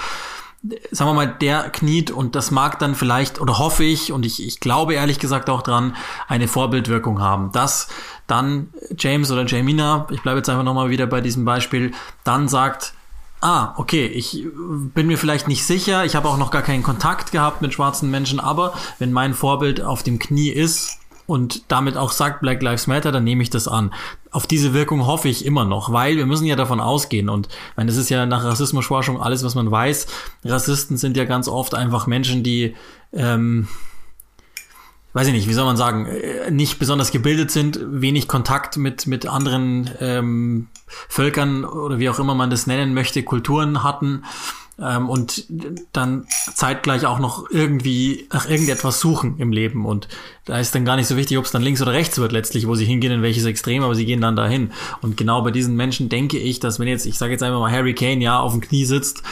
sagen 0.90 1.10
wir 1.10 1.14
mal, 1.14 1.26
der 1.26 1.70
kniet 1.70 2.10
und 2.10 2.34
das 2.34 2.50
mag 2.50 2.78
dann 2.78 2.94
vielleicht, 2.94 3.40
oder 3.40 3.58
hoffe 3.58 3.84
ich, 3.84 4.12
und 4.12 4.26
ich, 4.26 4.44
ich 4.44 4.60
glaube 4.60 4.94
ehrlich 4.94 5.18
gesagt 5.18 5.50
auch 5.50 5.62
dran, 5.62 5.94
eine 6.26 6.48
Vorbildwirkung 6.48 7.20
haben. 7.20 7.52
Dass 7.52 7.88
dann 8.26 8.68
James 8.96 9.30
oder 9.30 9.46
Jamina, 9.46 10.06
ich 10.10 10.22
bleibe 10.22 10.38
jetzt 10.38 10.48
einfach 10.48 10.64
nochmal 10.64 10.90
wieder 10.90 11.06
bei 11.06 11.20
diesem 11.20 11.44
Beispiel, 11.44 11.92
dann 12.24 12.48
sagt, 12.48 12.94
ah, 13.40 13.74
okay, 13.76 14.06
ich 14.06 14.44
bin 14.94 15.06
mir 15.06 15.16
vielleicht 15.16 15.46
nicht 15.46 15.64
sicher, 15.64 16.04
ich 16.04 16.16
habe 16.16 16.28
auch 16.28 16.38
noch 16.38 16.50
gar 16.50 16.62
keinen 16.62 16.82
Kontakt 16.82 17.30
gehabt 17.30 17.62
mit 17.62 17.72
schwarzen 17.72 18.10
Menschen, 18.10 18.40
aber 18.40 18.74
wenn 18.98 19.12
mein 19.12 19.34
Vorbild 19.34 19.80
auf 19.80 20.02
dem 20.02 20.18
Knie 20.18 20.50
ist, 20.50 20.97
und 21.28 21.70
damit 21.70 21.98
auch 21.98 22.10
sagt 22.10 22.40
Black 22.40 22.62
Lives 22.62 22.86
Matter, 22.86 23.12
dann 23.12 23.22
nehme 23.22 23.42
ich 23.42 23.50
das 23.50 23.68
an. 23.68 23.92
Auf 24.30 24.46
diese 24.46 24.72
Wirkung 24.72 25.06
hoffe 25.06 25.28
ich 25.28 25.44
immer 25.44 25.66
noch, 25.66 25.92
weil 25.92 26.16
wir 26.16 26.24
müssen 26.24 26.46
ja 26.46 26.56
davon 26.56 26.80
ausgehen 26.80 27.28
und 27.28 27.48
meine, 27.76 27.88
das 27.88 27.98
ist 27.98 28.08
ja 28.08 28.24
nach 28.24 28.44
Rassismusforschung 28.44 29.20
alles, 29.20 29.44
was 29.44 29.54
man 29.54 29.70
weiß. 29.70 30.06
Rassisten 30.46 30.96
sind 30.96 31.18
ja 31.18 31.26
ganz 31.26 31.46
oft 31.46 31.74
einfach 31.74 32.06
Menschen, 32.06 32.42
die 32.42 32.74
ähm, 33.12 33.68
weiß 35.12 35.26
ich 35.26 35.34
nicht, 35.34 35.48
wie 35.48 35.52
soll 35.52 35.66
man 35.66 35.76
sagen, 35.76 36.06
äh, 36.06 36.50
nicht 36.50 36.78
besonders 36.78 37.10
gebildet 37.10 37.50
sind, 37.50 37.78
wenig 37.82 38.26
Kontakt 38.26 38.78
mit, 38.78 39.06
mit 39.06 39.26
anderen 39.26 39.90
ähm, 40.00 40.68
Völkern 40.86 41.66
oder 41.66 41.98
wie 41.98 42.08
auch 42.08 42.18
immer 42.18 42.34
man 42.34 42.48
das 42.48 42.66
nennen 42.66 42.94
möchte, 42.94 43.22
Kulturen 43.22 43.82
hatten 43.82 44.24
ähm, 44.80 45.08
und 45.08 45.44
dann 45.92 46.26
zeitgleich 46.54 47.06
auch 47.06 47.18
noch 47.18 47.50
irgendwie 47.50 48.28
nach 48.32 48.48
irgendetwas 48.48 49.00
suchen 49.00 49.36
im 49.38 49.52
Leben. 49.52 49.84
Und 49.84 50.08
da 50.44 50.58
ist 50.58 50.74
dann 50.74 50.84
gar 50.84 50.96
nicht 50.96 51.06
so 51.06 51.16
wichtig, 51.16 51.38
ob 51.38 51.44
es 51.44 51.50
dann 51.50 51.62
links 51.62 51.82
oder 51.82 51.92
rechts 51.92 52.18
wird 52.18 52.32
letztlich, 52.32 52.66
wo 52.66 52.74
sie 52.74 52.84
hingehen, 52.84 53.12
in 53.12 53.22
welches 53.22 53.44
Extrem, 53.44 53.82
aber 53.82 53.94
sie 53.94 54.06
gehen 54.06 54.20
dann 54.20 54.36
dahin. 54.36 54.72
Und 55.02 55.16
genau 55.16 55.42
bei 55.42 55.50
diesen 55.50 55.76
Menschen 55.76 56.08
denke 56.08 56.38
ich, 56.38 56.60
dass 56.60 56.78
wenn 56.78 56.88
jetzt, 56.88 57.06
ich 57.06 57.18
sage 57.18 57.32
jetzt 57.32 57.42
einfach 57.42 57.60
mal, 57.60 57.72
Harry 57.72 57.94
Kane 57.94 58.22
ja 58.22 58.38
auf 58.38 58.52
dem 58.52 58.60
Knie 58.60 58.84
sitzt, 58.84 59.22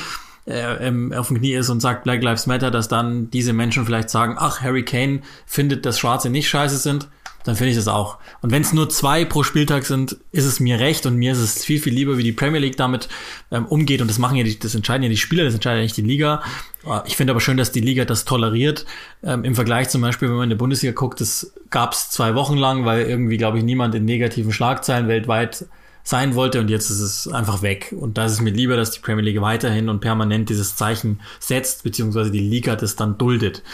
äh, 0.46 0.86
ähm, 0.86 1.12
auf 1.12 1.28
dem 1.28 1.38
Knie 1.38 1.54
ist 1.54 1.70
und 1.70 1.80
sagt 1.80 2.04
Black 2.04 2.22
Lives 2.22 2.46
Matter, 2.46 2.70
dass 2.70 2.88
dann 2.88 3.30
diese 3.30 3.52
Menschen 3.52 3.84
vielleicht 3.84 4.10
sagen, 4.10 4.36
ach, 4.38 4.60
Harry 4.60 4.84
Kane 4.84 5.22
findet, 5.44 5.86
dass 5.86 5.98
Schwarze 5.98 6.30
nicht 6.30 6.48
scheiße 6.48 6.78
sind 6.78 7.08
dann 7.46 7.54
finde 7.54 7.70
ich 7.70 7.76
das 7.76 7.86
auch. 7.86 8.18
Und 8.42 8.50
wenn 8.50 8.62
es 8.62 8.72
nur 8.72 8.88
zwei 8.88 9.24
pro 9.24 9.44
Spieltag 9.44 9.86
sind, 9.86 10.16
ist 10.32 10.44
es 10.44 10.58
mir 10.58 10.80
recht 10.80 11.06
und 11.06 11.14
mir 11.14 11.30
ist 11.30 11.38
es 11.38 11.64
viel, 11.64 11.80
viel 11.80 11.94
lieber, 11.94 12.18
wie 12.18 12.24
die 12.24 12.32
Premier 12.32 12.58
League 12.58 12.76
damit 12.76 13.08
ähm, 13.52 13.66
umgeht. 13.66 14.00
Und 14.00 14.08
das 14.08 14.18
machen 14.18 14.36
ja 14.36 14.42
die, 14.42 14.58
das 14.58 14.74
entscheiden 14.74 15.04
ja 15.04 15.08
die 15.08 15.16
Spieler, 15.16 15.44
das 15.44 15.54
entscheidet 15.54 15.78
ja 15.78 15.82
nicht 15.84 15.96
die 15.96 16.02
Liga. 16.02 16.42
Äh, 16.84 17.00
ich 17.06 17.16
finde 17.16 17.30
aber 17.30 17.40
schön, 17.40 17.56
dass 17.56 17.70
die 17.70 17.80
Liga 17.80 18.04
das 18.04 18.24
toleriert. 18.24 18.84
Ähm, 19.22 19.44
Im 19.44 19.54
Vergleich 19.54 19.88
zum 19.90 20.02
Beispiel, 20.02 20.28
wenn 20.28 20.36
man 20.36 20.44
in 20.44 20.50
der 20.50 20.56
Bundesliga 20.56 20.92
guckt, 20.92 21.20
das 21.20 21.54
gab 21.70 21.92
es 21.92 22.10
zwei 22.10 22.34
Wochen 22.34 22.56
lang, 22.56 22.84
weil 22.84 23.06
irgendwie, 23.06 23.36
glaube 23.36 23.58
ich, 23.58 23.64
niemand 23.64 23.94
in 23.94 24.04
negativen 24.04 24.52
Schlagzeilen 24.52 25.06
weltweit 25.06 25.66
sein 26.06 26.36
wollte 26.36 26.60
und 26.60 26.70
jetzt 26.70 26.88
ist 26.88 27.00
es 27.00 27.26
einfach 27.26 27.62
weg. 27.62 27.92
Und 27.98 28.16
da 28.16 28.26
ist 28.26 28.32
es 28.32 28.40
mir 28.40 28.50
lieber, 28.50 28.76
dass 28.76 28.92
die 28.92 29.00
Premier 29.00 29.24
League 29.24 29.40
weiterhin 29.40 29.88
und 29.88 29.98
permanent 29.98 30.48
dieses 30.48 30.76
Zeichen 30.76 31.20
setzt, 31.40 31.82
beziehungsweise 31.82 32.30
die 32.30 32.38
Liga 32.38 32.76
das 32.76 32.94
dann 32.94 33.18
duldet. 33.18 33.64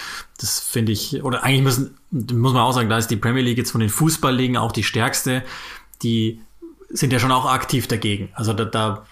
Das 0.40 0.58
finde 0.58 0.92
ich, 0.92 1.22
oder 1.22 1.44
eigentlich 1.44 1.62
müssen, 1.62 1.94
muss 2.10 2.54
man 2.54 2.62
auch 2.62 2.72
sagen, 2.72 2.88
da 2.88 2.96
ist 2.96 3.08
die 3.08 3.16
Premier 3.16 3.42
League 3.42 3.58
jetzt 3.58 3.70
von 3.70 3.82
den 3.82 3.90
Fußballligen 3.90 4.56
auch 4.56 4.72
die 4.72 4.82
stärkste. 4.82 5.42
Die 6.02 6.40
sind 6.88 7.12
ja 7.12 7.18
schon 7.18 7.32
auch 7.32 7.44
aktiv 7.44 7.86
dagegen. 7.86 8.30
Also 8.32 8.54
da, 8.54 8.64
da 8.64 9.04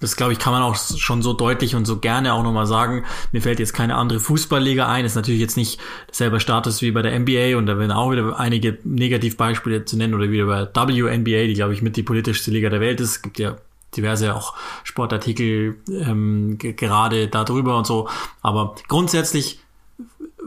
das 0.00 0.16
glaube 0.16 0.32
ich, 0.32 0.38
kann 0.38 0.52
man 0.52 0.62
auch 0.62 0.76
schon 0.76 1.22
so 1.22 1.32
deutlich 1.32 1.74
und 1.74 1.86
so 1.86 1.98
gerne 1.98 2.34
auch 2.34 2.42
nochmal 2.42 2.66
sagen. 2.66 3.04
Mir 3.32 3.40
fällt 3.40 3.58
jetzt 3.58 3.72
keine 3.72 3.96
andere 3.96 4.20
Fußballliga 4.20 4.86
ein. 4.86 5.04
Ist 5.04 5.14
natürlich 5.14 5.40
jetzt 5.40 5.56
nicht 5.56 5.80
selber 6.12 6.38
Status 6.38 6.82
wie 6.82 6.90
bei 6.90 7.02
der 7.02 7.18
NBA 7.18 7.56
und 7.56 7.66
da 7.66 7.78
werden 7.78 7.92
auch 7.92 8.10
wieder 8.12 8.38
einige 8.38 8.78
Negativbeispiele 8.84 9.84
zu 9.86 9.96
nennen 9.96 10.14
oder 10.14 10.30
wieder 10.30 10.46
bei 10.46 10.66
WNBA, 10.66 11.46
die 11.46 11.54
glaube 11.54 11.72
ich 11.72 11.80
mit 11.80 11.96
die 11.96 12.02
politischste 12.02 12.50
Liga 12.50 12.68
der 12.68 12.80
Welt 12.80 13.00
ist. 13.00 13.10
Es 13.10 13.22
gibt 13.22 13.38
ja 13.38 13.56
diverse 13.96 14.34
auch 14.34 14.54
Sportartikel 14.84 15.76
ähm, 15.88 16.58
gerade 16.58 17.28
darüber 17.28 17.78
und 17.78 17.86
so. 17.86 18.08
Aber 18.42 18.74
grundsätzlich 18.88 19.60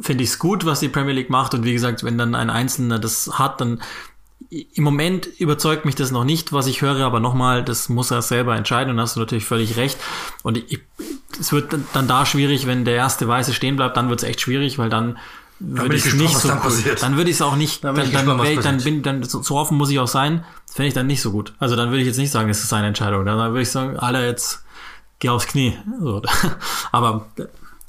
finde 0.02 0.24
ich 0.24 0.30
es 0.30 0.40
gut, 0.40 0.66
was 0.66 0.80
die 0.80 0.90
Premier 0.90 1.14
League 1.14 1.30
macht. 1.30 1.54
Und 1.54 1.64
wie 1.64 1.74
gesagt, 1.74 2.04
wenn 2.04 2.18
dann 2.18 2.36
ein 2.36 2.50
Einzelner 2.50 3.00
das 3.00 3.40
hat, 3.40 3.62
dann 3.62 3.82
im 4.50 4.84
Moment 4.84 5.28
überzeugt 5.38 5.86
mich 5.86 5.96
das 5.96 6.12
noch 6.12 6.24
nicht, 6.24 6.52
was 6.52 6.66
ich 6.66 6.82
höre, 6.82 7.06
aber 7.06 7.20
nochmal, 7.20 7.64
das 7.64 7.88
muss 7.88 8.10
er 8.10 8.22
selber 8.22 8.56
entscheiden 8.56 8.92
und 8.92 9.00
hast 9.00 9.16
du 9.16 9.20
natürlich 9.20 9.46
völlig 9.46 9.78
recht. 9.78 9.98
Und 10.42 10.58
ich, 10.58 10.80
es 11.40 11.52
wird 11.52 11.74
dann 11.94 12.08
da 12.08 12.26
schwierig, 12.26 12.66
wenn 12.66 12.84
der 12.84 12.96
erste 12.96 13.28
Weiße 13.28 13.54
stehen 13.54 13.76
bleibt, 13.76 13.96
dann 13.96 14.10
wird 14.10 14.24
es 14.24 14.28
echt 14.28 14.42
schwierig, 14.42 14.80
weil 14.80 14.90
dann 14.90 15.20
würde 15.60 15.96
ich 15.96 16.14
nicht 16.14 16.38
so 16.38 16.48
dann 16.48 16.62
cool. 16.66 16.96
Dann 17.00 17.18
würde 17.18 17.30
ich 17.30 17.36
es 17.36 17.42
auch 17.42 17.56
nicht, 17.56 17.84
dann, 17.84 17.96
dann, 17.96 18.12
dann, 18.12 18.46
ich, 18.46 18.60
dann 18.60 18.82
bin, 18.82 19.04
dann 19.04 19.24
so, 19.24 19.44
so 19.44 19.58
offen 19.58 19.78
muss 19.78 19.92
ich 19.92 20.00
auch 20.00 20.08
sein, 20.08 20.46
fände 20.72 20.88
ich 20.88 20.94
dann 20.94 21.06
nicht 21.06 21.22
so 21.22 21.32
gut. 21.32 21.54
Also 21.60 21.76
dann 21.76 21.90
würde 21.90 22.00
ich 22.00 22.08
jetzt 22.08 22.18
nicht 22.18 22.32
sagen, 22.32 22.50
es 22.50 22.60
ist 22.60 22.70
seine 22.70 22.88
Entscheidung. 22.88 23.26
Dann 23.26 23.38
würde 23.38 23.62
ich 23.62 23.70
sagen, 23.70 23.98
alle 23.98 24.26
jetzt 24.26 24.64
geh 25.20 25.30
aufs 25.30 25.48
Knie. 25.48 25.78
So. 26.00 26.22
Aber 26.92 27.28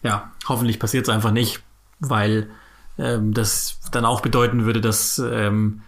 ja, 0.02 0.30
hoffentlich 0.48 0.78
passiert 0.78 1.06
es 1.06 1.14
einfach 1.14 1.30
nicht, 1.30 1.62
weil 2.00 2.50
ähm, 2.98 3.32
das 3.32 3.78
dann 3.92 4.04
auch 4.04 4.20
bedeuten 4.20 4.64
würde, 4.66 4.80
dass 4.80 5.18
ähm, 5.18 5.82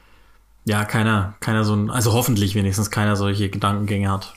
ja 0.64 0.84
keiner, 0.84 1.34
keiner 1.40 1.64
so 1.64 1.74
ein, 1.74 1.90
also 1.90 2.12
hoffentlich 2.12 2.54
wenigstens 2.54 2.90
keiner 2.90 3.16
solche 3.16 3.48
Gedankengänge 3.48 4.10
hat. 4.10 4.34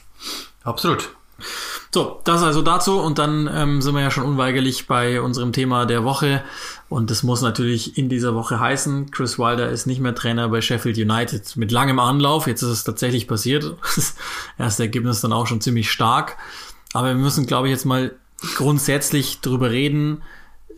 Absolut. 0.63 1.09
So, 1.93 2.19
das 2.23 2.43
also 2.43 2.61
dazu 2.61 2.99
und 2.99 3.19
dann 3.19 3.49
ähm, 3.53 3.81
sind 3.81 3.93
wir 3.93 4.01
ja 4.01 4.11
schon 4.11 4.25
unweigerlich 4.25 4.87
bei 4.87 5.21
unserem 5.21 5.53
Thema 5.53 5.85
der 5.85 6.03
Woche 6.03 6.43
und 6.89 7.09
das 7.11 7.23
muss 7.23 7.41
natürlich 7.41 7.97
in 7.97 8.09
dieser 8.09 8.35
Woche 8.35 8.59
heißen, 8.59 9.11
Chris 9.11 9.37
Wilder 9.37 9.69
ist 9.69 9.85
nicht 9.85 10.01
mehr 10.01 10.15
Trainer 10.15 10.49
bei 10.49 10.61
Sheffield 10.61 10.97
United 10.97 11.55
mit 11.55 11.71
langem 11.71 11.99
Anlauf, 11.99 12.47
jetzt 12.47 12.61
ist 12.63 12.69
es 12.69 12.83
tatsächlich 12.83 13.27
passiert, 13.27 13.75
das 13.95 14.15
erste 14.57 14.83
Ergebnis 14.83 15.21
dann 15.21 15.33
auch 15.33 15.47
schon 15.47 15.61
ziemlich 15.61 15.91
stark, 15.91 16.37
aber 16.93 17.07
wir 17.07 17.15
müssen 17.15 17.45
glaube 17.45 17.67
ich 17.67 17.71
jetzt 17.71 17.85
mal 17.85 18.13
grundsätzlich 18.55 19.39
drüber 19.41 19.71
reden, 19.71 20.21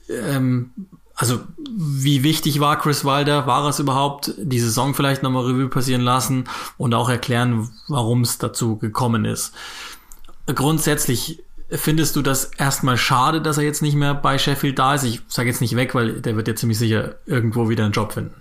ähm, 0.09 0.71
also 1.17 1.39
wie 1.75 2.21
wichtig 2.21 2.59
war 2.59 2.77
Chris 2.77 3.03
Wilder? 3.03 3.47
War 3.47 3.67
es 3.67 3.79
überhaupt? 3.79 4.33
Die 4.37 4.59
Saison 4.59 4.93
vielleicht 4.93 5.23
nochmal 5.23 5.45
Revue 5.45 5.67
passieren 5.67 6.01
lassen 6.01 6.45
und 6.77 6.93
auch 6.93 7.09
erklären, 7.09 7.69
warum 7.87 8.21
es 8.21 8.37
dazu 8.37 8.77
gekommen 8.77 9.25
ist. 9.25 9.51
Grundsätzlich 10.45 11.43
findest 11.71 12.15
du 12.15 12.21
das 12.21 12.45
erstmal 12.45 12.97
schade, 12.97 13.41
dass 13.41 13.57
er 13.57 13.63
jetzt 13.63 13.81
nicht 13.81 13.95
mehr 13.95 14.13
bei 14.13 14.37
Sheffield 14.37 14.77
da 14.77 14.93
ist? 14.93 15.03
Ich 15.03 15.21
sage 15.27 15.49
jetzt 15.49 15.59
nicht 15.59 15.75
weg, 15.75 15.95
weil 15.95 16.21
der 16.21 16.35
wird 16.35 16.47
ja 16.47 16.55
ziemlich 16.55 16.77
sicher 16.77 17.15
irgendwo 17.25 17.67
wieder 17.67 17.83
einen 17.83 17.93
Job 17.93 18.13
finden. 18.13 18.35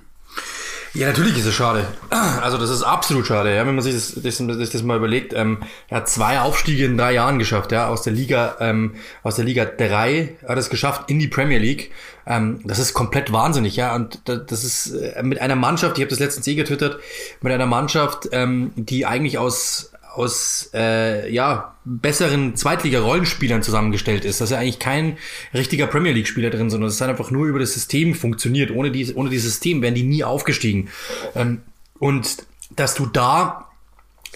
Ja, 0.96 1.08
natürlich 1.08 1.36
ist 1.36 1.44
es 1.44 1.54
schade. 1.54 1.86
Also 2.08 2.56
das 2.56 2.70
ist 2.70 2.82
absolut 2.82 3.26
schade, 3.26 3.54
ja, 3.54 3.66
wenn 3.66 3.74
man 3.74 3.84
sich 3.84 3.94
das, 3.94 4.14
das, 4.14 4.70
das, 4.70 4.82
mal 4.82 4.96
überlegt. 4.96 5.34
Ähm, 5.34 5.58
er 5.88 5.98
hat 5.98 6.08
zwei 6.08 6.40
Aufstiege 6.40 6.86
in 6.86 6.96
drei 6.96 7.12
Jahren 7.12 7.38
geschafft, 7.38 7.70
ja, 7.70 7.88
aus 7.88 8.00
der 8.00 8.14
Liga, 8.14 8.56
ähm, 8.60 8.94
aus 9.22 9.36
der 9.36 9.44
Liga 9.44 9.66
3 9.66 10.36
hat 10.48 10.56
es 10.56 10.70
geschafft 10.70 11.10
in 11.10 11.18
die 11.18 11.28
Premier 11.28 11.58
League. 11.58 11.90
Ähm, 12.26 12.60
das 12.64 12.78
ist 12.78 12.94
komplett 12.94 13.30
wahnsinnig, 13.30 13.76
ja. 13.76 13.94
Und 13.94 14.22
das 14.24 14.64
ist 14.64 14.94
äh, 14.94 15.22
mit 15.22 15.38
einer 15.38 15.54
Mannschaft, 15.54 15.98
ich 15.98 16.02
habe 16.02 16.10
das 16.10 16.18
letztens 16.18 16.46
eh 16.46 16.54
getwittert, 16.54 16.98
mit 17.42 17.52
einer 17.52 17.66
Mannschaft, 17.66 18.30
ähm, 18.32 18.72
die 18.76 19.04
eigentlich 19.04 19.36
aus 19.36 19.92
aus 20.16 20.70
äh, 20.74 21.32
ja 21.32 21.76
besseren 21.84 22.56
Zweitliga-Rollenspielern 22.56 23.62
zusammengestellt 23.62 24.24
ist. 24.24 24.40
Das 24.40 24.50
ist 24.50 24.52
ja 24.52 24.58
eigentlich 24.58 24.78
kein 24.78 25.18
richtiger 25.54 25.86
Premier 25.86 26.12
League-Spieler 26.12 26.50
drin, 26.50 26.70
sondern 26.70 26.88
es 26.88 26.96
ist 26.96 27.02
einfach 27.02 27.30
nur 27.30 27.46
über 27.46 27.58
das 27.58 27.74
System 27.74 28.14
funktioniert. 28.14 28.70
Ohne, 28.70 28.90
die, 28.90 29.14
ohne 29.14 29.30
dieses 29.30 29.52
System 29.52 29.82
wären 29.82 29.94
die 29.94 30.02
nie 30.02 30.24
aufgestiegen. 30.24 30.88
Ähm, 31.34 31.62
und 31.98 32.38
dass 32.74 32.94
du 32.94 33.06
da 33.06 33.66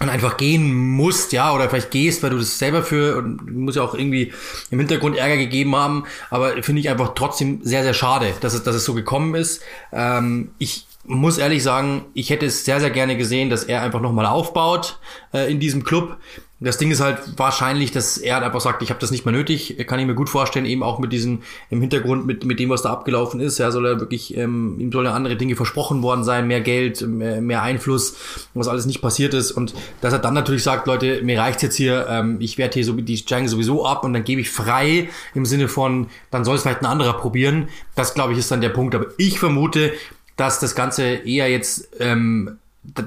und 0.00 0.08
einfach 0.08 0.38
gehen 0.38 0.74
musst, 0.74 1.32
ja, 1.32 1.52
oder 1.54 1.68
vielleicht 1.68 1.90
gehst, 1.90 2.22
weil 2.22 2.30
du 2.30 2.38
das 2.38 2.58
selber 2.58 2.82
für, 2.82 3.18
und 3.18 3.54
muss 3.54 3.76
ja 3.76 3.82
auch 3.82 3.94
irgendwie 3.94 4.32
im 4.70 4.78
Hintergrund 4.78 5.16
Ärger 5.16 5.36
gegeben 5.36 5.76
haben, 5.76 6.04
aber 6.30 6.62
finde 6.62 6.80
ich 6.80 6.88
einfach 6.88 7.12
trotzdem 7.14 7.60
sehr, 7.62 7.82
sehr 7.82 7.92
schade, 7.92 8.32
dass 8.40 8.54
es, 8.54 8.62
dass 8.62 8.74
es 8.74 8.84
so 8.84 8.94
gekommen 8.94 9.34
ist. 9.34 9.60
Ähm, 9.92 10.52
ich 10.58 10.86
muss 11.10 11.38
ehrlich 11.38 11.62
sagen, 11.62 12.06
ich 12.14 12.30
hätte 12.30 12.46
es 12.46 12.64
sehr, 12.64 12.78
sehr 12.80 12.90
gerne 12.90 13.16
gesehen, 13.16 13.50
dass 13.50 13.64
er 13.64 13.82
einfach 13.82 14.00
nochmal 14.00 14.26
aufbaut 14.26 14.98
äh, 15.32 15.50
in 15.50 15.58
diesem 15.58 15.82
Club. 15.82 16.18
Das 16.62 16.76
Ding 16.76 16.90
ist 16.90 17.00
halt 17.00 17.38
wahrscheinlich, 17.38 17.90
dass 17.90 18.18
er 18.18 18.34
halt 18.34 18.44
einfach 18.44 18.60
sagt, 18.60 18.82
ich 18.82 18.90
habe 18.90 19.00
das 19.00 19.10
nicht 19.10 19.24
mehr 19.24 19.32
nötig. 19.32 19.78
Kann 19.86 19.98
ich 19.98 20.06
mir 20.06 20.14
gut 20.14 20.28
vorstellen, 20.28 20.66
eben 20.66 20.82
auch 20.82 20.98
mit 20.98 21.10
diesem 21.10 21.40
im 21.70 21.80
Hintergrund, 21.80 22.26
mit, 22.26 22.44
mit 22.44 22.60
dem, 22.60 22.68
was 22.68 22.82
da 22.82 22.90
abgelaufen 22.90 23.40
ist. 23.40 23.56
Ja, 23.56 23.70
soll 23.70 23.86
er 23.86 23.98
wirklich, 23.98 24.36
ähm, 24.36 24.78
ihm 24.78 24.92
sollen 24.92 25.06
andere 25.06 25.36
Dinge 25.36 25.56
versprochen 25.56 26.02
worden 26.02 26.22
sein, 26.22 26.46
mehr 26.46 26.60
Geld, 26.60 27.00
mehr, 27.00 27.40
mehr 27.40 27.62
Einfluss, 27.62 28.14
was 28.52 28.68
alles 28.68 28.84
nicht 28.84 29.00
passiert 29.00 29.32
ist. 29.32 29.52
Und 29.52 29.72
dass 30.02 30.12
er 30.12 30.18
dann 30.18 30.34
natürlich 30.34 30.62
sagt, 30.62 30.86
Leute, 30.86 31.22
mir 31.22 31.38
reicht's 31.40 31.62
jetzt 31.62 31.76
hier, 31.76 32.06
ähm, 32.10 32.36
ich 32.40 32.58
werde 32.58 32.74
hier 32.74 32.84
so 32.84 32.92
die 32.92 33.16
steigen 33.16 33.48
sowieso 33.48 33.86
ab 33.86 34.04
und 34.04 34.12
dann 34.12 34.24
gebe 34.24 34.42
ich 34.42 34.50
frei 34.50 35.08
im 35.34 35.46
Sinne 35.46 35.66
von, 35.66 36.08
dann 36.30 36.44
soll 36.44 36.56
es 36.56 36.62
vielleicht 36.62 36.82
ein 36.82 36.86
anderer 36.86 37.14
probieren. 37.14 37.68
Das, 37.94 38.12
glaube 38.12 38.34
ich, 38.34 38.38
ist 38.38 38.50
dann 38.50 38.60
der 38.60 38.68
Punkt. 38.68 38.94
Aber 38.94 39.06
ich 39.16 39.38
vermute, 39.38 39.92
dass 40.40 40.58
das 40.58 40.74
Ganze 40.74 41.04
eher 41.04 41.50
jetzt, 41.50 41.90
ähm, 42.00 42.58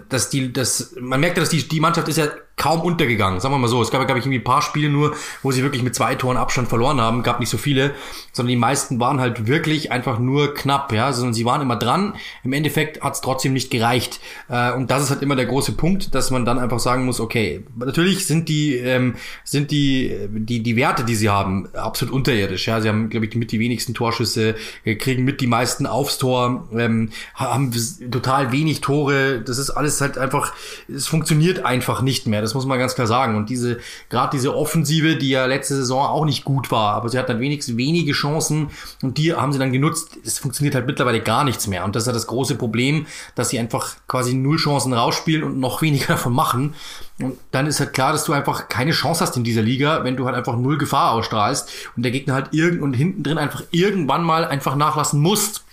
dass 0.09 0.29
die, 0.29 0.53
das, 0.53 0.95
man 0.99 1.19
merkt 1.19 1.39
dass 1.39 1.49
die, 1.49 1.67
die 1.67 1.79
Mannschaft 1.79 2.07
ist 2.07 2.17
ja 2.17 2.27
kaum 2.63 2.79
untergegangen, 2.79 3.41
sagen 3.41 3.53
wir 3.53 3.59
mal 3.59 3.67
so. 3.67 3.81
Es 3.81 3.91
gab, 3.91 4.05
glaube 4.05 4.19
ich, 4.19 4.25
irgendwie 4.25 4.39
ein 4.39 4.45
paar 4.45 4.61
Spiele 4.61 4.89
nur, 4.89 5.17
wo 5.41 5.51
sie 5.51 5.63
wirklich 5.63 5.83
mit 5.83 5.95
zwei 5.95 6.15
Toren 6.15 6.37
Abstand 6.37 6.69
verloren 6.69 7.01
haben. 7.01 7.21
Gab 7.21 7.41
nicht 7.41 7.49
so 7.49 7.57
viele, 7.57 7.93
sondern 8.31 8.51
die 8.51 8.55
meisten 8.55 9.01
waren 9.01 9.19
halt 9.19 9.47
wirklich 9.47 9.91
einfach 9.91 10.17
nur 10.17 10.53
knapp, 10.53 10.93
ja. 10.93 11.11
Sondern 11.11 11.33
sie 11.33 11.43
waren 11.43 11.59
immer 11.59 11.75
dran. 11.75 12.15
Im 12.45 12.53
Endeffekt 12.53 13.01
hat 13.01 13.15
es 13.15 13.21
trotzdem 13.21 13.51
nicht 13.51 13.69
gereicht. 13.69 14.21
Äh, 14.47 14.71
und 14.71 14.89
das 14.91 15.03
ist 15.03 15.09
halt 15.09 15.21
immer 15.21 15.35
der 15.35 15.45
große 15.45 15.73
Punkt, 15.73 16.15
dass 16.15 16.31
man 16.31 16.45
dann 16.45 16.57
einfach 16.57 16.79
sagen 16.79 17.03
muss, 17.03 17.19
okay, 17.19 17.65
natürlich 17.75 18.27
sind 18.27 18.47
die, 18.47 18.77
ähm, 18.77 19.15
sind 19.43 19.69
die, 19.69 20.15
die, 20.29 20.63
die 20.63 20.77
Werte, 20.77 21.03
die 21.03 21.15
sie 21.15 21.27
haben, 21.27 21.67
absolut 21.75 22.13
unterirdisch. 22.13 22.65
Ja, 22.65 22.79
sie 22.79 22.87
haben, 22.87 23.09
glaube 23.09 23.25
ich, 23.25 23.35
mit 23.35 23.51
die 23.51 23.59
wenigsten 23.59 23.93
Torschüsse, 23.93 24.55
äh, 24.85 24.95
kriegen 24.95 25.25
mit 25.25 25.41
die 25.41 25.47
meisten 25.47 25.85
aufs 25.85 26.17
Tor, 26.17 26.69
ähm, 26.73 27.09
haben 27.35 27.73
total 28.09 28.53
wenig 28.53 28.79
Tore. 28.79 29.41
Das 29.41 29.57
ist 29.57 29.69
alles 29.69 29.99
halt 29.99 30.17
einfach, 30.17 30.53
es 30.87 31.07
funktioniert 31.07 31.65
einfach 31.65 32.01
nicht 32.01 32.25
mehr. 32.25 32.41
Das 32.41 32.52
muss 32.53 32.65
man 32.65 32.79
ganz 32.79 32.95
klar 32.95 33.07
sagen. 33.07 33.35
Und 33.35 33.49
diese, 33.49 33.79
gerade 34.09 34.31
diese 34.35 34.55
Offensive, 34.55 35.15
die 35.15 35.29
ja 35.29 35.45
letzte 35.45 35.75
Saison 35.75 36.05
auch 36.05 36.25
nicht 36.25 36.43
gut 36.43 36.71
war, 36.71 36.93
aber 36.93 37.09
sie 37.09 37.17
hat 37.17 37.29
dann 37.29 37.39
wenigstens 37.39 37.77
wenige 37.77 38.11
Chancen 38.11 38.69
und 39.01 39.17
die 39.17 39.33
haben 39.33 39.53
sie 39.53 39.59
dann 39.59 39.71
genutzt. 39.71 40.17
Es 40.23 40.39
funktioniert 40.39 40.75
halt 40.75 40.87
mittlerweile 40.87 41.21
gar 41.21 41.43
nichts 41.43 41.67
mehr. 41.67 41.83
Und 41.85 41.95
das 41.95 42.03
ist 42.03 42.07
ja 42.07 42.13
das 42.13 42.27
große 42.27 42.55
Problem, 42.55 43.05
dass 43.35 43.49
sie 43.49 43.59
einfach 43.59 43.95
quasi 44.07 44.33
null 44.33 44.57
Chancen 44.57 44.93
rausspielen 44.93 45.43
und 45.43 45.59
noch 45.59 45.81
weniger 45.83 46.07
davon 46.07 46.33
machen. 46.33 46.73
Und 47.19 47.37
dann 47.51 47.67
ist 47.67 47.79
halt 47.79 47.93
klar, 47.93 48.11
dass 48.11 48.25
du 48.25 48.33
einfach 48.33 48.69
keine 48.69 48.91
Chance 48.91 49.21
hast 49.21 49.37
in 49.37 49.43
dieser 49.43 49.61
Liga, 49.61 50.03
wenn 50.03 50.17
du 50.17 50.25
halt 50.25 50.35
einfach 50.35 50.57
null 50.57 50.77
Gefahr 50.77 51.11
ausstrahlst 51.11 51.69
und 51.95 52.03
der 52.03 52.11
Gegner 52.11 52.33
halt 52.33 52.49
irgend 52.51 52.81
und 52.81 52.93
hinten 52.93 53.23
drin 53.23 53.37
einfach 53.37 53.63
irgendwann 53.71 54.23
mal 54.23 54.45
einfach 54.45 54.75
nachlassen 54.75 55.21
musst 55.21 55.63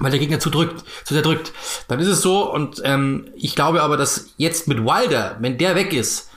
weil 0.00 0.10
der 0.10 0.20
Gegner 0.20 0.40
zu 0.40 0.50
drückt, 0.50 0.84
zu 1.04 1.14
sehr 1.14 1.22
drückt. 1.22 1.52
Dann 1.88 2.00
ist 2.00 2.08
es 2.08 2.22
so 2.22 2.52
und 2.52 2.80
ähm, 2.84 3.28
ich 3.36 3.54
glaube 3.54 3.82
aber, 3.82 3.96
dass 3.96 4.30
jetzt 4.36 4.68
mit 4.68 4.84
Wilder, 4.84 5.36
wenn 5.40 5.58
der 5.58 5.76
weg 5.76 5.92
ist, 5.92 6.30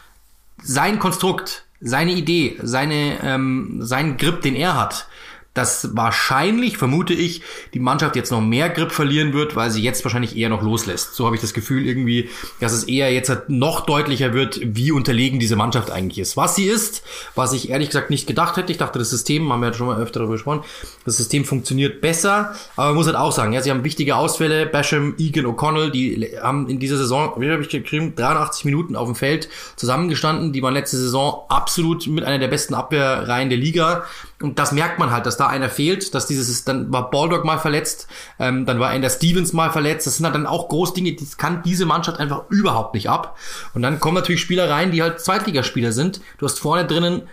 sein 0.62 1.00
Konstrukt, 1.00 1.66
seine 1.82 2.14
Idee, 2.14 2.58
seine, 2.62 3.20
ähm, 3.24 3.80
sein 3.82 4.18
Grip, 4.18 4.42
den 4.42 4.56
er 4.56 4.80
hat, 4.80 5.08
dass 5.54 5.96
wahrscheinlich, 5.96 6.78
vermute 6.78 7.14
ich, 7.14 7.42
die 7.74 7.80
Mannschaft 7.80 8.16
jetzt 8.16 8.32
noch 8.32 8.42
mehr 8.42 8.70
Grip 8.70 8.92
verlieren 8.92 9.34
wird, 9.34 9.56
weil 9.56 9.70
sie 9.70 9.82
jetzt 9.82 10.04
wahrscheinlich 10.04 10.36
eher 10.36 10.50
noch 10.50 10.64
loslässt. 10.64 11.16
So 11.16 11.26
habe 11.26 11.36
ich 11.36 11.42
das 11.42 11.54
Gefühl 11.54 11.86
irgendwie, 11.86 12.30
dass 12.60 12.74
es 12.74 12.86
eher 12.86 13.14
jetzt 13.14 13.32
noch 13.48 13.86
deutlicher 13.86 14.34
wird, 14.34 14.60
wie 14.64 14.92
unterlegen 14.92 15.40
diese 15.40 15.56
Mannschaft 15.56 15.92
eigentlich 15.92 16.20
ist. 16.20 16.38
Was 16.38 16.56
sie 16.56 16.66
ist, 16.66 17.04
was 17.36 17.54
ich 17.54 17.70
ehrlich 17.70 17.90
gesagt 17.90 18.10
nicht 18.10 18.26
gedacht 18.26 18.58
hätte. 18.58 18.72
Ich 18.72 18.78
dachte, 18.78 19.00
das 19.00 19.10
System, 19.10 19.52
haben 19.52 19.62
wir 19.62 19.70
ja 19.70 19.74
schon 19.74 19.88
mal 19.88 20.00
öfter 20.00 20.20
darüber 20.20 20.34
gesprochen, 20.34 20.64
das 21.06 21.18
System 21.18 21.46
funktioniert 21.46 22.02
besser, 22.02 22.56
aber 22.76 22.88
man 22.88 22.96
muss 22.96 23.06
halt 23.06 23.16
auch 23.16 23.32
sagen, 23.32 23.54
ja, 23.54 23.62
sie 23.62 23.70
haben 23.70 23.84
wichtige 23.84 24.16
Ausfälle, 24.16 24.66
Basham, 24.66 25.16
Egan, 25.20 25.46
O'Connell, 25.46 25.92
die 25.92 26.32
haben 26.42 26.68
in 26.68 26.80
dieser 26.80 26.98
Saison, 26.98 27.34
wie 27.38 27.52
habe 27.52 27.62
ich 27.62 27.70
geschrieben, 27.70 28.16
83 28.16 28.66
Minuten 28.66 28.96
auf 28.96 29.08
dem 29.08 29.16
Feld 29.16 29.50
zusammengestanden, 29.76 30.54
die 30.54 30.62
waren 30.64 30.74
letzte 30.74 30.98
Saison 30.98 31.44
absolut 31.50 32.08
mit 32.08 32.24
einer 32.24 32.40
der 32.40 32.48
besten 32.48 32.74
Abwehrreihen 32.74 33.50
der 33.50 33.58
Liga. 33.58 34.06
Und 34.42 34.60
das 34.60 34.74
merkt 34.74 35.00
man 35.00 35.12
halt, 35.12 35.26
dass 35.26 35.38
da 35.44 35.48
einer 35.50 35.70
fehlt, 35.70 36.14
dass 36.14 36.28
dieses, 36.28 36.64
dann 36.64 36.92
war 36.92 37.10
Baldock 37.10 37.44
mal 37.46 37.58
verletzt, 37.58 38.08
ähm, 38.40 38.66
dann 38.66 38.80
war 38.80 38.94
Ender 38.94 39.10
Stevens 39.10 39.54
mal 39.54 39.72
verletzt. 39.72 40.08
Das 40.08 40.18
sind 40.18 40.32
dann 40.32 40.48
auch 40.48 40.70
groß 40.70 40.94
Dinge, 40.94 41.14
die 41.14 41.28
kann 41.38 41.64
diese 41.64 41.86
Mannschaft 41.86 42.20
einfach 42.20 42.44
überhaupt 42.50 42.94
nicht 42.94 43.10
ab. 43.10 43.38
Und 43.74 43.82
dann 43.82 44.00
kommen 44.00 44.16
natürlich 44.16 44.42
Spieler 44.42 44.70
rein, 44.70 44.92
die 44.92 45.02
halt 45.02 45.20
Zweitligaspieler 45.20 45.92
sind. 45.92 46.22
Du 46.38 46.46
hast 46.46 46.60
vorne 46.60 46.86
drinnen 46.86 47.24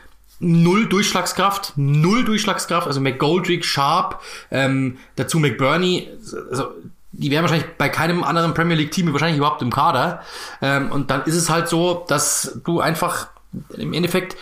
null 0.40 0.88
Durchschlagskraft, 0.88 1.74
null 1.76 2.24
Durchschlagskraft, 2.24 2.86
also 2.86 3.00
McGoldrick, 3.00 3.64
Sharp, 3.64 4.20
ähm, 4.50 4.96
dazu 5.16 5.38
McBurney, 5.38 6.08
also 6.50 6.68
die 7.12 7.30
wären 7.30 7.42
wahrscheinlich 7.42 7.68
bei 7.76 7.88
keinem 7.88 8.24
anderen 8.24 8.54
Premier 8.54 8.76
League 8.76 8.92
Team 8.92 9.12
wahrscheinlich 9.12 9.36
überhaupt 9.36 9.60
im 9.62 9.70
Kader. 9.70 10.22
Ähm, 10.62 10.90
und 10.90 11.10
dann 11.10 11.24
ist 11.24 11.34
es 11.34 11.50
halt 11.50 11.68
so, 11.68 12.04
dass 12.08 12.58
du 12.64 12.80
einfach 12.80 13.28
im 13.76 13.92
Endeffekt 13.92 14.36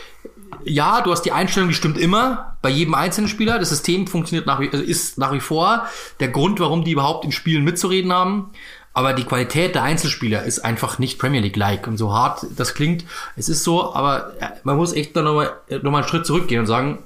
ja, 0.64 1.00
du 1.00 1.10
hast 1.10 1.22
die 1.22 1.32
Einstellung, 1.32 1.68
die 1.68 1.74
stimmt 1.74 1.98
immer 1.98 2.56
bei 2.62 2.68
jedem 2.68 2.94
einzelnen 2.94 3.28
Spieler. 3.28 3.58
Das 3.58 3.70
System 3.70 4.06
funktioniert 4.06 4.46
nach 4.46 4.60
wie, 4.60 4.70
also 4.70 4.84
ist 4.84 5.18
nach 5.18 5.32
wie 5.32 5.40
vor 5.40 5.86
der 6.20 6.28
Grund, 6.28 6.60
warum 6.60 6.84
die 6.84 6.92
überhaupt 6.92 7.24
in 7.24 7.32
Spielen 7.32 7.64
mitzureden 7.64 8.12
haben. 8.12 8.50
Aber 8.92 9.12
die 9.12 9.24
Qualität 9.24 9.74
der 9.74 9.84
Einzelspieler 9.84 10.42
ist 10.42 10.60
einfach 10.60 10.98
nicht 10.98 11.18
Premier 11.18 11.40
League-like. 11.40 11.86
Und 11.86 11.98
so 11.98 12.12
hart 12.12 12.46
das 12.56 12.74
klingt, 12.74 13.04
es 13.36 13.48
ist 13.48 13.62
so, 13.62 13.94
aber 13.94 14.32
man 14.64 14.76
muss 14.76 14.92
echt 14.92 15.14
dann 15.14 15.24
nochmal 15.24 15.52
noch 15.82 15.90
mal 15.90 15.98
einen 15.98 16.08
Schritt 16.08 16.26
zurückgehen 16.26 16.60
und 16.60 16.66
sagen, 16.66 17.04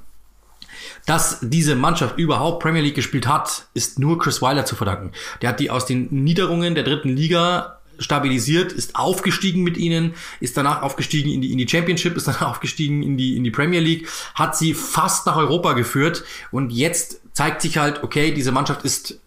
dass 1.07 1.39
diese 1.43 1.75
Mannschaft 1.75 2.19
überhaupt 2.19 2.63
Premier 2.63 2.83
League 2.83 2.95
gespielt 2.95 3.27
hat, 3.27 3.67
ist 3.75 3.99
nur 3.99 4.19
Chris 4.19 4.41
Weiler 4.41 4.65
zu 4.65 4.77
verdanken. 4.77 5.13
Der 5.43 5.51
hat 5.51 5.61
die 5.61 5.71
aus 5.71 5.85
den 5.85 6.09
Niederungen 6.11 6.75
der 6.75 6.85
dritten 6.85 7.11
Liga 7.11 7.79
stabilisiert, 8.03 8.73
ist 8.73 8.97
aufgestiegen 8.97 9.63
mit 9.63 9.77
ihnen, 9.77 10.15
ist 10.41 10.57
danach 10.57 10.83
aufgestiegen 10.83 11.31
in 11.31 11.41
die, 11.41 11.53
in 11.53 11.59
die 11.59 11.69
Championship, 11.69 12.17
ist 12.17 12.29
danach 12.29 12.43
aufgestiegen 12.51 13.03
in 13.03 13.17
die, 13.17 13.37
in 13.37 13.45
die 13.45 13.51
Premier 13.51 13.81
League, 13.81 14.09
hat 14.35 14.57
sie 14.57 14.75
fast 14.75 15.27
nach 15.27 15.37
Europa 15.37 15.73
geführt 15.73 16.25
und 16.51 16.73
jetzt 16.73 17.21
zeigt 17.33 17.63
sich 17.63 17.79
halt, 17.79 18.03
okay, 18.03 18.33
diese 18.33 18.53
Mannschaft 18.53 18.85
ist 18.85 19.19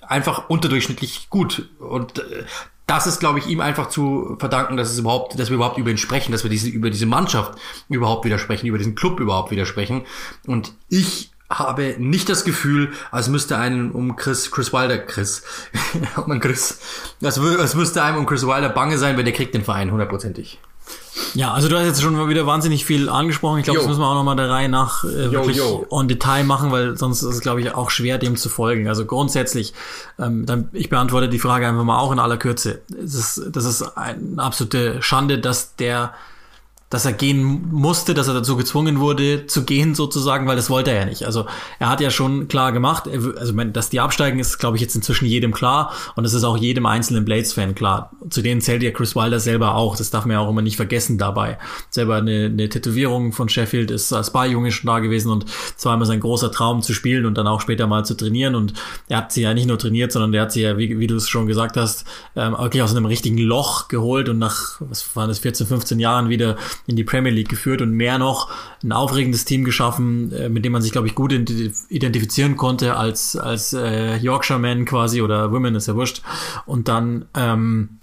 einfach 0.00 0.48
unterdurchschnittlich 0.48 1.28
gut. 1.30 1.68
Und 1.78 2.18
äh, 2.18 2.44
das 2.86 3.06
ist, 3.06 3.20
glaube 3.20 3.38
ich, 3.38 3.46
ihm 3.46 3.60
einfach 3.60 3.90
zu 3.90 4.36
verdanken, 4.38 4.76
dass 4.76 4.90
es 4.90 4.98
überhaupt, 4.98 5.38
dass 5.38 5.50
wir 5.50 5.56
überhaupt 5.56 5.78
über 5.78 5.90
ihn 5.90 5.98
sprechen, 5.98 6.32
dass 6.32 6.42
wir 6.42 6.50
diese, 6.50 6.70
über 6.70 6.90
diese 6.90 7.06
Mannschaft 7.06 7.58
überhaupt 7.88 8.24
wieder 8.24 8.38
sprechen, 8.38 8.66
über 8.66 8.78
diesen 8.78 8.94
Club 8.94 9.20
überhaupt 9.20 9.50
wieder 9.50 9.66
sprechen. 9.66 10.06
Und 10.46 10.72
ich 10.88 11.30
habe 11.50 11.96
nicht 11.98 12.28
das 12.28 12.44
Gefühl, 12.44 12.92
als 13.10 13.28
müsste 13.28 13.56
einen 13.56 13.90
um 13.92 14.16
Chris, 14.16 14.50
Chris 14.50 14.72
Wilder, 14.72 14.98
Chris, 14.98 15.42
um 16.16 16.40
Chris, 16.40 16.78
als, 17.22 17.38
als 17.38 17.74
müsste 17.74 18.02
einem 18.02 18.18
um 18.18 18.26
Chris 18.26 18.46
Wilder 18.46 18.68
bange 18.68 18.98
sein, 18.98 19.16
weil 19.16 19.24
der 19.24 19.32
kriegt 19.32 19.54
den 19.54 19.64
Verein 19.64 19.90
hundertprozentig. 19.90 20.58
Ja, 21.34 21.52
also 21.52 21.68
du 21.68 21.76
hast 21.76 21.84
jetzt 21.84 22.02
schon 22.02 22.28
wieder 22.28 22.46
wahnsinnig 22.46 22.84
viel 22.84 23.08
angesprochen. 23.08 23.58
Ich 23.58 23.64
glaube, 23.64 23.78
das 23.78 23.88
müssen 23.88 24.00
wir 24.00 24.06
auch 24.06 24.14
nochmal 24.14 24.36
der 24.36 24.48
Reihe 24.48 24.68
nach 24.68 25.04
äh, 25.04 25.30
wirklich 25.30 25.56
yo. 25.56 25.86
on 25.90 26.08
Detail 26.08 26.44
machen, 26.44 26.70
weil 26.70 26.96
sonst 26.96 27.22
ist 27.22 27.34
es, 27.34 27.40
glaube 27.40 27.60
ich, 27.60 27.74
auch 27.74 27.90
schwer, 27.90 28.18
dem 28.18 28.36
zu 28.36 28.48
folgen. 28.48 28.88
Also 28.88 29.04
grundsätzlich, 29.04 29.74
ähm, 30.18 30.46
dann, 30.46 30.68
ich 30.72 30.88
beantworte 30.88 31.28
die 31.28 31.38
Frage 31.38 31.66
einfach 31.66 31.84
mal 31.84 31.98
auch 31.98 32.12
in 32.12 32.18
aller 32.18 32.36
Kürze. 32.36 32.80
Das 32.88 33.14
ist, 33.14 33.42
das 33.50 33.64
ist 33.64 33.82
eine 33.96 34.42
absolute 34.42 35.02
Schande, 35.02 35.38
dass 35.38 35.76
der 35.76 36.14
dass 36.90 37.04
er 37.04 37.12
gehen 37.12 37.68
musste, 37.70 38.14
dass 38.14 38.28
er 38.28 38.34
dazu 38.34 38.56
gezwungen 38.56 38.98
wurde 38.98 39.46
zu 39.46 39.64
gehen 39.64 39.94
sozusagen, 39.94 40.46
weil 40.46 40.56
das 40.56 40.70
wollte 40.70 40.90
er 40.90 41.00
ja 41.00 41.04
nicht. 41.04 41.24
Also 41.24 41.46
er 41.78 41.90
hat 41.90 42.00
ja 42.00 42.10
schon 42.10 42.48
klar 42.48 42.72
gemacht, 42.72 43.04
also 43.06 43.52
dass 43.52 43.90
die 43.90 44.00
absteigen 44.00 44.38
ist, 44.38 44.58
glaube 44.58 44.76
ich, 44.76 44.80
jetzt 44.80 44.96
inzwischen 44.96 45.26
jedem 45.26 45.52
klar 45.52 45.92
und 46.16 46.24
das 46.24 46.32
ist 46.32 46.44
auch 46.44 46.56
jedem 46.56 46.86
einzelnen 46.86 47.26
Blades-Fan 47.26 47.74
klar. 47.74 48.12
Zu 48.30 48.40
denen 48.40 48.62
zählt 48.62 48.82
ja 48.82 48.90
Chris 48.90 49.14
Wilder 49.14 49.38
selber 49.38 49.74
auch, 49.74 49.96
das 49.96 50.10
darf 50.10 50.24
man 50.24 50.34
ja 50.34 50.40
auch 50.40 50.48
immer 50.48 50.62
nicht 50.62 50.76
vergessen 50.76 51.18
dabei. 51.18 51.58
Selber 51.90 52.16
eine, 52.16 52.46
eine 52.46 52.68
Tätowierung 52.68 53.32
von 53.32 53.50
Sheffield 53.50 53.90
ist 53.90 54.12
als 54.12 54.32
Barjunge 54.32 54.72
schon 54.72 54.86
da 54.86 55.00
gewesen 55.00 55.30
und 55.30 55.44
es 55.76 55.84
immer 55.84 56.06
sein 56.06 56.20
großer 56.20 56.50
Traum 56.52 56.82
zu 56.82 56.94
spielen 56.94 57.26
und 57.26 57.36
dann 57.36 57.46
auch 57.46 57.60
später 57.60 57.86
mal 57.86 58.04
zu 58.04 58.14
trainieren 58.14 58.54
und 58.54 58.72
er 59.08 59.18
hat 59.18 59.32
sie 59.32 59.42
ja 59.42 59.52
nicht 59.52 59.66
nur 59.66 59.78
trainiert, 59.78 60.12
sondern 60.12 60.32
der 60.32 60.42
hat 60.42 60.52
sie 60.52 60.62
ja, 60.62 60.78
wie, 60.78 60.98
wie 60.98 61.06
du 61.06 61.16
es 61.16 61.28
schon 61.28 61.46
gesagt 61.46 61.76
hast, 61.76 62.04
ähm, 62.36 62.56
wirklich 62.58 62.82
aus 62.82 62.94
einem 62.94 63.06
richtigen 63.06 63.38
Loch 63.38 63.88
geholt 63.88 64.28
und 64.28 64.38
nach, 64.38 64.80
was 64.80 65.14
waren 65.16 65.28
das, 65.28 65.38
14, 65.40 65.66
15 65.66 65.98
Jahren 65.98 66.28
wieder 66.28 66.56
in 66.86 66.96
die 66.96 67.04
Premier 67.04 67.32
League 67.32 67.48
geführt 67.48 67.82
und 67.82 67.92
mehr 67.92 68.18
noch 68.18 68.50
ein 68.82 68.92
aufregendes 68.92 69.44
Team 69.44 69.64
geschaffen, 69.64 70.32
äh, 70.32 70.48
mit 70.48 70.64
dem 70.64 70.72
man 70.72 70.82
sich, 70.82 70.92
glaube 70.92 71.06
ich, 71.06 71.14
gut 71.14 71.32
identifizieren 71.32 72.56
konnte 72.56 72.96
als, 72.96 73.36
als 73.36 73.72
äh, 73.72 74.16
Yorkshire 74.16 74.58
Man 74.58 74.84
quasi 74.84 75.22
oder 75.22 75.52
Women, 75.52 75.74
ist 75.74 75.88
ja 75.88 75.94
wurscht. 75.94 76.22
Und 76.66 76.88
dann, 76.88 77.26
ähm, 77.34 77.98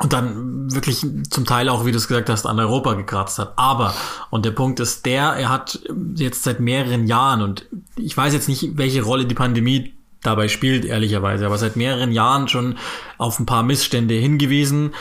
und 0.00 0.14
dann 0.14 0.72
wirklich 0.72 1.04
zum 1.28 1.44
Teil 1.44 1.68
auch, 1.68 1.84
wie 1.84 1.92
du 1.92 1.98
es 1.98 2.08
gesagt 2.08 2.30
hast, 2.30 2.46
an 2.46 2.58
Europa 2.58 2.94
gekratzt 2.94 3.38
hat. 3.38 3.52
Aber, 3.56 3.94
und 4.30 4.46
der 4.46 4.52
Punkt 4.52 4.80
ist 4.80 5.04
der, 5.04 5.34
er 5.34 5.50
hat 5.50 5.80
jetzt 6.16 6.42
seit 6.42 6.58
mehreren 6.58 7.06
Jahren, 7.06 7.42
und 7.42 7.66
ich 7.96 8.16
weiß 8.16 8.32
jetzt 8.32 8.48
nicht, 8.48 8.78
welche 8.78 9.02
Rolle 9.02 9.26
die 9.26 9.34
Pandemie 9.34 9.92
dabei 10.22 10.48
spielt, 10.48 10.84
ehrlicherweise, 10.84 11.46
aber 11.46 11.58
seit 11.58 11.76
mehreren 11.76 12.12
Jahren 12.12 12.48
schon 12.48 12.76
auf 13.18 13.38
ein 13.38 13.46
paar 13.46 13.62
Missstände 13.62 14.14
hingewiesen, 14.14 14.94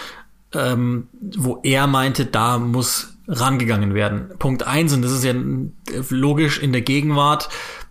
ähm, 0.53 1.07
wo 1.21 1.59
er 1.63 1.87
meinte, 1.87 2.25
da 2.25 2.57
muss 2.57 3.15
rangegangen 3.27 3.93
werden. 3.93 4.31
Punkt 4.39 4.63
eins 4.63 4.93
und 4.93 5.03
das 5.03 5.11
ist 5.11 5.23
ja 5.23 5.33
logisch 6.09 6.59
in 6.59 6.71
der 6.71 6.81
Gegenwart, 6.81 7.49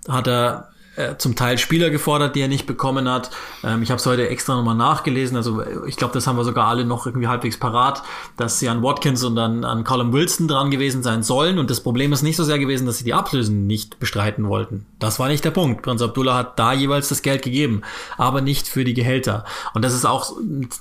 hat 0.08 0.26
er 0.26 0.68
äh, 0.98 1.16
zum 1.16 1.36
Teil 1.36 1.58
Spieler 1.58 1.90
gefordert, 1.90 2.34
die 2.34 2.40
er 2.40 2.48
nicht 2.48 2.66
bekommen 2.66 3.08
hat. 3.08 3.30
Ähm, 3.62 3.82
ich 3.82 3.90
habe 3.90 4.00
es 4.00 4.06
heute 4.06 4.28
extra 4.28 4.56
nochmal 4.56 4.74
nachgelesen. 4.74 5.36
Also 5.36 5.62
ich 5.86 5.96
glaube, 5.96 6.12
das 6.12 6.26
haben 6.26 6.36
wir 6.36 6.44
sogar 6.44 6.66
alle 6.66 6.84
noch 6.84 7.06
irgendwie 7.06 7.28
halbwegs 7.28 7.56
parat, 7.56 8.02
dass 8.36 8.58
sie 8.58 8.68
an 8.68 8.82
Watkins 8.82 9.22
und 9.22 9.38
an, 9.38 9.64
an 9.64 9.84
Colin 9.84 10.12
Wilson 10.12 10.48
dran 10.48 10.72
gewesen 10.72 11.04
sein 11.04 11.22
sollen. 11.22 11.60
Und 11.60 11.70
das 11.70 11.84
Problem 11.84 12.12
ist 12.12 12.22
nicht 12.22 12.36
so 12.36 12.42
sehr 12.42 12.58
gewesen, 12.58 12.86
dass 12.86 12.98
sie 12.98 13.04
die 13.04 13.14
Ablösen 13.14 13.68
nicht 13.68 14.00
bestreiten 14.00 14.48
wollten. 14.48 14.86
Das 14.98 15.20
war 15.20 15.28
nicht 15.28 15.44
der 15.44 15.52
Punkt. 15.52 15.82
Prinz 15.82 16.02
Abdullah 16.02 16.36
hat 16.36 16.58
da 16.58 16.72
jeweils 16.72 17.08
das 17.08 17.22
Geld 17.22 17.42
gegeben, 17.42 17.82
aber 18.16 18.40
nicht 18.40 18.66
für 18.66 18.82
die 18.82 18.94
Gehälter. 18.94 19.44
Und 19.74 19.84
das 19.84 19.94
ist 19.94 20.04
auch 20.04 20.32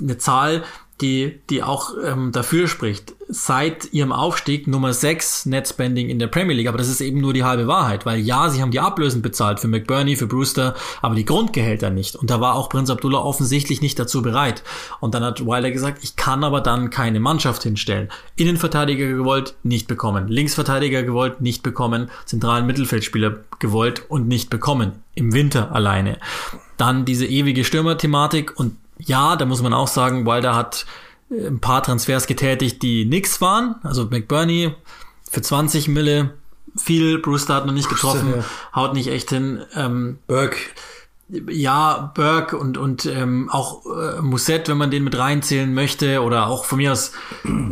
eine 0.02 0.18
Zahl, 0.18 0.64
die, 1.02 1.40
die 1.50 1.62
auch 1.62 1.92
ähm, 2.04 2.32
dafür 2.32 2.68
spricht. 2.68 3.14
Seit 3.30 3.94
ihrem 3.94 4.12
Aufstieg 4.12 4.68
Nummer 4.68 4.94
6 4.94 5.46
Netspending 5.46 6.10
in 6.10 6.18
der 6.18 6.28
Premier 6.28 6.56
League, 6.56 6.68
aber 6.68 6.78
das 6.78 6.88
ist 6.88 7.02
eben 7.02 7.20
nur 7.20 7.34
die 7.34 7.44
halbe 7.44 7.68
Wahrheit, 7.68 8.06
weil 8.06 8.20
ja, 8.20 8.50
sie 8.50 8.62
haben 8.62 8.72
die 8.72 8.80
Ablösen 8.80 9.22
bezahlt 9.22 9.60
für 9.60 9.68
McBurney, 9.68 10.16
für 10.16 10.28
Brewster, 10.28 10.76
aber 11.02 11.14
die 11.14 11.26
Grundgehälter 11.26 11.90
nicht. 11.90 12.16
Und 12.16 12.30
da 12.30 12.42
war 12.42 12.56
auch 12.56 12.70
Prinz 12.70 12.90
Abdullah 12.90 13.20
offensichtlich 13.20 13.82
nicht 13.82 14.00
dazu 14.00 14.22
bereit. 14.22 14.64
Und 15.00 15.14
dann 15.14 15.24
hat 15.24 15.46
Wilder 15.46 15.72
gesagt, 15.72 16.04
ich 16.04 16.16
kann 16.16 16.44
aber 16.44 16.62
dann 16.62 16.90
keine 16.90 17.20
Mannschaft 17.20 17.64
hinstellen. 17.64 18.10
Innenverteidiger 18.36 19.08
gewollt, 19.08 19.56
nicht 19.64 19.88
bekommen. 19.88 20.28
Linksverteidiger 20.30 21.04
gewollt, 21.04 21.42
nicht 21.42 21.64
bekommen. 21.64 22.10
Zentralen 22.26 22.66
Mittelfeldspieler 22.66 23.38
gewollt 23.60 24.04
und 24.10 24.28
nicht 24.28 24.50
bekommen. 24.50 25.04
Im 25.14 25.34
Winter 25.34 25.72
alleine. 25.74 26.18
Dann 26.78 27.06
diese 27.06 27.26
ewige 27.26 27.64
Stürmerthematik 27.64 28.58
und 28.60 28.78
ja, 29.00 29.36
da 29.36 29.46
muss 29.46 29.62
man 29.62 29.74
auch 29.74 29.88
sagen, 29.88 30.26
Wilder 30.26 30.56
hat 30.56 30.86
äh, 31.30 31.48
ein 31.48 31.60
paar 31.60 31.84
Transfers 31.84 32.28
getätigt, 32.28 32.82
die 32.82 33.06
nix 33.06 33.42
waren. 33.42 33.76
Also 33.84 34.06
McBurney 34.06 34.74
für 35.30 35.42
20 35.42 35.88
Mille 35.88 36.34
viel, 36.76 37.20
Brewster 37.20 37.56
hat 37.56 37.66
noch 37.66 37.74
nicht 37.74 37.90
getroffen, 37.90 38.34
ja. 38.38 38.44
haut 38.76 38.94
nicht 38.94 39.08
echt 39.08 39.30
hin. 39.30 39.64
Ähm, 39.76 40.20
Burke 40.28 40.58
ja, 41.50 42.12
Burke 42.16 42.58
und, 42.58 42.78
und 42.78 43.06
ähm, 43.06 43.50
auch 43.52 43.86
äh, 43.86 44.22
Musset, 44.22 44.70
wenn 44.70 44.78
man 44.78 44.92
den 44.92 45.04
mit 45.04 45.18
reinzählen 45.18 45.74
möchte, 45.74 46.22
oder 46.22 46.48
auch 46.48 46.64
von 46.64 46.78
mir 46.78 46.94
aus. 46.94 47.12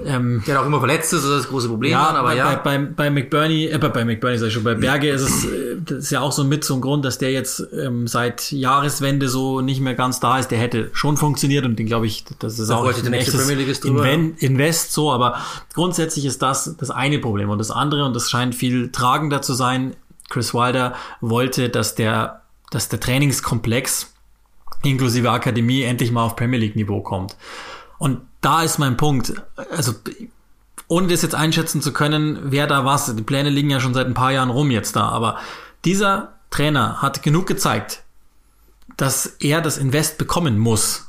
Ähm, 0.06 0.44
Der 0.46 0.62
auch 0.62 0.66
immer 0.66 0.80
verletzt 0.80 1.14
ist, 1.14 1.24
das 1.24 1.32
ist 1.32 1.38
das 1.40 1.48
große 1.50 1.70
Problem. 1.70 1.94
Ja, 1.94 2.08
dann, 2.08 2.18
aber 2.18 2.30
bei, 2.30 2.36
ja. 2.36 2.56
Bei, 2.56 2.78
bei, 2.78 2.86
bei 2.86 3.10
McBurney, 3.10 3.68
äh, 3.68 3.78
bei 3.78 4.04
McBurney 4.04 4.38
sag 4.38 4.48
ich 4.48 4.54
schon, 4.54 4.64
bei 4.64 4.76
Berge 4.76 5.10
ist 5.10 5.22
es 5.22 5.46
äh, 5.46 5.76
das 5.86 6.00
ist 6.00 6.12
ja 6.12 6.22
auch 6.22 6.32
so 6.32 6.44
mit 6.44 6.64
so 6.64 6.76
ein 6.76 6.82
Grund, 6.82 7.06
dass 7.06 7.18
der 7.18 7.32
jetzt 7.32 7.66
ähm, 7.74 8.08
seit 8.08 8.52
Jahreswende 8.52 9.30
so 9.30 9.62
nicht 9.62 9.82
mehr 9.82 9.94
ganz 9.94 10.20
da 10.20 10.40
ist. 10.40 10.52
Der 10.52 10.60
hätte 10.60 10.90
schon 10.94 11.18
funktioniert 11.18 11.66
und 11.66 11.78
den 11.78 11.86
glaube 11.86 12.08
ich, 12.08 12.26
das 12.40 12.60
ist 12.60 12.70
da 12.70 12.78
auch 12.78 12.86
ein 12.86 13.14
echtes 13.14 13.84
Inven 13.84 14.36
Invest 14.38 14.92
so, 14.92 15.12
aber 15.12 15.38
grundsätzlich 15.74 16.26
ist 16.26 16.42
das 16.42 16.76
das 16.78 16.92
eine 16.92 17.20
Problem. 17.20 17.50
Und 17.50 17.60
das 17.60 17.72
andere, 17.72 18.06
und 18.06 18.16
das 18.16 18.30
scheint 18.30 18.56
viel 18.56 18.92
tragender 18.92 19.42
zu 19.42 19.54
sein, 19.54 19.96
Chris 20.30 20.54
Wilder 20.54 20.96
wollte, 21.22 21.70
dass 21.70 21.96
der 21.96 22.42
dass 22.76 22.90
der 22.90 23.00
Trainingskomplex 23.00 24.14
inklusive 24.84 25.32
Akademie 25.32 25.84
endlich 25.84 26.12
mal 26.12 26.26
auf 26.26 26.36
Premier 26.36 26.60
League 26.60 26.76
Niveau 26.76 27.00
kommt. 27.00 27.38
Und 28.00 28.20
da 28.42 28.64
ist 28.64 28.80
mein 28.80 28.98
Punkt. 28.98 29.34
Also, 29.72 29.94
ohne 30.90 31.08
das 31.08 31.22
jetzt 31.22 31.36
einschätzen 31.36 31.82
zu 31.82 31.94
können, 31.94 32.38
wer 32.44 32.68
da 32.68 32.84
was, 32.84 33.16
die 33.16 33.24
Pläne 33.24 33.50
liegen 33.50 33.70
ja 33.70 33.80
schon 33.80 33.94
seit 33.94 34.08
ein 34.08 34.14
paar 34.14 34.34
Jahren 34.34 34.50
rum 34.50 34.72
jetzt 34.72 34.98
da, 34.98 35.08
aber 35.08 35.38
dieser 35.86 36.34
Trainer 36.50 37.02
hat 37.02 37.24
genug 37.24 37.48
gezeigt, 37.48 38.04
dass 38.98 39.26
er 39.26 39.62
das 39.62 39.78
Invest 39.78 40.18
bekommen 40.18 40.60
muss. 40.60 41.08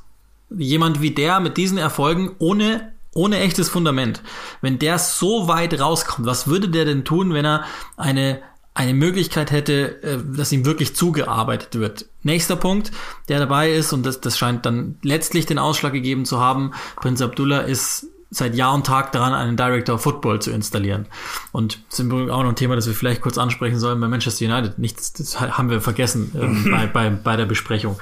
Jemand 0.50 1.02
wie 1.02 1.10
der 1.10 1.40
mit 1.40 1.56
diesen 1.56 1.78
Erfolgen 1.78 2.30
ohne 2.38 2.92
ohne 3.12 3.38
echtes 3.38 3.70
Fundament. 3.70 4.22
Wenn 4.60 4.78
der 4.78 4.98
so 4.98 5.48
weit 5.48 5.80
rauskommt, 5.80 6.28
was 6.28 6.48
würde 6.48 6.68
der 6.68 6.84
denn 6.84 7.04
tun, 7.04 7.32
wenn 7.32 7.46
er 7.46 7.64
eine 7.96 8.42
eine 8.76 8.92
Möglichkeit 8.92 9.50
hätte, 9.50 10.02
äh, 10.02 10.18
dass 10.36 10.52
ihm 10.52 10.66
wirklich 10.66 10.94
zugearbeitet 10.94 11.80
wird. 11.80 12.06
Nächster 12.22 12.56
Punkt, 12.56 12.92
der 13.28 13.38
dabei 13.38 13.72
ist, 13.72 13.92
und 13.94 14.04
das, 14.04 14.20
das 14.20 14.36
scheint 14.36 14.66
dann 14.66 14.98
letztlich 15.02 15.46
den 15.46 15.58
Ausschlag 15.58 15.94
gegeben 15.94 16.26
zu 16.26 16.40
haben, 16.40 16.72
Prinz 16.96 17.22
Abdullah 17.22 17.60
ist 17.60 18.06
seit 18.28 18.54
Jahr 18.54 18.74
und 18.74 18.84
Tag 18.84 19.12
daran, 19.12 19.32
einen 19.32 19.56
Director 19.56 19.94
of 19.94 20.02
Football 20.02 20.42
zu 20.42 20.50
installieren. 20.50 21.06
Und 21.52 21.80
das 21.88 22.00
ist 22.00 22.12
auch 22.12 22.42
noch 22.42 22.48
ein 22.48 22.56
Thema, 22.56 22.76
das 22.76 22.86
wir 22.86 22.92
vielleicht 22.92 23.22
kurz 23.22 23.38
ansprechen 23.38 23.78
sollen 23.78 23.98
bei 23.98 24.08
Manchester 24.08 24.44
United. 24.44 24.78
Nichts, 24.78 25.14
das 25.14 25.40
haben 25.40 25.70
wir 25.70 25.80
vergessen 25.80 26.32
ähm, 26.34 26.68
bei, 26.70 26.86
bei, 26.86 27.08
bei 27.08 27.36
der 27.36 27.46
Besprechung. 27.46 27.98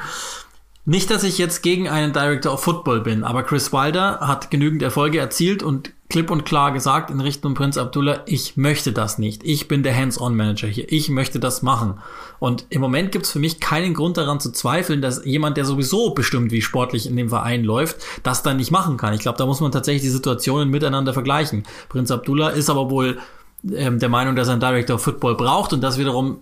Nicht, 0.87 1.11
dass 1.11 1.25
ich 1.25 1.39
jetzt 1.39 1.63
gegen 1.63 1.89
einen 1.89 2.13
Director 2.13 2.53
of 2.53 2.63
Football 2.63 3.01
bin, 3.01 3.25
aber 3.25 3.43
Chris 3.43 3.73
Wilder 3.73 4.21
hat 4.21 4.51
genügend 4.51 4.83
Erfolge 4.83 5.19
erzielt 5.19 5.63
und 5.63 5.93
klipp 6.11 6.31
und 6.31 6.45
klar 6.45 6.73
gesagt 6.73 7.09
in 7.09 7.21
Richtung 7.21 7.55
Prinz 7.55 7.79
Abdullah, 7.79 8.21
ich 8.27 8.59
möchte 8.59 8.93
das 8.93 9.17
nicht. 9.17 9.43
Ich 9.45 9.67
bin 9.67 9.83
der 9.83 9.97
Hands-on-Manager 9.97 10.69
hier. 10.69 10.85
Ich 10.93 11.09
möchte 11.09 11.41
das 11.41 11.63
machen. 11.63 12.01
Und 12.39 12.67
im 12.69 12.83
Moment 12.83 13.13
gibt 13.13 13.25
es 13.25 13.33
für 13.33 13.39
mich 13.39 13.61
keinen 13.61 13.95
Grund 13.95 14.19
daran 14.19 14.41
zu 14.41 14.53
zweifeln, 14.53 15.01
dass 15.01 15.25
jemand, 15.25 15.57
der 15.57 15.65
sowieso 15.65 16.11
bestimmt, 16.11 16.53
wie 16.53 16.61
sportlich 16.61 17.07
in 17.07 17.17
dem 17.17 17.31
Verein 17.31 17.65
läuft, 17.65 18.05
das 18.23 18.43
dann 18.43 18.59
nicht 18.59 18.71
machen 18.71 18.99
kann. 18.99 19.15
Ich 19.15 19.21
glaube, 19.21 19.39
da 19.39 19.47
muss 19.47 19.61
man 19.61 19.73
tatsächlich 19.73 20.03
die 20.03 20.11
Situationen 20.11 20.69
miteinander 20.69 21.15
vergleichen. 21.15 21.63
Prinz 21.89 22.11
Abdullah 22.11 22.51
ist 22.51 22.69
aber 22.69 22.91
wohl 22.91 23.19
ähm, 23.73 23.99
der 23.99 24.09
Meinung, 24.09 24.37
dass 24.37 24.49
er 24.49 24.53
einen 24.53 24.61
Director 24.61 24.97
of 24.97 25.03
Football 25.03 25.37
braucht. 25.37 25.73
Und 25.73 25.81
das 25.81 25.99
wiederum, 25.99 26.41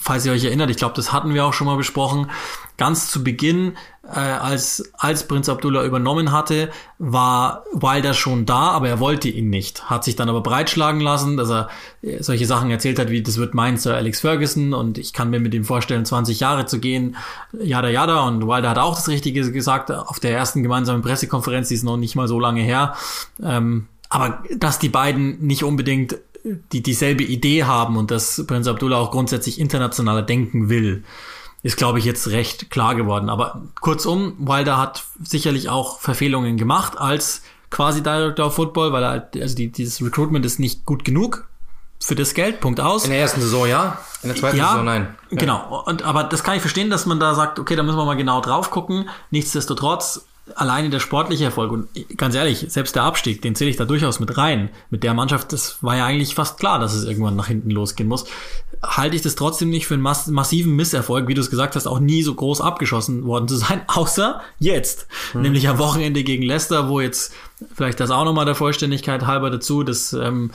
falls 0.00 0.26
ihr 0.26 0.32
euch 0.32 0.44
erinnert, 0.44 0.70
ich 0.70 0.76
glaube, 0.76 0.94
das 0.94 1.12
hatten 1.12 1.34
wir 1.34 1.44
auch 1.44 1.52
schon 1.52 1.66
mal 1.66 1.76
besprochen, 1.76 2.30
ganz 2.76 3.10
zu 3.10 3.22
Beginn, 3.22 3.76
äh, 4.04 4.18
als, 4.18 4.92
als 4.94 5.26
Prinz 5.26 5.48
Abdullah 5.48 5.84
übernommen 5.84 6.30
hatte, 6.30 6.70
war 6.98 7.64
Wilder 7.72 8.14
schon 8.14 8.46
da, 8.46 8.70
aber 8.70 8.88
er 8.88 9.00
wollte 9.00 9.28
ihn 9.28 9.50
nicht, 9.50 9.90
hat 9.90 10.04
sich 10.04 10.16
dann 10.16 10.28
aber 10.28 10.42
breitschlagen 10.42 11.00
lassen, 11.00 11.36
dass 11.36 11.50
er 11.50 11.68
äh, 12.02 12.22
solche 12.22 12.46
Sachen 12.46 12.70
erzählt 12.70 12.98
hat, 12.98 13.10
wie 13.10 13.22
das 13.22 13.38
wird 13.38 13.54
mein 13.54 13.76
Sir 13.76 13.96
Alex 13.96 14.20
Ferguson 14.20 14.74
und 14.74 14.98
ich 14.98 15.12
kann 15.12 15.30
mir 15.30 15.40
mit 15.40 15.54
ihm 15.54 15.64
vorstellen, 15.64 16.04
20 16.04 16.40
Jahre 16.40 16.66
zu 16.66 16.78
gehen, 16.78 17.16
jada 17.58 17.88
jada 17.88 18.20
und 18.20 18.46
Wilder 18.46 18.70
hat 18.70 18.78
auch 18.78 18.94
das 18.94 19.08
Richtige 19.08 19.50
gesagt 19.50 19.90
auf 19.90 20.20
der 20.20 20.32
ersten 20.32 20.62
gemeinsamen 20.62 21.02
Pressekonferenz, 21.02 21.68
die 21.68 21.74
ist 21.74 21.84
noch 21.84 21.96
nicht 21.96 22.14
mal 22.14 22.28
so 22.28 22.38
lange 22.38 22.62
her, 22.62 22.94
ähm, 23.42 23.88
aber 24.08 24.42
dass 24.56 24.78
die 24.78 24.88
beiden 24.88 25.44
nicht 25.44 25.64
unbedingt 25.64 26.16
die 26.72 26.82
dieselbe 26.82 27.24
Idee 27.24 27.64
haben 27.64 27.96
und 27.96 28.10
dass 28.10 28.44
Prinz 28.46 28.66
Abdullah 28.66 28.98
auch 28.98 29.10
grundsätzlich 29.10 29.60
internationaler 29.60 30.22
denken 30.22 30.68
will, 30.68 31.04
ist, 31.62 31.76
glaube 31.76 31.98
ich, 31.98 32.04
jetzt 32.04 32.28
recht 32.28 32.70
klar 32.70 32.94
geworden. 32.94 33.28
Aber 33.28 33.62
kurzum, 33.80 34.34
Wilder 34.38 34.78
hat 34.78 35.04
sicherlich 35.22 35.68
auch 35.68 36.00
Verfehlungen 36.00 36.56
gemacht 36.56 36.98
als 36.98 37.42
quasi 37.70 38.02
Director 38.02 38.46
of 38.46 38.54
Football, 38.54 38.92
weil 38.92 39.02
er, 39.02 39.28
also 39.42 39.56
die, 39.56 39.72
dieses 39.72 40.00
Recruitment 40.04 40.46
ist 40.46 40.60
nicht 40.60 40.86
gut 40.86 41.04
genug 41.04 41.48
für 42.00 42.14
das 42.14 42.34
Geld, 42.34 42.60
Punkt 42.60 42.80
aus. 42.80 43.04
In 43.04 43.10
der 43.10 43.20
ersten 43.20 43.40
Saison 43.40 43.66
ja, 43.66 43.98
in 44.22 44.28
der 44.28 44.38
zweiten 44.38 44.58
ja, 44.58 44.70
Saison 44.70 44.84
nein. 44.84 45.16
Ja. 45.30 45.38
Genau, 45.38 45.82
und, 45.86 46.02
aber 46.02 46.24
das 46.24 46.44
kann 46.44 46.54
ich 46.54 46.60
verstehen, 46.60 46.90
dass 46.90 47.06
man 47.06 47.18
da 47.18 47.34
sagt, 47.34 47.58
okay, 47.58 47.74
da 47.74 47.82
müssen 47.82 47.96
wir 47.96 48.04
mal 48.04 48.16
genau 48.16 48.40
drauf 48.40 48.70
gucken. 48.70 49.08
Nichtsdestotrotz, 49.30 50.26
alleine 50.54 50.90
der 50.90 51.00
sportliche 51.00 51.44
Erfolg 51.44 51.72
und 51.72 51.88
ganz 52.16 52.34
ehrlich, 52.34 52.66
selbst 52.68 52.94
der 52.94 53.02
Abstieg, 53.02 53.42
den 53.42 53.56
zähle 53.56 53.70
ich 53.70 53.76
da 53.76 53.84
durchaus 53.84 54.20
mit 54.20 54.38
rein. 54.38 54.70
Mit 54.90 55.02
der 55.02 55.12
Mannschaft, 55.12 55.52
das 55.52 55.82
war 55.82 55.96
ja 55.96 56.06
eigentlich 56.06 56.34
fast 56.36 56.58
klar, 56.58 56.78
dass 56.78 56.94
es 56.94 57.04
irgendwann 57.04 57.34
nach 57.34 57.48
hinten 57.48 57.70
losgehen 57.70 58.08
muss. 58.08 58.26
Halte 58.82 59.16
ich 59.16 59.22
das 59.22 59.34
trotzdem 59.34 59.70
nicht 59.70 59.86
für 59.86 59.94
einen 59.94 60.04
mass 60.04 60.28
massiven 60.28 60.76
Misserfolg, 60.76 61.26
wie 61.26 61.34
du 61.34 61.40
es 61.40 61.50
gesagt 61.50 61.74
hast, 61.74 61.88
auch 61.88 61.98
nie 61.98 62.22
so 62.22 62.34
groß 62.34 62.60
abgeschossen 62.60 63.24
worden 63.24 63.48
zu 63.48 63.56
sein, 63.56 63.82
außer 63.88 64.40
jetzt. 64.60 65.08
Hm. 65.32 65.42
Nämlich 65.42 65.68
am 65.68 65.78
Wochenende 65.78 66.22
gegen 66.22 66.44
Leicester, 66.44 66.88
wo 66.88 67.00
jetzt 67.00 67.34
vielleicht 67.74 67.98
das 67.98 68.10
auch 68.10 68.24
nochmal 68.24 68.44
der 68.44 68.54
Vollständigkeit 68.54 69.26
halber 69.26 69.50
dazu, 69.50 69.82
dass 69.82 70.12
ähm, 70.12 70.52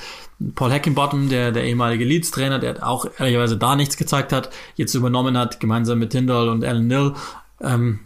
Paul 0.55 0.71
Hackenbottom, 0.71 1.27
der, 1.27 1.51
der 1.51 1.65
ehemalige 1.65 2.05
Leeds-Trainer, 2.05 2.59
der 2.59 2.87
auch 2.87 3.07
ehrlicherweise 3.17 3.57
da 3.57 3.75
nichts 3.75 3.97
gezeigt 3.97 4.31
hat, 4.31 4.51
jetzt 4.75 4.93
übernommen 4.93 5.37
hat, 5.37 5.59
gemeinsam 5.59 5.99
mit 5.99 6.11
Tyndall 6.11 6.47
und 6.47 6.63
Alan 6.63 6.87
Nill. 6.87 7.13
Ähm, 7.59 7.99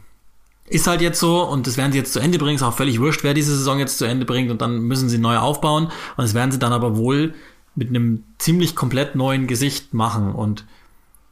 ist 0.68 0.88
halt 0.88 1.02
jetzt 1.02 1.20
so 1.20 1.44
und 1.44 1.68
das 1.68 1.78
werden 1.78 1.92
sie 1.92 1.98
jetzt 1.98 2.14
zu 2.14 2.20
Ende 2.20 2.40
bringen. 2.40 2.56
Ist 2.56 2.64
auch 2.64 2.76
völlig 2.76 3.00
wurscht, 3.00 3.24
wer 3.24 3.34
diese 3.34 3.56
Saison 3.56 3.80
jetzt 3.80 3.98
zu 3.98 4.06
Ende 4.06 4.26
bringt 4.26 4.50
und 4.50 4.62
dann 4.62 4.82
müssen 4.82 5.10
sie 5.10 5.18
neu 5.18 5.38
aufbauen. 5.38 5.86
Und 5.86 6.24
das 6.24 6.34
werden 6.34 6.52
sie 6.52 6.60
dann 6.60 6.74
aber 6.74 6.98
wohl 6.98 7.34
mit 7.76 7.90
einem 7.90 8.24
ziemlich 8.40 8.76
komplett 8.76 9.16
neuen 9.16 9.48
Gesicht 9.48 9.94
machen. 9.94 10.34
Und 10.34 10.66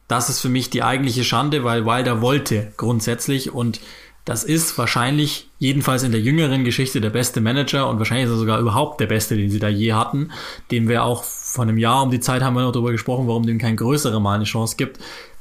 das 0.08 0.28
ist 0.28 0.40
für 0.40 0.48
mich 0.48 0.70
die 0.70 0.82
eigentliche 0.82 1.24
Schande, 1.24 1.64
weil 1.64 1.86
Wilder 1.86 2.20
wollte 2.20 2.72
grundsätzlich. 2.76 3.52
Und 3.52 3.80
das 4.24 4.44
ist 4.44 4.78
wahrscheinlich 4.78 5.50
jedenfalls 5.58 6.02
in 6.02 6.12
der 6.12 6.20
jüngeren 6.20 6.64
Geschichte 6.64 7.00
der 7.00 7.10
beste 7.10 7.40
Manager 7.40 7.88
und 7.88 7.98
wahrscheinlich 7.98 8.26
ist 8.26 8.32
er 8.32 8.38
sogar 8.38 8.58
überhaupt 8.58 9.00
der 9.00 9.06
beste, 9.06 9.36
den 9.36 9.50
sie 9.50 9.58
da 9.58 9.68
je 9.68 9.92
hatten, 9.92 10.30
dem 10.70 10.88
wir 10.88 11.04
auch 11.04 11.24
vor 11.24 11.64
einem 11.64 11.76
Jahr 11.76 12.02
um 12.02 12.10
die 12.10 12.20
Zeit 12.20 12.42
haben 12.42 12.54
wir 12.54 12.62
noch 12.62 12.72
darüber 12.72 12.92
gesprochen, 12.92 13.26
warum 13.26 13.44
dem 13.44 13.58
kein 13.58 13.76
größerer 13.76 14.20
Mal 14.20 14.36
eine 14.36 14.44
Chance 14.44 14.76
gibt. 14.76 14.98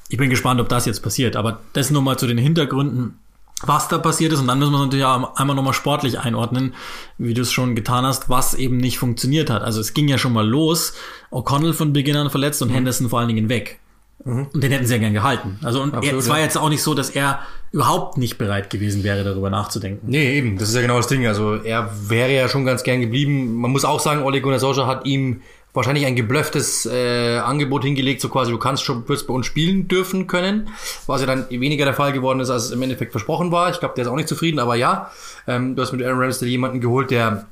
Ich 0.09 0.17
bin 0.17 0.29
gespannt, 0.29 0.59
ob 0.59 0.67
das 0.67 0.85
jetzt 0.85 1.01
passiert, 1.01 1.37
aber 1.37 1.61
das 1.71 1.91
nur 1.91 2.01
mal 2.01 2.17
zu 2.17 2.27
den 2.27 2.37
Hintergründen 2.37 3.19
was 3.67 3.87
da 3.87 3.97
passiert 3.97 4.33
ist. 4.33 4.39
Und 4.39 4.47
dann 4.47 4.59
müssen 4.59 4.71
wir 4.71 4.77
es 4.77 4.85
natürlich 4.85 5.05
auch 5.05 5.35
einmal 5.35 5.55
nochmal 5.55 5.73
sportlich 5.73 6.19
einordnen, 6.19 6.73
wie 7.17 7.33
du 7.33 7.41
es 7.41 7.51
schon 7.51 7.75
getan 7.75 8.05
hast, 8.05 8.29
was 8.29 8.53
eben 8.53 8.77
nicht 8.77 8.97
funktioniert 8.97 9.49
hat. 9.49 9.61
Also 9.61 9.79
es 9.81 9.93
ging 9.93 10.07
ja 10.07 10.17
schon 10.17 10.33
mal 10.33 10.47
los. 10.47 10.93
O'Connell 11.31 11.73
von 11.73 11.93
Beginn 11.93 12.15
an 12.15 12.29
verletzt 12.29 12.61
und 12.61 12.69
mhm. 12.69 12.75
Henderson 12.75 13.09
vor 13.09 13.19
allen 13.19 13.29
Dingen 13.29 13.49
weg. 13.49 13.79
Mhm. 14.25 14.47
Und 14.53 14.63
den 14.63 14.71
hätten 14.71 14.85
sie 14.85 14.93
ja 14.93 14.99
gern 14.99 15.13
gehalten. 15.13 15.59
Also 15.63 15.81
und 15.81 15.93
Absolut, 15.93 16.21
es 16.21 16.29
war 16.29 16.39
jetzt 16.39 16.57
auch 16.57 16.69
nicht 16.69 16.83
so, 16.83 16.93
dass 16.93 17.09
er 17.09 17.39
überhaupt 17.71 18.17
nicht 18.17 18.37
bereit 18.37 18.69
gewesen 18.69 19.03
wäre, 19.03 19.23
darüber 19.23 19.49
nachzudenken. 19.49 20.07
Nee, 20.09 20.37
eben. 20.37 20.57
Das 20.57 20.69
ist 20.69 20.75
ja 20.75 20.81
genau 20.81 20.97
das 20.97 21.07
Ding. 21.07 21.25
Also 21.27 21.55
er 21.55 21.89
wäre 22.07 22.33
ja 22.33 22.47
schon 22.47 22.65
ganz 22.65 22.83
gern 22.83 23.01
geblieben. 23.01 23.55
Man 23.55 23.71
muss 23.71 23.85
auch 23.85 23.99
sagen, 23.99 24.23
Ole 24.23 24.41
Gunnar 24.41 24.59
Solskjaer 24.59 24.87
hat 24.87 25.05
ihm 25.05 25.41
wahrscheinlich 25.73 26.05
ein 26.05 26.15
geblöfftes 26.15 26.85
äh, 26.85 27.37
Angebot 27.37 27.83
hingelegt, 27.83 28.21
so 28.21 28.29
quasi, 28.29 28.51
du 28.51 28.57
kannst 28.57 28.83
schon, 28.83 29.07
wirst 29.09 29.27
bei 29.27 29.33
uns 29.33 29.45
spielen 29.45 29.87
dürfen 29.87 30.27
können, 30.27 30.69
was 31.07 31.21
ja 31.21 31.27
dann 31.27 31.49
weniger 31.49 31.85
der 31.85 31.93
Fall 31.93 32.13
geworden 32.13 32.39
ist, 32.39 32.49
als 32.49 32.65
es 32.65 32.71
im 32.71 32.81
Endeffekt 32.81 33.11
versprochen 33.11 33.51
war. 33.51 33.69
Ich 33.71 33.79
glaube, 33.79 33.95
der 33.95 34.05
ist 34.05 34.09
auch 34.09 34.15
nicht 34.15 34.29
zufrieden, 34.29 34.59
aber 34.59 34.75
ja, 34.75 35.11
ähm, 35.47 35.75
du 35.75 35.81
hast 35.81 35.91
mit 35.91 36.05
Aaron 36.05 36.19
Ramsdale 36.19 36.51
jemanden 36.51 36.79
geholt, 36.79 37.11
der 37.11 37.47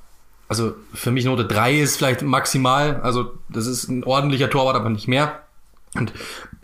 also 0.48 0.76
für 0.94 1.12
mich 1.12 1.24
Note 1.24 1.46
3 1.46 1.80
ist 1.80 1.96
vielleicht 1.96 2.24
maximal, 2.24 3.00
also 3.04 3.32
das 3.48 3.68
ist 3.68 3.88
ein 3.88 4.04
ordentlicher 4.04 4.50
Torwart, 4.50 4.76
aber 4.76 4.90
nicht 4.90 5.08
mehr. 5.08 5.44
Und 5.96 6.12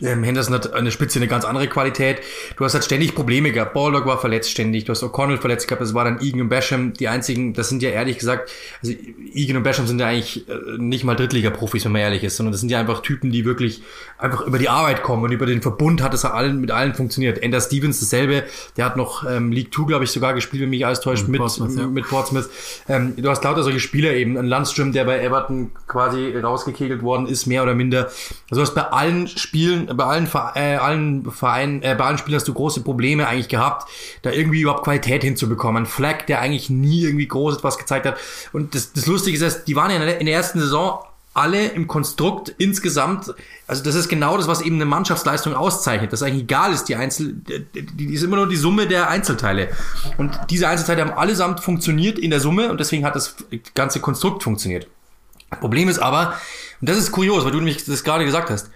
ähm, 0.00 0.22
Henderson 0.22 0.54
hat 0.54 0.72
eine 0.72 0.90
Spitze 0.90 1.18
eine 1.18 1.28
ganz 1.28 1.44
andere 1.44 1.66
Qualität. 1.66 2.20
Du 2.56 2.64
hast 2.64 2.74
halt 2.74 2.84
ständig 2.84 3.14
Probleme 3.14 3.52
gehabt. 3.52 3.74
Baldock 3.74 4.06
war 4.06 4.18
verletzt 4.18 4.50
ständig. 4.50 4.84
Du 4.84 4.92
hast 4.92 5.02
O'Connell 5.02 5.38
verletzt 5.38 5.66
gehabt. 5.66 5.82
Es 5.82 5.94
war 5.94 6.04
dann 6.04 6.20
Egan 6.20 6.42
und 6.42 6.48
Basham 6.48 6.92
die 6.92 7.08
einzigen. 7.08 7.52
Das 7.52 7.68
sind 7.68 7.82
ja 7.82 7.90
ehrlich 7.90 8.18
gesagt, 8.18 8.50
also 8.82 8.94
Egan 9.34 9.56
und 9.56 9.62
Basham 9.64 9.86
sind 9.86 10.00
ja 10.00 10.06
eigentlich 10.06 10.48
äh, 10.48 10.52
nicht 10.78 11.04
mal 11.04 11.16
Drittliga-Profis, 11.16 11.84
wenn 11.84 11.92
man 11.92 12.02
ehrlich 12.02 12.22
ist, 12.22 12.36
sondern 12.36 12.52
das 12.52 12.60
sind 12.60 12.70
ja 12.70 12.78
einfach 12.78 13.02
Typen, 13.02 13.32
die 13.32 13.44
wirklich 13.44 13.82
einfach 14.18 14.46
über 14.46 14.58
die 14.58 14.68
Arbeit 14.68 15.02
kommen 15.02 15.24
und 15.24 15.32
über 15.32 15.46
den 15.46 15.62
Verbund 15.62 16.02
hat 16.02 16.14
es 16.14 16.24
allen 16.24 16.60
mit 16.60 16.70
allen 16.70 16.94
funktioniert. 16.94 17.42
Ender 17.42 17.60
Stevens 17.60 18.00
dasselbe. 18.00 18.44
Der 18.76 18.84
hat 18.84 18.96
noch 18.96 19.28
ähm, 19.28 19.52
League 19.52 19.72
Two, 19.72 19.86
glaube 19.86 20.04
ich, 20.04 20.10
sogar 20.10 20.34
gespielt, 20.34 20.62
wenn 20.62 20.70
mich 20.70 20.86
alles 20.86 21.00
täuscht, 21.00 21.26
mit 21.28 21.40
Portsmouth. 21.40 21.76
Ja. 21.76 21.86
Mit 21.86 22.06
Portsmouth. 22.08 22.48
Ähm, 22.88 23.14
du 23.16 23.28
hast 23.28 23.42
lauter 23.42 23.62
solche 23.62 23.80
Spieler 23.80 24.12
eben. 24.12 24.36
Ein 24.36 24.46
Landström, 24.46 24.92
der 24.92 25.04
bei 25.04 25.20
Everton 25.20 25.70
quasi 25.86 26.36
rausgekegelt 26.36 27.02
worden 27.02 27.26
ist, 27.26 27.46
mehr 27.46 27.62
oder 27.62 27.74
minder. 27.74 28.06
Also 28.50 28.56
du 28.56 28.60
hast 28.60 28.74
bei 28.74 28.82
allen 28.82 29.26
Spielen, 29.26 29.87
bei 29.94 30.04
allen, 30.04 30.28
äh, 30.54 30.76
allen 30.76 31.30
Vereinen, 31.30 31.82
äh, 31.82 31.94
bei 31.96 32.04
allen 32.04 32.18
Spielen 32.18 32.36
hast 32.36 32.48
du 32.48 32.54
große 32.54 32.82
Probleme 32.82 33.26
eigentlich 33.26 33.48
gehabt, 33.48 33.88
da 34.22 34.30
irgendwie 34.30 34.62
überhaupt 34.62 34.84
Qualität 34.84 35.22
hinzubekommen. 35.22 35.84
Ein 35.84 35.86
Flag, 35.86 36.26
der 36.26 36.40
eigentlich 36.40 36.70
nie 36.70 37.02
irgendwie 37.02 37.28
groß 37.28 37.58
etwas 37.58 37.78
gezeigt 37.78 38.06
hat. 38.06 38.16
Und 38.52 38.74
das, 38.74 38.92
das 38.92 39.06
Lustige 39.06 39.36
ist, 39.36 39.42
dass 39.42 39.64
die 39.64 39.76
waren 39.76 39.90
ja 39.90 39.96
in 39.96 40.26
der, 40.26 40.34
ersten 40.34 40.60
Saison 40.60 41.04
alle 41.34 41.66
im 41.68 41.86
Konstrukt 41.86 42.52
insgesamt, 42.58 43.32
also 43.66 43.82
das 43.84 43.94
ist 43.94 44.08
genau 44.08 44.36
das, 44.36 44.48
was 44.48 44.60
eben 44.60 44.76
eine 44.76 44.86
Mannschaftsleistung 44.86 45.54
auszeichnet, 45.54 46.12
dass 46.12 46.22
eigentlich 46.22 46.42
egal 46.44 46.72
ist, 46.72 46.84
die 46.84 46.96
Einzel, 46.96 47.34
die 47.34 48.12
ist 48.12 48.24
immer 48.24 48.36
nur 48.36 48.48
die 48.48 48.56
Summe 48.56 48.88
der 48.88 49.08
Einzelteile. 49.08 49.68
Und 50.16 50.36
diese 50.50 50.68
Einzelteile 50.68 51.02
haben 51.02 51.16
allesamt 51.16 51.60
funktioniert 51.60 52.18
in 52.18 52.30
der 52.30 52.40
Summe 52.40 52.70
und 52.70 52.80
deswegen 52.80 53.04
hat 53.04 53.14
das 53.14 53.36
ganze 53.74 54.00
Konstrukt 54.00 54.42
funktioniert. 54.42 54.88
Problem 55.60 55.88
ist 55.88 55.98
aber, 55.98 56.34
und 56.80 56.88
das 56.88 56.98
ist 56.98 57.10
kurios, 57.10 57.44
weil 57.44 57.52
du 57.52 57.58
nämlich 57.58 57.84
das 57.84 58.04
gerade 58.04 58.24
gesagt 58.24 58.50
hast, 58.50 58.70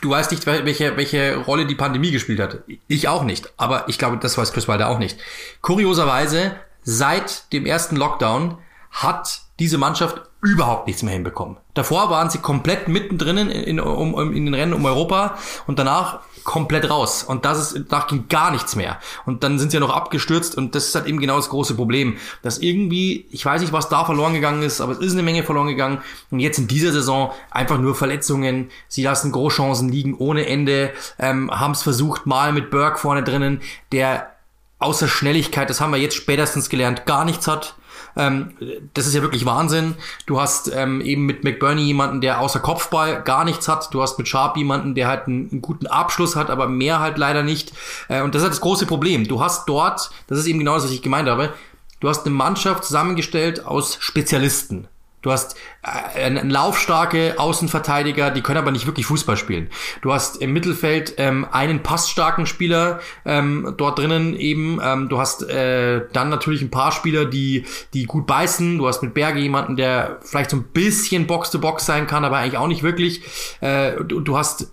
du 0.00 0.10
weißt 0.10 0.30
nicht, 0.30 0.46
welche, 0.46 0.96
welche 0.96 1.36
Rolle 1.36 1.66
die 1.66 1.74
Pandemie 1.74 2.10
gespielt 2.10 2.40
hat. 2.40 2.62
Ich 2.86 3.08
auch 3.08 3.24
nicht. 3.24 3.52
Aber 3.56 3.88
ich 3.88 3.98
glaube, 3.98 4.18
das 4.18 4.36
weiß 4.36 4.52
Chris 4.52 4.68
Wilder 4.68 4.88
auch 4.88 4.98
nicht. 4.98 5.18
Kurioserweise, 5.60 6.56
seit 6.82 7.52
dem 7.52 7.66
ersten 7.66 7.96
Lockdown 7.96 8.58
hat 8.90 9.42
diese 9.58 9.78
Mannschaft 9.78 10.22
überhaupt 10.40 10.86
nichts 10.86 11.02
mehr 11.02 11.12
hinbekommen. 11.12 11.56
Davor 11.74 12.10
waren 12.10 12.30
sie 12.30 12.38
komplett 12.38 12.86
mittendrin 12.86 13.38
in, 13.38 13.50
in, 13.50 13.80
um, 13.80 14.32
in 14.32 14.44
den 14.44 14.54
Rennen 14.54 14.72
um 14.72 14.84
Europa 14.84 15.36
und 15.66 15.78
danach 15.78 16.20
komplett 16.44 16.88
raus. 16.88 17.24
Und 17.24 17.44
das 17.44 17.72
ist, 17.72 17.86
danach 17.88 18.06
ging 18.06 18.26
gar 18.28 18.52
nichts 18.52 18.76
mehr. 18.76 18.98
Und 19.26 19.42
dann 19.42 19.58
sind 19.58 19.70
sie 19.70 19.76
ja 19.76 19.80
noch 19.80 19.94
abgestürzt 19.94 20.56
und 20.56 20.74
das 20.74 20.86
ist 20.86 20.94
halt 20.94 21.06
eben 21.06 21.18
genau 21.18 21.36
das 21.36 21.48
große 21.48 21.74
Problem. 21.74 22.16
Dass 22.42 22.58
irgendwie, 22.58 23.26
ich 23.30 23.44
weiß 23.44 23.60
nicht, 23.60 23.72
was 23.72 23.88
da 23.88 24.04
verloren 24.04 24.32
gegangen 24.32 24.62
ist, 24.62 24.80
aber 24.80 24.92
es 24.92 24.98
ist 24.98 25.12
eine 25.12 25.24
Menge 25.24 25.42
verloren 25.42 25.66
gegangen. 25.66 25.98
Und 26.30 26.38
jetzt 26.38 26.58
in 26.58 26.68
dieser 26.68 26.92
Saison 26.92 27.32
einfach 27.50 27.78
nur 27.78 27.96
Verletzungen. 27.96 28.70
Sie 28.86 29.02
lassen 29.02 29.32
Großchancen 29.32 29.88
liegen 29.88 30.16
ohne 30.16 30.46
Ende, 30.46 30.92
ähm, 31.18 31.50
haben 31.50 31.72
es 31.72 31.82
versucht 31.82 32.26
mal 32.26 32.52
mit 32.52 32.70
Burke 32.70 32.98
vorne 32.98 33.24
drinnen, 33.24 33.60
der 33.90 34.30
außer 34.78 35.08
Schnelligkeit, 35.08 35.68
das 35.68 35.80
haben 35.80 35.92
wir 35.92 35.98
jetzt 35.98 36.14
spätestens 36.14 36.68
gelernt, 36.68 37.06
gar 37.06 37.24
nichts 37.24 37.48
hat. 37.48 37.74
Ähm, 38.18 38.52
das 38.94 39.06
ist 39.06 39.14
ja 39.14 39.22
wirklich 39.22 39.46
Wahnsinn. 39.46 39.94
Du 40.26 40.40
hast 40.40 40.70
ähm, 40.74 41.00
eben 41.00 41.24
mit 41.24 41.44
McBurney 41.44 41.82
jemanden, 41.82 42.20
der 42.20 42.40
außer 42.40 42.60
Kopfball 42.60 43.22
gar 43.22 43.44
nichts 43.44 43.68
hat. 43.68 43.94
Du 43.94 44.02
hast 44.02 44.18
mit 44.18 44.28
Sharp 44.28 44.56
jemanden, 44.56 44.94
der 44.94 45.06
halt 45.06 45.28
einen, 45.28 45.48
einen 45.50 45.62
guten 45.62 45.86
Abschluss 45.86 46.36
hat, 46.36 46.50
aber 46.50 46.68
mehr 46.68 46.98
halt 46.98 47.16
leider 47.16 47.42
nicht. 47.42 47.72
Äh, 48.08 48.22
und 48.22 48.34
das 48.34 48.42
ist 48.42 48.44
halt 48.44 48.54
das 48.54 48.60
große 48.60 48.86
Problem. 48.86 49.26
Du 49.26 49.40
hast 49.40 49.68
dort, 49.68 50.10
das 50.26 50.38
ist 50.38 50.46
eben 50.46 50.58
genau 50.58 50.74
das, 50.74 50.84
was 50.84 50.90
ich 50.90 51.02
gemeint 51.02 51.28
habe, 51.28 51.54
du 52.00 52.08
hast 52.08 52.26
eine 52.26 52.34
Mannschaft 52.34 52.84
zusammengestellt 52.84 53.64
aus 53.64 53.96
Spezialisten. 54.00 54.88
Du 55.22 55.32
hast 55.32 55.56
äh, 55.82 56.24
einen 56.24 56.50
laufstarke 56.50 57.34
Außenverteidiger, 57.38 58.30
die 58.30 58.40
können 58.40 58.58
aber 58.58 58.70
nicht 58.70 58.86
wirklich 58.86 59.06
Fußball 59.06 59.36
spielen. 59.36 59.68
Du 60.00 60.12
hast 60.12 60.36
im 60.36 60.52
Mittelfeld 60.52 61.14
ähm, 61.18 61.46
einen 61.50 61.82
passstarken 61.82 62.46
Spieler 62.46 63.00
ähm, 63.24 63.74
dort 63.76 63.98
drinnen 63.98 64.36
eben. 64.36 64.80
Ähm, 64.82 65.08
du 65.08 65.18
hast 65.18 65.42
äh, 65.48 66.02
dann 66.12 66.28
natürlich 66.28 66.62
ein 66.62 66.70
paar 66.70 66.92
Spieler, 66.92 67.24
die 67.24 67.64
die 67.94 68.04
gut 68.04 68.26
beißen. 68.26 68.78
Du 68.78 68.86
hast 68.86 69.02
mit 69.02 69.14
Berge 69.14 69.40
jemanden, 69.40 69.76
der 69.76 70.18
vielleicht 70.22 70.50
so 70.50 70.56
ein 70.56 70.64
bisschen 70.64 71.26
Box-to-Box 71.26 71.82
-Box 71.82 71.86
sein 71.86 72.06
kann, 72.06 72.24
aber 72.24 72.38
eigentlich 72.38 72.58
auch 72.58 72.68
nicht 72.68 72.82
wirklich. 72.82 73.22
Äh, 73.60 73.92
du, 74.04 74.20
du 74.20 74.38
hast 74.38 74.72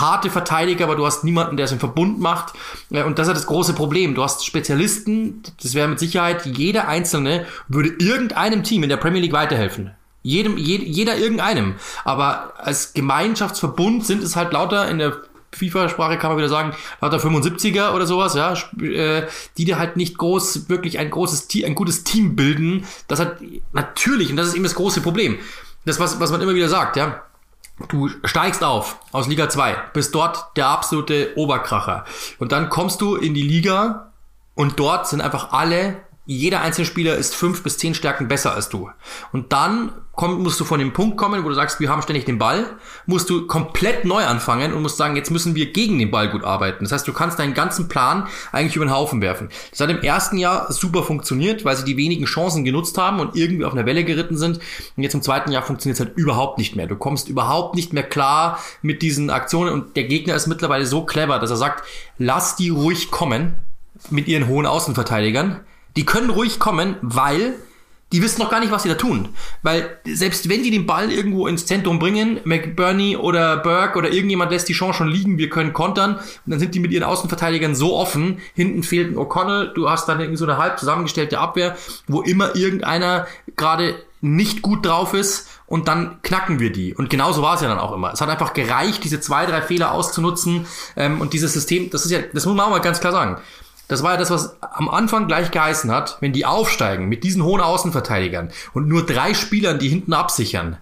harte 0.00 0.30
Verteidiger, 0.30 0.84
aber 0.84 0.96
du 0.96 1.06
hast 1.06 1.24
niemanden, 1.24 1.56
der 1.56 1.64
es 1.64 1.72
im 1.72 1.78
Verbund 1.78 2.20
macht. 2.20 2.54
Und 2.90 3.18
das 3.18 3.28
ist 3.28 3.36
das 3.36 3.46
große 3.46 3.74
Problem. 3.74 4.14
Du 4.14 4.22
hast 4.22 4.44
Spezialisten, 4.44 5.42
das 5.62 5.74
wäre 5.74 5.88
mit 5.88 5.98
Sicherheit, 5.98 6.46
jeder 6.46 6.88
Einzelne 6.88 7.46
würde 7.68 7.90
irgendeinem 7.98 8.62
Team 8.62 8.82
in 8.82 8.88
der 8.88 8.96
Premier 8.96 9.20
League 9.20 9.32
weiterhelfen. 9.32 9.92
Jedem, 10.22 10.56
jed, 10.56 10.82
jeder 10.82 11.16
irgendeinem. 11.16 11.74
Aber 12.04 12.54
als 12.58 12.92
Gemeinschaftsverbund 12.94 14.06
sind 14.06 14.22
es 14.22 14.36
halt 14.36 14.52
lauter 14.52 14.88
in 14.88 14.98
der 14.98 15.16
FIFA-Sprache 15.54 16.16
kann 16.16 16.30
man 16.30 16.38
wieder 16.38 16.48
sagen, 16.48 16.74
lauter 17.02 17.18
75er 17.18 17.92
oder 17.92 18.06
sowas, 18.06 18.34
ja, 18.34 18.54
äh, 18.80 19.26
die 19.58 19.66
dir 19.66 19.78
halt 19.78 19.98
nicht 19.98 20.16
groß, 20.16 20.70
wirklich 20.70 20.98
ein 20.98 21.10
großes, 21.10 21.48
ein 21.64 21.74
gutes 21.74 22.04
Team 22.04 22.36
bilden. 22.36 22.86
Das 23.06 23.20
hat 23.20 23.36
natürlich, 23.72 24.30
und 24.30 24.36
das 24.36 24.48
ist 24.48 24.54
eben 24.54 24.64
das 24.64 24.74
große 24.74 25.02
Problem. 25.02 25.38
Das, 25.84 26.00
was, 26.00 26.20
was 26.20 26.30
man 26.30 26.40
immer 26.40 26.54
wieder 26.54 26.70
sagt, 26.70 26.96
ja 26.96 27.22
Du 27.88 28.08
steigst 28.24 28.62
auf 28.62 28.98
aus 29.12 29.26
Liga 29.26 29.48
2, 29.48 29.76
bist 29.92 30.14
dort 30.14 30.56
der 30.56 30.68
absolute 30.68 31.32
Oberkracher. 31.36 32.04
Und 32.38 32.52
dann 32.52 32.68
kommst 32.68 33.00
du 33.00 33.16
in 33.16 33.34
die 33.34 33.42
Liga 33.42 34.12
und 34.54 34.78
dort 34.78 35.08
sind 35.08 35.20
einfach 35.20 35.52
alle 35.52 36.02
jeder 36.24 36.60
einzelne 36.60 36.86
Spieler 36.86 37.16
ist 37.16 37.34
fünf 37.34 37.64
bis 37.64 37.78
zehn 37.78 37.94
Stärken 37.94 38.28
besser 38.28 38.54
als 38.54 38.68
du. 38.68 38.90
Und 39.32 39.52
dann 39.52 39.90
komm, 40.12 40.42
musst 40.42 40.60
du 40.60 40.64
von 40.64 40.78
dem 40.78 40.92
Punkt 40.92 41.16
kommen, 41.16 41.42
wo 41.44 41.48
du 41.48 41.54
sagst, 41.54 41.80
wir 41.80 41.88
haben 41.88 42.02
ständig 42.02 42.24
den 42.24 42.38
Ball, 42.38 42.64
musst 43.06 43.28
du 43.28 43.48
komplett 43.48 44.04
neu 44.04 44.24
anfangen 44.24 44.72
und 44.72 44.82
musst 44.82 44.98
sagen, 44.98 45.16
jetzt 45.16 45.32
müssen 45.32 45.56
wir 45.56 45.72
gegen 45.72 45.98
den 45.98 46.12
Ball 46.12 46.30
gut 46.30 46.44
arbeiten. 46.44 46.84
Das 46.84 46.92
heißt, 46.92 47.08
du 47.08 47.12
kannst 47.12 47.40
deinen 47.40 47.54
ganzen 47.54 47.88
Plan 47.88 48.28
eigentlich 48.52 48.76
über 48.76 48.84
den 48.84 48.94
Haufen 48.94 49.20
werfen. 49.20 49.48
Das 49.70 49.80
hat 49.80 49.90
im 49.90 50.02
ersten 50.02 50.38
Jahr 50.38 50.72
super 50.72 51.02
funktioniert, 51.02 51.64
weil 51.64 51.76
sie 51.76 51.84
die 51.84 51.96
wenigen 51.96 52.26
Chancen 52.26 52.64
genutzt 52.64 52.96
haben 52.98 53.18
und 53.18 53.34
irgendwie 53.34 53.64
auf 53.64 53.72
einer 53.72 53.86
Welle 53.86 54.04
geritten 54.04 54.36
sind. 54.36 54.60
Und 54.96 55.02
jetzt 55.02 55.14
im 55.14 55.22
zweiten 55.22 55.50
Jahr 55.50 55.62
funktioniert 55.64 55.98
es 55.98 56.06
halt 56.06 56.16
überhaupt 56.16 56.58
nicht 56.58 56.76
mehr. 56.76 56.86
Du 56.86 56.94
kommst 56.94 57.28
überhaupt 57.28 57.74
nicht 57.74 57.92
mehr 57.92 58.04
klar 58.04 58.60
mit 58.80 59.02
diesen 59.02 59.30
Aktionen 59.30 59.72
und 59.72 59.96
der 59.96 60.04
Gegner 60.04 60.36
ist 60.36 60.46
mittlerweile 60.46 60.86
so 60.86 61.04
clever, 61.04 61.40
dass 61.40 61.50
er 61.50 61.56
sagt, 61.56 61.84
lass 62.18 62.54
die 62.54 62.68
ruhig 62.68 63.10
kommen 63.10 63.56
mit 64.10 64.28
ihren 64.28 64.46
hohen 64.46 64.66
Außenverteidigern 64.66 65.60
die 65.96 66.04
können 66.04 66.30
ruhig 66.30 66.58
kommen, 66.58 66.96
weil 67.02 67.54
die 68.12 68.22
wissen 68.22 68.42
noch 68.42 68.50
gar 68.50 68.60
nicht, 68.60 68.70
was 68.70 68.82
sie 68.82 68.90
da 68.90 68.94
tun. 68.94 69.30
Weil 69.62 69.98
selbst 70.04 70.48
wenn 70.48 70.62
die 70.62 70.70
den 70.70 70.86
Ball 70.86 71.10
irgendwo 71.10 71.46
ins 71.46 71.64
Zentrum 71.64 71.98
bringen, 71.98 72.40
McBurney 72.44 73.16
oder 73.16 73.56
Burke 73.56 73.98
oder 73.98 74.12
irgendjemand 74.12 74.50
lässt 74.50 74.68
die 74.68 74.74
Chance 74.74 74.98
schon 74.98 75.08
liegen, 75.08 75.38
wir 75.38 75.48
können 75.48 75.72
kontern, 75.72 76.16
und 76.16 76.22
dann 76.46 76.60
sind 76.60 76.74
die 76.74 76.80
mit 76.80 76.92
ihren 76.92 77.04
Außenverteidigern 77.04 77.74
so 77.74 77.96
offen, 77.96 78.38
hinten 78.54 78.82
fehlt 78.82 79.10
ein 79.10 79.16
O'Connell, 79.16 79.72
du 79.72 79.88
hast 79.88 80.08
dann 80.08 80.20
irgendwie 80.20 80.36
so 80.36 80.44
eine 80.44 80.58
halb 80.58 80.78
zusammengestellte 80.78 81.38
Abwehr, 81.38 81.76
wo 82.06 82.20
immer 82.20 82.54
irgendeiner 82.54 83.26
gerade 83.56 83.94
nicht 84.20 84.62
gut 84.62 84.86
drauf 84.86 85.14
ist 85.14 85.48
und 85.66 85.88
dann 85.88 86.18
knacken 86.22 86.60
wir 86.60 86.70
die. 86.70 86.94
Und 86.94 87.10
genauso 87.10 87.42
war 87.42 87.54
es 87.54 87.62
ja 87.62 87.68
dann 87.68 87.78
auch 87.78 87.92
immer. 87.92 88.12
Es 88.12 88.20
hat 88.20 88.28
einfach 88.28 88.52
gereicht, 88.52 89.02
diese 89.02 89.20
zwei, 89.20 89.46
drei 89.46 89.62
Fehler 89.62 89.92
auszunutzen 89.92 90.66
ähm, 90.96 91.20
und 91.20 91.32
dieses 91.32 91.54
System, 91.54 91.90
das 91.90 92.04
ist 92.04 92.10
ja, 92.12 92.20
das 92.32 92.44
muss 92.46 92.54
man 92.54 92.66
auch 92.66 92.70
mal 92.70 92.80
ganz 92.80 93.00
klar 93.00 93.12
sagen 93.12 93.38
das 93.92 94.02
war 94.02 94.12
ja 94.12 94.16
das, 94.16 94.30
was 94.30 94.56
am 94.60 94.88
Anfang 94.88 95.28
gleich 95.28 95.50
geheißen 95.50 95.90
hat, 95.90 96.16
wenn 96.20 96.32
die 96.32 96.46
aufsteigen 96.46 97.10
mit 97.10 97.24
diesen 97.24 97.44
hohen 97.44 97.60
Außenverteidigern 97.60 98.50
und 98.72 98.88
nur 98.88 99.04
drei 99.04 99.34
Spielern, 99.34 99.78
die 99.78 99.90
hinten 99.90 100.14
absichern, 100.14 100.78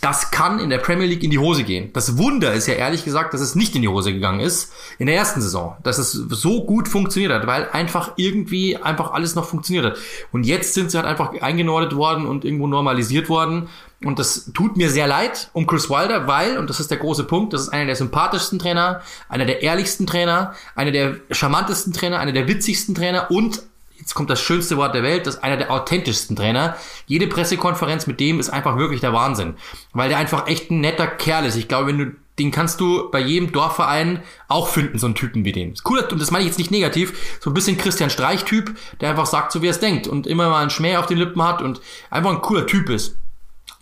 das 0.00 0.30
kann 0.30 0.58
in 0.58 0.70
der 0.70 0.78
Premier 0.78 1.06
League 1.06 1.22
in 1.22 1.30
die 1.30 1.38
Hose 1.38 1.64
gehen. 1.64 1.92
Das 1.92 2.16
Wunder 2.16 2.54
ist 2.54 2.66
ja 2.66 2.72
ehrlich 2.72 3.04
gesagt, 3.04 3.34
dass 3.34 3.42
es 3.42 3.54
nicht 3.54 3.76
in 3.76 3.82
die 3.82 3.88
Hose 3.88 4.14
gegangen 4.14 4.40
ist 4.40 4.72
in 4.98 5.04
der 5.04 5.16
ersten 5.16 5.42
Saison, 5.42 5.76
dass 5.82 5.98
es 5.98 6.12
so 6.12 6.64
gut 6.64 6.88
funktioniert 6.88 7.30
hat, 7.30 7.46
weil 7.46 7.68
einfach 7.68 8.12
irgendwie 8.16 8.78
einfach 8.78 9.12
alles 9.12 9.34
noch 9.34 9.44
funktioniert 9.44 9.84
hat. 9.84 9.98
Und 10.32 10.46
jetzt 10.46 10.72
sind 10.72 10.90
sie 10.90 10.96
halt 10.96 11.06
einfach 11.06 11.38
eingenordet 11.42 11.94
worden 11.94 12.26
und 12.26 12.46
irgendwo 12.46 12.66
normalisiert 12.66 13.28
worden. 13.28 13.68
Und 14.02 14.18
das 14.18 14.50
tut 14.54 14.76
mir 14.78 14.88
sehr 14.88 15.06
leid 15.06 15.50
um 15.52 15.66
Chris 15.66 15.90
Wilder, 15.90 16.26
weil, 16.26 16.56
und 16.56 16.70
das 16.70 16.80
ist 16.80 16.90
der 16.90 16.98
große 16.98 17.24
Punkt, 17.24 17.52
das 17.52 17.62
ist 17.62 17.68
einer 17.68 17.84
der 17.84 17.96
sympathischsten 17.96 18.58
Trainer, 18.58 19.02
einer 19.28 19.44
der 19.44 19.62
ehrlichsten 19.62 20.06
Trainer, 20.06 20.54
einer 20.74 20.90
der 20.90 21.16
charmantesten 21.30 21.92
Trainer, 21.92 22.18
einer 22.18 22.32
der 22.32 22.48
witzigsten 22.48 22.94
Trainer 22.94 23.30
und 23.30 23.62
jetzt 23.98 24.14
kommt 24.14 24.30
das 24.30 24.40
schönste 24.40 24.78
Wort 24.78 24.94
der 24.94 25.02
Welt, 25.02 25.26
das 25.26 25.34
ist 25.34 25.44
einer 25.44 25.58
der 25.58 25.70
authentischsten 25.70 26.34
Trainer. 26.34 26.76
Jede 27.06 27.26
Pressekonferenz 27.26 28.06
mit 28.06 28.20
dem 28.20 28.40
ist 28.40 28.48
einfach 28.48 28.78
wirklich 28.78 29.02
der 29.02 29.12
Wahnsinn, 29.12 29.56
weil 29.92 30.08
der 30.08 30.16
einfach 30.16 30.46
echt 30.46 30.70
ein 30.70 30.80
netter 30.80 31.06
Kerl 31.06 31.44
ist. 31.44 31.56
Ich 31.56 31.68
glaube, 31.68 31.88
wenn 31.88 31.98
du 31.98 32.12
den 32.38 32.50
kannst 32.50 32.80
du 32.80 33.10
bei 33.10 33.20
jedem 33.20 33.52
Dorfverein 33.52 34.22
auch 34.48 34.68
finden, 34.68 34.98
so 34.98 35.06
einen 35.06 35.14
Typen 35.14 35.44
wie 35.44 35.52
den. 35.52 35.74
Cool, 35.84 35.98
und 36.10 36.22
das 36.22 36.30
meine 36.30 36.42
ich 36.42 36.48
jetzt 36.48 36.58
nicht 36.58 36.70
negativ, 36.70 37.38
so 37.38 37.50
ein 37.50 37.54
bisschen 37.54 37.76
Christian 37.76 38.08
Streich-Typ, 38.08 38.74
der 39.02 39.10
einfach 39.10 39.26
sagt, 39.26 39.52
so 39.52 39.60
wie 39.60 39.66
er 39.66 39.72
es 39.72 39.80
denkt 39.80 40.08
und 40.08 40.26
immer 40.26 40.48
mal 40.48 40.62
einen 40.62 40.70
Schmäh 40.70 40.96
auf 40.96 41.04
den 41.04 41.18
Lippen 41.18 41.42
hat 41.42 41.60
und 41.60 41.82
einfach 42.08 42.30
ein 42.30 42.40
cooler 42.40 42.66
Typ 42.66 42.88
ist. 42.88 43.16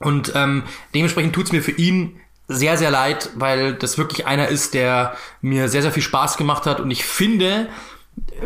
Und 0.01 0.33
ähm, 0.35 0.63
dementsprechend 0.95 1.35
tut's 1.35 1.53
mir 1.53 1.63
für 1.63 1.73
ihn 1.73 2.21
sehr, 2.47 2.79
sehr 2.79 2.91
leid, 2.91 3.31
weil 3.35 3.75
das 3.75 3.99
wirklich 3.99 4.27
einer 4.27 4.49
ist, 4.49 4.75
der 4.75 5.17
mir 5.43 5.69
sehr, 5.69 5.83
sehr 5.83 5.93
viel 5.93 6.03
Spaß 6.03 6.37
gemacht 6.37 6.67
hat. 6.67 6.81
Und 6.81 6.91
ich 6.91 7.05
finde, 7.05 7.69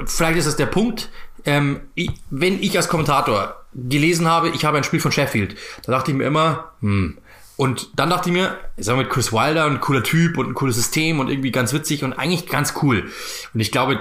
vielleicht 0.07 0.39
ist 0.39 0.47
das 0.47 0.57
der 0.57 0.67
Punkt, 0.67 1.11
ähm, 1.45 1.81
ich, 1.95 2.11
wenn 2.31 2.63
ich 2.63 2.77
als 2.77 2.89
Kommentator 2.89 3.65
gelesen 3.75 4.29
habe, 4.29 4.51
ich 4.51 4.65
habe 4.65 4.77
ein 4.77 4.85
Spiel 4.85 5.01
von 5.01 5.13
Sheffield, 5.13 5.57
da 5.85 5.93
dachte 5.93 6.11
ich 6.11 6.17
mir 6.17 6.25
immer, 6.25 6.73
hm. 6.81 7.19
Und 7.57 7.91
dann 7.97 8.11
dachte 8.11 8.31
ich 8.31 8.33
mir, 8.33 8.59
ich 8.77 8.87
sag 8.87 8.97
mal, 8.97 9.07
Chris 9.09 9.33
Wilder, 9.33 9.67
ein 9.67 9.81
cooler 9.81 10.03
Typ 10.03 10.39
und 10.39 10.49
ein 10.49 10.55
cooles 10.55 10.75
System 10.75 11.21
und 11.21 11.29
irgendwie 11.29 11.53
ganz 11.53 11.73
witzig 11.73 12.03
und 12.03 12.13
eigentlich 12.15 12.47
ganz 12.47 12.75
cool. 12.83 13.11
Und 13.53 13.61
ich 13.61 13.71
glaube, 13.71 14.01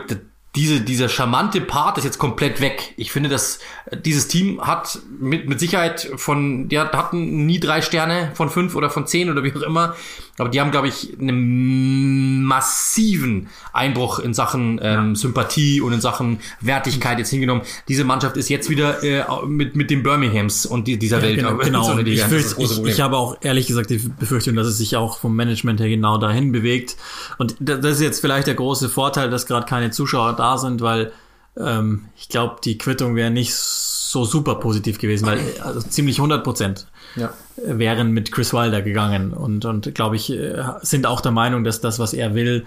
diese, 0.56 0.82
dieser 0.82 1.08
charmante 1.08 1.62
Part 1.62 1.98
ist 1.98 2.04
jetzt 2.04 2.20
komplett 2.20 2.60
weg. 2.60 2.94
Ich 2.98 3.12
finde, 3.14 3.30
dass 3.30 3.60
dieses 4.04 4.28
Team 4.28 4.62
hat 4.62 5.00
mit, 5.18 5.48
mit 5.48 5.62
Sicherheit 5.62 6.12
von, 6.18 6.68
die 6.68 6.78
hatten 6.78 7.46
nie 7.46 7.60
drei 7.60 7.82
Sterne 7.82 8.32
von 8.34 8.50
fünf 8.50 8.76
oder 8.76 8.90
von 8.90 9.08
zehn 9.08 9.30
oder 9.30 9.44
wie 9.44 9.54
auch 9.56 9.62
immer. 9.62 9.96
Aber 10.38 10.50
die 10.50 10.60
haben, 10.60 10.72
glaube 10.72 10.88
ich, 10.88 11.18
einen 11.20 12.44
massiven 12.44 13.48
Einbruch 13.74 14.20
in 14.20 14.34
Sachen 14.34 14.80
ähm. 14.82 15.16
Sympathie 15.16 15.82
und 15.82 15.94
in 15.94 16.02
Sachen 16.02 16.40
Wertigkeit 16.62 17.20
jetzt 17.20 17.30
hingenommen. 17.30 17.62
Diese 17.88 18.04
Mannschaft 18.04 18.38
ist 18.38 18.50
jetzt 18.50 18.70
wieder 18.70 19.04
äh, 19.04 19.24
mit, 19.46 19.76
mit 19.76 19.92
den 19.92 20.04
Birminghams 20.04 20.66
und 20.66 20.88
die, 20.88 20.98
dieser 20.98 21.18
ja, 21.18 21.24
Welt. 21.24 21.38
Genau, 21.38 21.58
genau. 21.64 21.98
Ich, 22.00 22.24
fürcht, 22.24 22.56
ich, 22.58 22.84
ich, 22.86 23.02
habe 23.02 23.18
auch 23.18 23.38
ehrlich 23.42 23.68
gesagt 23.68 23.90
die 23.90 24.00
Befürchtung, 24.20 24.56
dass 24.56 24.68
es 24.68 24.80
sich 24.80 24.96
auch 24.98 25.20
vom 25.20 25.36
Management 25.36 25.80
her 25.80 25.90
genau 25.90 26.18
dahin 26.18 26.52
bewegt. 26.52 26.98
Und 27.38 27.56
das 27.60 27.96
ist 27.96 28.02
jetzt 28.02 28.20
vielleicht 28.20 28.48
der 28.48 28.56
große 28.56 28.90
Vorteil, 28.90 29.30
dass 29.30 29.46
gerade 29.46 29.66
keine 29.66 29.92
Zuschauer 29.92 30.36
da 30.42 30.58
sind, 30.58 30.82
weil 30.82 31.12
ähm, 31.58 32.06
ich 32.16 32.30
glaube, 32.30 32.58
die 32.64 32.78
Quittung 32.78 33.16
wäre 33.16 33.32
nicht 33.32 33.54
so 33.54 34.26
super 34.26 34.56
positiv 34.56 34.98
gewesen, 35.00 35.26
weil 35.26 35.40
also 35.64 35.82
ziemlich 35.82 36.18
100 36.18 36.44
Prozent 36.44 36.88
ja. 37.16 37.34
wären 37.56 38.12
mit 38.12 38.32
Chris 38.32 38.54
Wilder 38.54 38.82
gegangen 38.82 39.34
und, 39.34 39.66
und 39.66 39.94
glaube 39.96 40.16
ich, 40.16 40.32
äh, 40.32 40.64
sind 40.82 41.06
auch 41.06 41.22
der 41.22 41.32
Meinung, 41.32 41.64
dass 41.64 41.82
das, 41.82 42.00
was 42.00 42.14
er 42.14 42.36
will, 42.36 42.66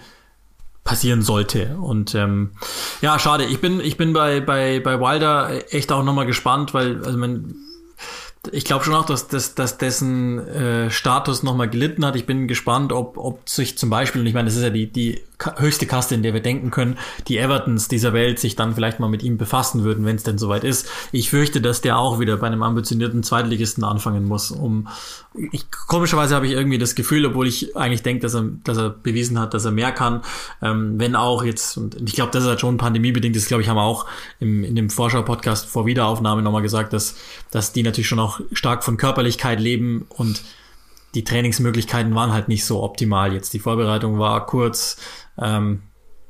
passieren 0.83 1.23
sollte. 1.23 1.77
Und 1.77 2.13
ähm, 2.15 2.51
ja, 3.01 3.17
schade. 3.17 3.45
Ich 3.45 3.59
bin, 3.59 3.79
ich 3.79 3.97
bin 3.97 4.13
bei, 4.13 4.39
bei, 4.39 4.79
bei 4.79 4.99
Wilder 4.99 5.73
echt 5.73 5.91
auch 5.91 6.03
nochmal 6.03 6.27
gespannt, 6.27 6.75
weil, 6.75 7.03
also 7.03 7.17
man, 7.17 7.55
ich 8.51 8.65
glaube 8.65 8.85
schon 8.85 8.93
auch, 8.93 9.05
dass, 9.05 9.27
dass, 9.27 9.55
dass 9.55 9.79
dessen 9.79 10.47
äh, 10.47 10.91
Status 10.91 11.41
nochmal 11.41 11.69
gelitten 11.69 12.05
hat. 12.05 12.15
Ich 12.15 12.27
bin 12.27 12.47
gespannt, 12.47 12.93
ob, 12.93 13.17
ob 13.17 13.49
sich 13.49 13.77
zum 13.77 13.89
Beispiel, 13.89 14.21
und 14.21 14.27
ich 14.27 14.35
meine, 14.35 14.45
das 14.45 14.55
ist 14.55 14.63
ja 14.63 14.69
die, 14.69 14.87
die 14.91 15.21
höchste 15.57 15.85
Kaste, 15.85 16.15
in 16.15 16.23
der 16.23 16.33
wir 16.33 16.41
denken 16.41 16.71
können, 16.71 16.97
die 17.27 17.37
Evertons 17.37 17.87
dieser 17.87 18.13
Welt 18.13 18.39
sich 18.39 18.55
dann 18.55 18.75
vielleicht 18.75 18.99
mal 18.99 19.09
mit 19.09 19.23
ihm 19.23 19.37
befassen 19.37 19.83
würden, 19.83 20.05
wenn 20.05 20.15
es 20.15 20.23
denn 20.23 20.37
soweit 20.37 20.63
ist. 20.63 20.87
Ich 21.11 21.29
fürchte, 21.29 21.61
dass 21.61 21.81
der 21.81 21.97
auch 21.97 22.19
wieder 22.19 22.37
bei 22.37 22.47
einem 22.47 22.63
ambitionierten 22.63 23.23
Zweitligisten 23.23 23.83
anfangen 23.83 24.25
muss. 24.25 24.51
Um 24.51 24.87
ich, 25.51 25.69
komischerweise 25.69 26.35
habe 26.35 26.47
ich 26.47 26.53
irgendwie 26.53 26.77
das 26.77 26.95
Gefühl, 26.95 27.25
obwohl 27.25 27.47
ich 27.47 27.75
eigentlich 27.75 28.03
denke, 28.03 28.21
dass 28.21 28.35
er, 28.35 28.49
dass 28.63 28.77
er 28.77 28.89
bewiesen 28.89 29.39
hat, 29.39 29.53
dass 29.53 29.65
er 29.65 29.71
mehr 29.71 29.91
kann, 29.91 30.21
ähm, 30.61 30.99
wenn 30.99 31.15
auch 31.15 31.43
jetzt, 31.43 31.77
und 31.77 31.97
ich 32.01 32.13
glaube, 32.13 32.31
das 32.31 32.43
ist 32.43 32.49
halt 32.49 32.61
schon 32.61 32.77
pandemiebedingt 32.77 33.35
ist, 33.35 33.47
glaube 33.47 33.61
ich, 33.61 33.69
haben 33.69 33.77
wir 33.77 33.83
auch 33.83 34.05
im, 34.39 34.63
in 34.63 34.75
dem 34.75 34.89
Vorschau-Podcast 34.89 35.67
vor 35.67 35.85
Wiederaufnahme 35.85 36.41
nochmal 36.41 36.61
gesagt, 36.61 36.93
dass, 36.93 37.15
dass 37.51 37.73
die 37.73 37.83
natürlich 37.83 38.07
schon 38.07 38.19
auch 38.19 38.39
stark 38.53 38.83
von 38.83 38.97
Körperlichkeit 38.97 39.59
leben 39.59 40.05
und 40.09 40.41
die 41.15 41.23
Trainingsmöglichkeiten 41.23 42.13
waren 42.13 42.33
halt 42.33 42.47
nicht 42.47 42.65
so 42.65 42.83
optimal. 42.83 43.33
Jetzt 43.33 43.53
die 43.53 43.59
Vorbereitung 43.59 44.19
war 44.19 44.45
kurz, 44.45 44.97
ähm, 45.41 45.83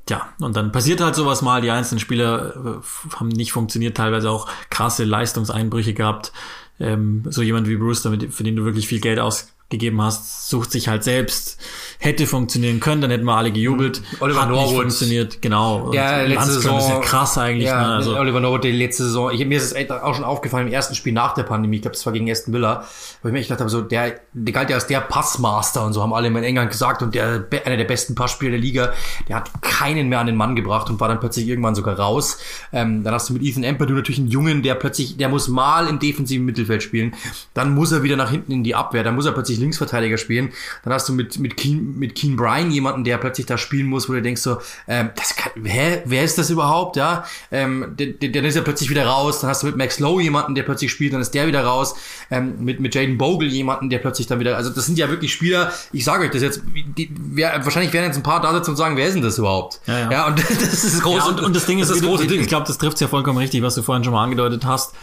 ja, 0.07 0.29
und 0.39 0.55
dann 0.55 0.71
passiert 0.71 1.01
halt 1.01 1.15
sowas 1.15 1.41
mal. 1.41 1.61
Die 1.61 1.71
einzelnen 1.71 1.99
Spieler 1.99 2.55
äh, 2.55 3.15
haben 3.15 3.29
nicht 3.29 3.51
funktioniert, 3.51 3.97
teilweise 3.97 4.29
auch 4.29 4.47
krasse 4.69 5.03
Leistungseinbrüche 5.03 5.93
gehabt. 5.93 6.31
Ähm, 6.79 7.23
so 7.29 7.41
jemand 7.41 7.67
wie 7.67 7.77
Bruce, 7.77 8.03
damit, 8.03 8.31
für 8.33 8.43
den 8.43 8.55
du 8.55 8.65
wirklich 8.65 8.87
viel 8.87 8.99
Geld 8.99 9.19
ausgegeben 9.65 10.01
hast, 10.01 10.49
sucht 10.49 10.71
sich 10.71 10.87
halt 10.87 11.03
selbst 11.03 11.57
hätte 12.05 12.27
funktionieren 12.27 12.79
können, 12.79 13.01
dann 13.01 13.11
hätten 13.11 13.25
wir 13.25 13.35
alle 13.35 13.51
gejubelt. 13.51 13.99
Mhm. 13.99 14.17
Oliver 14.19 14.41
Hat 14.41 14.49
Norwood. 14.49 14.65
nicht 14.65 14.75
funktioniert, 14.75 15.41
genau. 15.41 15.91
Ja, 15.93 16.21
letzte 16.21 16.51
Saison. 16.53 16.77
ist 16.77 16.89
ja 16.89 16.99
krass 16.99 17.37
eigentlich. 17.37 17.67
Ja, 17.67 17.81
ne? 17.81 17.95
also, 17.95 18.17
Oliver 18.17 18.39
Norwood, 18.39 18.63
die 18.63 18.71
letzte 18.71 19.03
Saison. 19.03 19.31
Ich, 19.31 19.45
mir 19.45 19.57
ist 19.57 19.75
es 19.75 19.89
auch 19.89 20.13
schon 20.13 20.23
aufgefallen 20.23 20.67
im 20.67 20.73
ersten 20.73 20.93
Spiel 20.93 21.13
nach 21.13 21.33
der 21.33 21.43
Pandemie. 21.43 21.77
Ich 21.77 21.81
glaube, 21.81 21.95
das 21.95 22.05
war 22.05 22.13
gegen 22.13 22.29
Aston 22.29 22.53
Villa. 22.53 22.85
Wo 23.21 23.29
ich 23.29 23.33
mir 23.33 23.39
echt 23.39 23.47
gedacht 23.47 23.61
habe, 23.61 23.69
so, 23.69 23.81
der, 23.81 24.19
der 24.33 24.53
galt 24.53 24.69
ja 24.69 24.75
als 24.75 24.87
der 24.87 25.01
Passmaster 25.01 25.83
und 25.85 25.93
so 25.93 26.01
haben 26.03 26.13
alle 26.13 26.27
in 26.27 26.35
England 26.35 26.69
gesagt 26.69 27.01
und 27.01 27.15
der, 27.15 27.47
einer 27.65 27.77
der 27.77 27.85
besten 27.85 28.13
Passspieler 28.13 28.51
der 28.51 28.59
Liga, 28.59 28.93
der 29.27 29.37
hat 29.37 29.49
keinen 29.61 30.09
mehr 30.09 30.19
an 30.19 30.27
den 30.27 30.35
Mann 30.35 30.55
gebracht 30.55 30.89
und 30.89 30.99
war 30.99 31.07
dann 31.07 31.19
plötzlich 31.19 31.47
irgendwann 31.47 31.75
sogar 31.75 31.97
raus. 31.99 32.37
Ähm, 32.71 33.03
dann 33.03 33.13
hast 33.13 33.29
du 33.29 33.33
mit 33.33 33.41
Ethan 33.41 33.63
Emperdue 33.63 33.95
natürlich 33.95 34.19
einen 34.19 34.27
Jungen, 34.27 34.61
der 34.61 34.75
plötzlich, 34.75 35.17
der 35.17 35.29
muss 35.29 35.47
mal 35.47 35.87
im 35.87 35.99
defensiven 35.99 36.45
Mittelfeld 36.45 36.83
spielen. 36.83 37.15
Dann 37.53 37.73
muss 37.73 37.91
er 37.91 38.03
wieder 38.03 38.15
nach 38.15 38.29
hinten 38.29 38.51
in 38.51 38.63
die 38.63 38.75
Abwehr. 38.75 39.03
Dann 39.03 39.15
muss 39.15 39.25
er 39.25 39.31
plötzlich 39.31 39.59
Linksverteidiger 39.65 40.17
spielen. 40.17 40.51
Dann 40.83 40.93
hast 40.93 41.09
du 41.09 41.13
mit, 41.13 41.39
mit 41.39 41.57
Keen, 41.57 41.97
mit 41.97 42.15
Keen 42.15 42.35
Bryan 42.35 42.71
jemanden, 42.71 43.03
der 43.03 43.17
plötzlich 43.17 43.45
da 43.45 43.57
spielen 43.57 43.87
muss, 43.87 44.07
wo 44.07 44.13
du 44.13 44.21
denkst 44.21 44.41
so, 44.41 44.57
ähm, 44.87 45.09
das 45.15 45.35
kann, 45.35 45.51
hä, 45.65 46.01
wer 46.05 46.23
ist 46.23 46.37
das 46.37 46.49
überhaupt, 46.49 46.95
ja? 46.95 47.25
Ähm, 47.51 47.95
dann 47.97 48.45
ist 48.45 48.55
er 48.55 48.61
plötzlich 48.61 48.89
wieder 48.89 49.05
raus, 49.05 49.41
dann 49.41 49.49
hast 49.49 49.63
du 49.63 49.67
mit 49.67 49.77
Max 49.77 49.99
Lowe 49.99 50.21
jemanden, 50.21 50.55
der 50.55 50.63
plötzlich 50.63 50.91
spielt, 50.91 51.13
dann 51.13 51.21
ist 51.21 51.33
der 51.33 51.47
wieder 51.47 51.63
raus, 51.63 51.95
ähm, 52.31 52.63
mit, 52.63 52.79
mit 52.79 52.95
Jaden 52.95 53.17
Bogle 53.17 53.49
jemanden, 53.49 53.89
der 53.89 53.99
plötzlich 53.99 54.27
dann 54.27 54.39
wieder, 54.39 54.55
also 54.55 54.69
das 54.69 54.85
sind 54.85 54.97
ja 54.97 55.09
wirklich 55.09 55.33
Spieler, 55.33 55.71
ich 55.91 56.05
sage 56.05 56.23
euch 56.23 56.31
das 56.31 56.41
jetzt, 56.41 56.61
die, 56.97 57.09
wer, 57.17 57.63
wahrscheinlich 57.65 57.93
werden 57.93 58.05
jetzt 58.05 58.17
ein 58.17 58.23
paar 58.23 58.41
da 58.41 58.53
sitzen 58.53 58.71
und 58.71 58.77
sagen, 58.77 58.95
wer 58.97 59.07
ist 59.07 59.15
denn 59.15 59.23
das 59.23 59.37
überhaupt? 59.37 59.81
Ja, 59.87 59.99
ja. 59.99 60.11
ja 60.11 60.27
und 60.27 60.39
das 60.49 60.83
ist 60.83 61.01
groß. 61.01 61.17
Ja, 61.17 61.25
und, 61.25 61.41
und 61.41 61.55
das 61.55 61.65
Ding 61.65 61.79
ist, 61.79 61.89
das, 61.89 61.97
ist 61.97 62.03
das 62.03 62.09
große 62.09 62.27
Ding. 62.27 62.41
Ich 62.41 62.47
glaube, 62.47 62.67
das 62.67 62.77
trifft 62.77 62.99
ja 63.01 63.07
vollkommen 63.07 63.37
richtig, 63.37 63.61
was 63.61 63.75
du 63.75 63.81
vorhin 63.81 64.03
schon 64.03 64.13
mal 64.13 64.23
angedeutet 64.23 64.65
hast. 64.65 64.93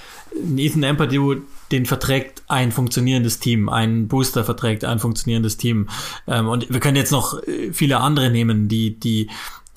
Ethan 0.57 0.83
Emperdue 0.83 1.43
den 1.73 1.87
verträgt 1.87 2.43
ein 2.49 2.71
funktionierendes 2.71 3.41
Team, 3.41 3.69
ein 3.69 4.09
Booster 4.09 4.45
verträgt 4.45 4.85
ein 4.85 4.99
funktionierendes 4.99 5.57
Team. 5.57 5.89
Ähm, 6.27 6.49
und 6.49 6.71
wir 6.73 6.81
können 6.81 6.97
jetzt 6.97 7.13
noch 7.13 7.43
äh, 7.43 7.73
viele 7.73 8.01
andere 8.01 8.31
nehmen, 8.31 8.69
die, 8.69 8.99
die 8.99 9.29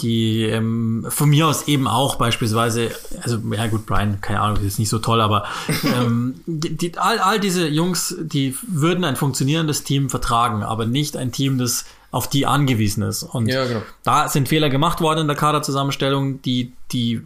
die 0.02 0.43
ähm, 0.43 1.06
von 1.08 1.30
mir 1.30 1.48
aus 1.48 1.70
eben 1.70 1.88
auch 1.88 2.18
beispielsweise, 2.18 2.91
also 3.22 3.38
ja 3.54 3.68
gut, 3.68 3.86
Brian, 3.86 4.20
keine 4.20 4.41
Ahnung, 4.41 4.62
ist 4.66 4.78
nicht 4.78 4.89
so 4.89 5.00
toll, 5.00 5.22
aber 5.22 5.46
ähm, 5.84 6.36
die, 6.46 6.76
die, 6.76 6.98
all, 6.98 7.20
all 7.20 7.39
diese 7.39 7.68
Jungs, 7.68 8.14
die 8.20 8.58
würden 8.68 9.06
ein 9.06 9.16
funktionierendes 9.16 9.86
Team 9.86 10.10
vertragen, 10.10 10.64
aber 10.64 10.86
nicht 10.86 11.16
ein 11.16 11.32
Team, 11.32 11.58
das 11.58 11.86
auf 12.12 12.30
die 12.30 12.46
angewiesen 12.46 13.04
ist. 13.04 13.24
Und 13.24 13.48
Ja, 13.48 13.66
genau. 13.66 13.82
da 14.04 14.28
sind 14.28 14.50
Fehler 14.50 14.70
gemacht 14.70 15.00
worden 15.00 15.20
in 15.20 15.28
der 15.28 15.36
Kaderzusammenstellung, 15.38 16.41
die, 16.41 16.74
die 16.91 17.26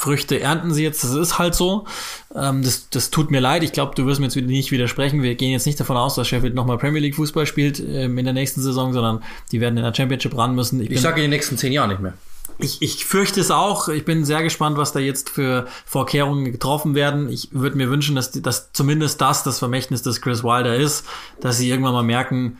Früchte 0.00 0.38
ernten 0.38 0.72
sie 0.72 0.84
jetzt, 0.84 1.02
das 1.02 1.12
ist 1.14 1.40
halt 1.40 1.56
so. 1.56 1.84
Ähm, 2.32 2.62
das, 2.62 2.88
das 2.90 3.10
tut 3.10 3.32
mir 3.32 3.40
leid. 3.40 3.64
Ich 3.64 3.72
glaube, 3.72 3.96
du 3.96 4.06
wirst 4.06 4.20
mir 4.20 4.26
jetzt 4.26 4.36
wieder 4.36 4.46
nicht 4.46 4.70
widersprechen. 4.70 5.24
Wir 5.24 5.34
gehen 5.34 5.50
jetzt 5.50 5.66
nicht 5.66 5.80
davon 5.80 5.96
aus, 5.96 6.14
dass 6.14 6.28
Sheffield 6.28 6.54
nochmal 6.54 6.78
Premier 6.78 7.00
League 7.00 7.16
Fußball 7.16 7.46
spielt 7.46 7.80
ähm, 7.80 8.16
in 8.16 8.24
der 8.24 8.32
nächsten 8.32 8.62
Saison, 8.62 8.92
sondern 8.92 9.24
die 9.50 9.60
werden 9.60 9.76
in 9.76 9.82
der 9.82 9.92
Championship 9.92 10.38
ran 10.38 10.54
müssen. 10.54 10.80
Ich 10.80 10.88
bin- 10.88 10.98
sage 10.98 11.16
in 11.16 11.22
den 11.22 11.30
nächsten 11.30 11.56
zehn 11.58 11.72
Jahren 11.72 11.90
nicht 11.90 12.00
mehr. 12.00 12.14
ich, 12.58 12.80
ich 12.80 13.04
fürchte 13.06 13.40
es 13.40 13.50
auch. 13.50 13.88
Ich 13.88 14.04
bin 14.04 14.24
sehr 14.24 14.44
gespannt, 14.44 14.76
was 14.76 14.92
da 14.92 15.00
jetzt 15.00 15.30
für 15.30 15.66
Vorkehrungen 15.84 16.44
getroffen 16.44 16.94
werden. 16.94 17.28
Ich 17.28 17.48
würde 17.50 17.76
mir 17.76 17.90
wünschen, 17.90 18.14
dass, 18.14 18.30
dass 18.30 18.72
zumindest 18.72 19.20
das 19.20 19.42
das 19.42 19.58
Vermächtnis 19.58 20.02
des 20.02 20.20
Chris 20.20 20.44
Wilder 20.44 20.76
ist, 20.76 21.06
dass 21.40 21.58
sie 21.58 21.68
irgendwann 21.68 21.92
mal 21.94 22.04
merken, 22.04 22.58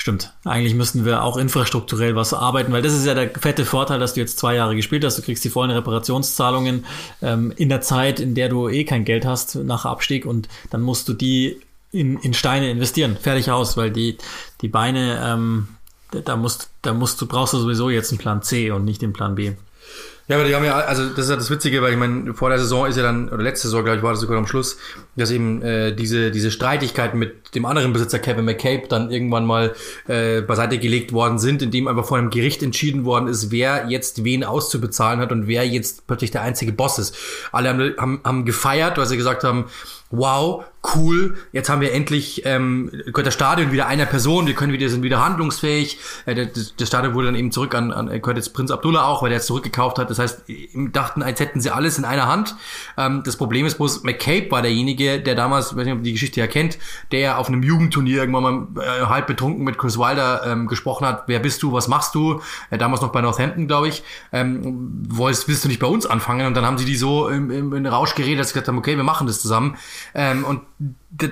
stimmt, 0.00 0.32
eigentlich 0.46 0.74
müssten 0.74 1.04
wir 1.04 1.22
auch 1.22 1.36
infrastrukturell 1.36 2.16
was 2.16 2.32
arbeiten, 2.32 2.72
weil 2.72 2.80
das 2.80 2.94
ist 2.94 3.04
ja 3.04 3.12
der 3.12 3.28
fette 3.28 3.66
Vorteil, 3.66 4.00
dass 4.00 4.14
du 4.14 4.20
jetzt 4.20 4.38
zwei 4.38 4.54
Jahre 4.54 4.74
gespielt 4.74 5.04
hast. 5.04 5.18
Du 5.18 5.22
kriegst 5.22 5.44
die 5.44 5.50
vollen 5.50 5.70
Reparationszahlungen 5.70 6.86
ähm, 7.20 7.52
in 7.56 7.68
der 7.68 7.82
Zeit, 7.82 8.18
in 8.18 8.34
der 8.34 8.48
du 8.48 8.70
eh 8.70 8.84
kein 8.84 9.04
Geld 9.04 9.26
hast 9.26 9.56
nach 9.56 9.84
Abstieg 9.84 10.24
und 10.24 10.48
dann 10.70 10.80
musst 10.80 11.06
du 11.10 11.12
die 11.12 11.60
in, 11.92 12.16
in 12.16 12.32
Steine 12.32 12.70
investieren. 12.70 13.18
Fertig 13.20 13.50
aus, 13.50 13.76
weil 13.76 13.90
die, 13.90 14.16
die 14.62 14.68
Beine, 14.68 15.20
ähm, 15.22 15.68
da 16.24 16.34
musst, 16.34 16.70
da 16.80 16.94
musst 16.94 17.20
du, 17.20 17.26
brauchst 17.26 17.52
du 17.52 17.58
sowieso 17.58 17.90
jetzt 17.90 18.10
einen 18.10 18.18
Plan 18.18 18.42
C 18.42 18.70
und 18.70 18.86
nicht 18.86 19.02
den 19.02 19.12
Plan 19.12 19.34
B. 19.34 19.52
Ja, 20.30 20.36
aber 20.36 20.46
die 20.46 20.54
haben 20.54 20.64
ja, 20.64 20.76
also 20.78 21.08
das 21.08 21.24
ist 21.24 21.30
ja 21.30 21.34
das 21.34 21.50
Witzige, 21.50 21.82
weil 21.82 21.90
ich 21.90 21.98
meine, 21.98 22.34
vor 22.34 22.50
der 22.50 22.60
Saison 22.60 22.86
ist 22.86 22.96
ja 22.96 23.02
dann, 23.02 23.30
oder 23.30 23.42
letzte 23.42 23.66
Saison, 23.66 23.82
glaube 23.82 23.96
ich, 23.96 24.04
war 24.04 24.12
das 24.12 24.20
sogar 24.20 24.38
am 24.38 24.46
Schluss, 24.46 24.78
dass 25.16 25.32
eben 25.32 25.60
äh, 25.60 25.92
diese, 25.92 26.30
diese 26.30 26.52
Streitigkeiten 26.52 27.18
mit 27.18 27.56
dem 27.56 27.64
anderen 27.64 27.92
Besitzer 27.92 28.20
Kevin 28.20 28.44
McCabe 28.44 28.86
dann 28.88 29.10
irgendwann 29.10 29.44
mal 29.44 29.74
äh, 30.06 30.40
beiseite 30.42 30.78
gelegt 30.78 31.12
worden 31.12 31.40
sind, 31.40 31.62
indem 31.62 31.88
einfach 31.88 32.04
vor 32.04 32.16
einem 32.16 32.30
Gericht 32.30 32.62
entschieden 32.62 33.04
worden 33.04 33.26
ist, 33.26 33.50
wer 33.50 33.86
jetzt 33.88 34.22
wen 34.22 34.44
auszubezahlen 34.44 35.18
hat 35.18 35.32
und 35.32 35.48
wer 35.48 35.66
jetzt 35.66 36.06
plötzlich 36.06 36.30
der 36.30 36.42
einzige 36.42 36.70
Boss 36.70 37.00
ist. 37.00 37.16
Alle 37.50 37.70
haben, 37.70 37.94
haben, 37.98 38.20
haben 38.22 38.44
gefeiert, 38.44 38.98
weil 38.98 39.06
sie 39.06 39.16
gesagt 39.16 39.42
haben, 39.42 39.64
wow, 40.10 40.64
cool, 40.94 41.36
jetzt 41.52 41.68
haben 41.68 41.80
wir 41.80 41.92
endlich 41.92 42.42
ähm, 42.44 42.90
gehört 42.90 43.26
das 43.26 43.34
Stadion 43.34 43.70
wieder 43.70 43.86
einer 43.86 44.06
Person, 44.06 44.46
wir 44.46 44.54
können 44.54 44.72
wieder, 44.72 44.88
sind 44.88 45.02
wieder 45.02 45.22
handlungsfähig. 45.22 45.98
Äh, 46.26 46.46
das, 46.46 46.74
das 46.76 46.88
Stadion 46.88 47.14
wurde 47.14 47.26
dann 47.26 47.36
eben 47.36 47.52
zurück 47.52 47.74
an, 47.74 47.92
an 47.92 48.08
gehört 48.08 48.36
jetzt 48.36 48.54
Prinz 48.54 48.70
Abdullah 48.70 49.04
auch, 49.04 49.22
weil 49.22 49.28
der 49.28 49.38
es 49.38 49.46
zurückgekauft 49.46 49.98
hat. 49.98 50.10
Das 50.10 50.18
heißt, 50.18 50.44
dachten, 50.92 51.22
als 51.22 51.38
hätten 51.38 51.60
sie 51.60 51.70
alles 51.70 51.98
in 51.98 52.04
einer 52.04 52.26
Hand. 52.26 52.56
Ähm, 52.96 53.22
das 53.24 53.36
Problem 53.36 53.66
ist 53.66 53.76
bloß, 53.76 54.02
McCabe 54.02 54.50
war 54.50 54.62
derjenige, 54.62 55.20
der 55.20 55.34
damals, 55.34 55.70
ich 55.70 55.76
weiß 55.76 55.84
nicht, 55.84 55.94
ob 55.94 56.02
die 56.02 56.12
Geschichte 56.12 56.40
ja 56.40 56.46
kennt, 56.46 56.78
der 57.12 57.38
auf 57.38 57.48
einem 57.48 57.62
Jugendturnier 57.62 58.18
irgendwann 58.18 58.42
mal 58.42 58.82
äh, 58.82 59.06
halb 59.06 59.26
betrunken 59.26 59.64
mit 59.64 59.78
Chris 59.78 59.98
Wilder 59.98 60.42
ähm, 60.46 60.66
gesprochen 60.66 61.06
hat, 61.06 61.24
wer 61.26 61.38
bist 61.38 61.62
du, 61.62 61.72
was 61.72 61.88
machst 61.88 62.14
du? 62.14 62.40
Äh, 62.70 62.78
damals 62.78 63.02
noch 63.02 63.12
bei 63.12 63.20
Northampton, 63.20 63.68
glaube 63.68 63.88
ich. 63.88 64.02
Ähm, 64.32 65.04
wolltest, 65.08 65.46
willst 65.46 65.64
du 65.64 65.68
nicht 65.68 65.80
bei 65.80 65.86
uns 65.86 66.06
anfangen? 66.06 66.46
Und 66.46 66.56
dann 66.56 66.64
haben 66.66 66.78
sie 66.78 66.84
die 66.84 66.96
so 66.96 67.28
im, 67.28 67.50
im, 67.50 67.74
in 67.74 67.86
Rausch 67.86 68.14
geredet, 68.14 68.40
dass 68.40 68.48
sie 68.48 68.54
gesagt 68.54 68.68
haben, 68.68 68.78
okay, 68.78 68.96
wir 68.96 69.04
machen 69.04 69.26
das 69.26 69.40
zusammen. 69.40 69.76
Ähm, 70.14 70.44
und 70.44 70.62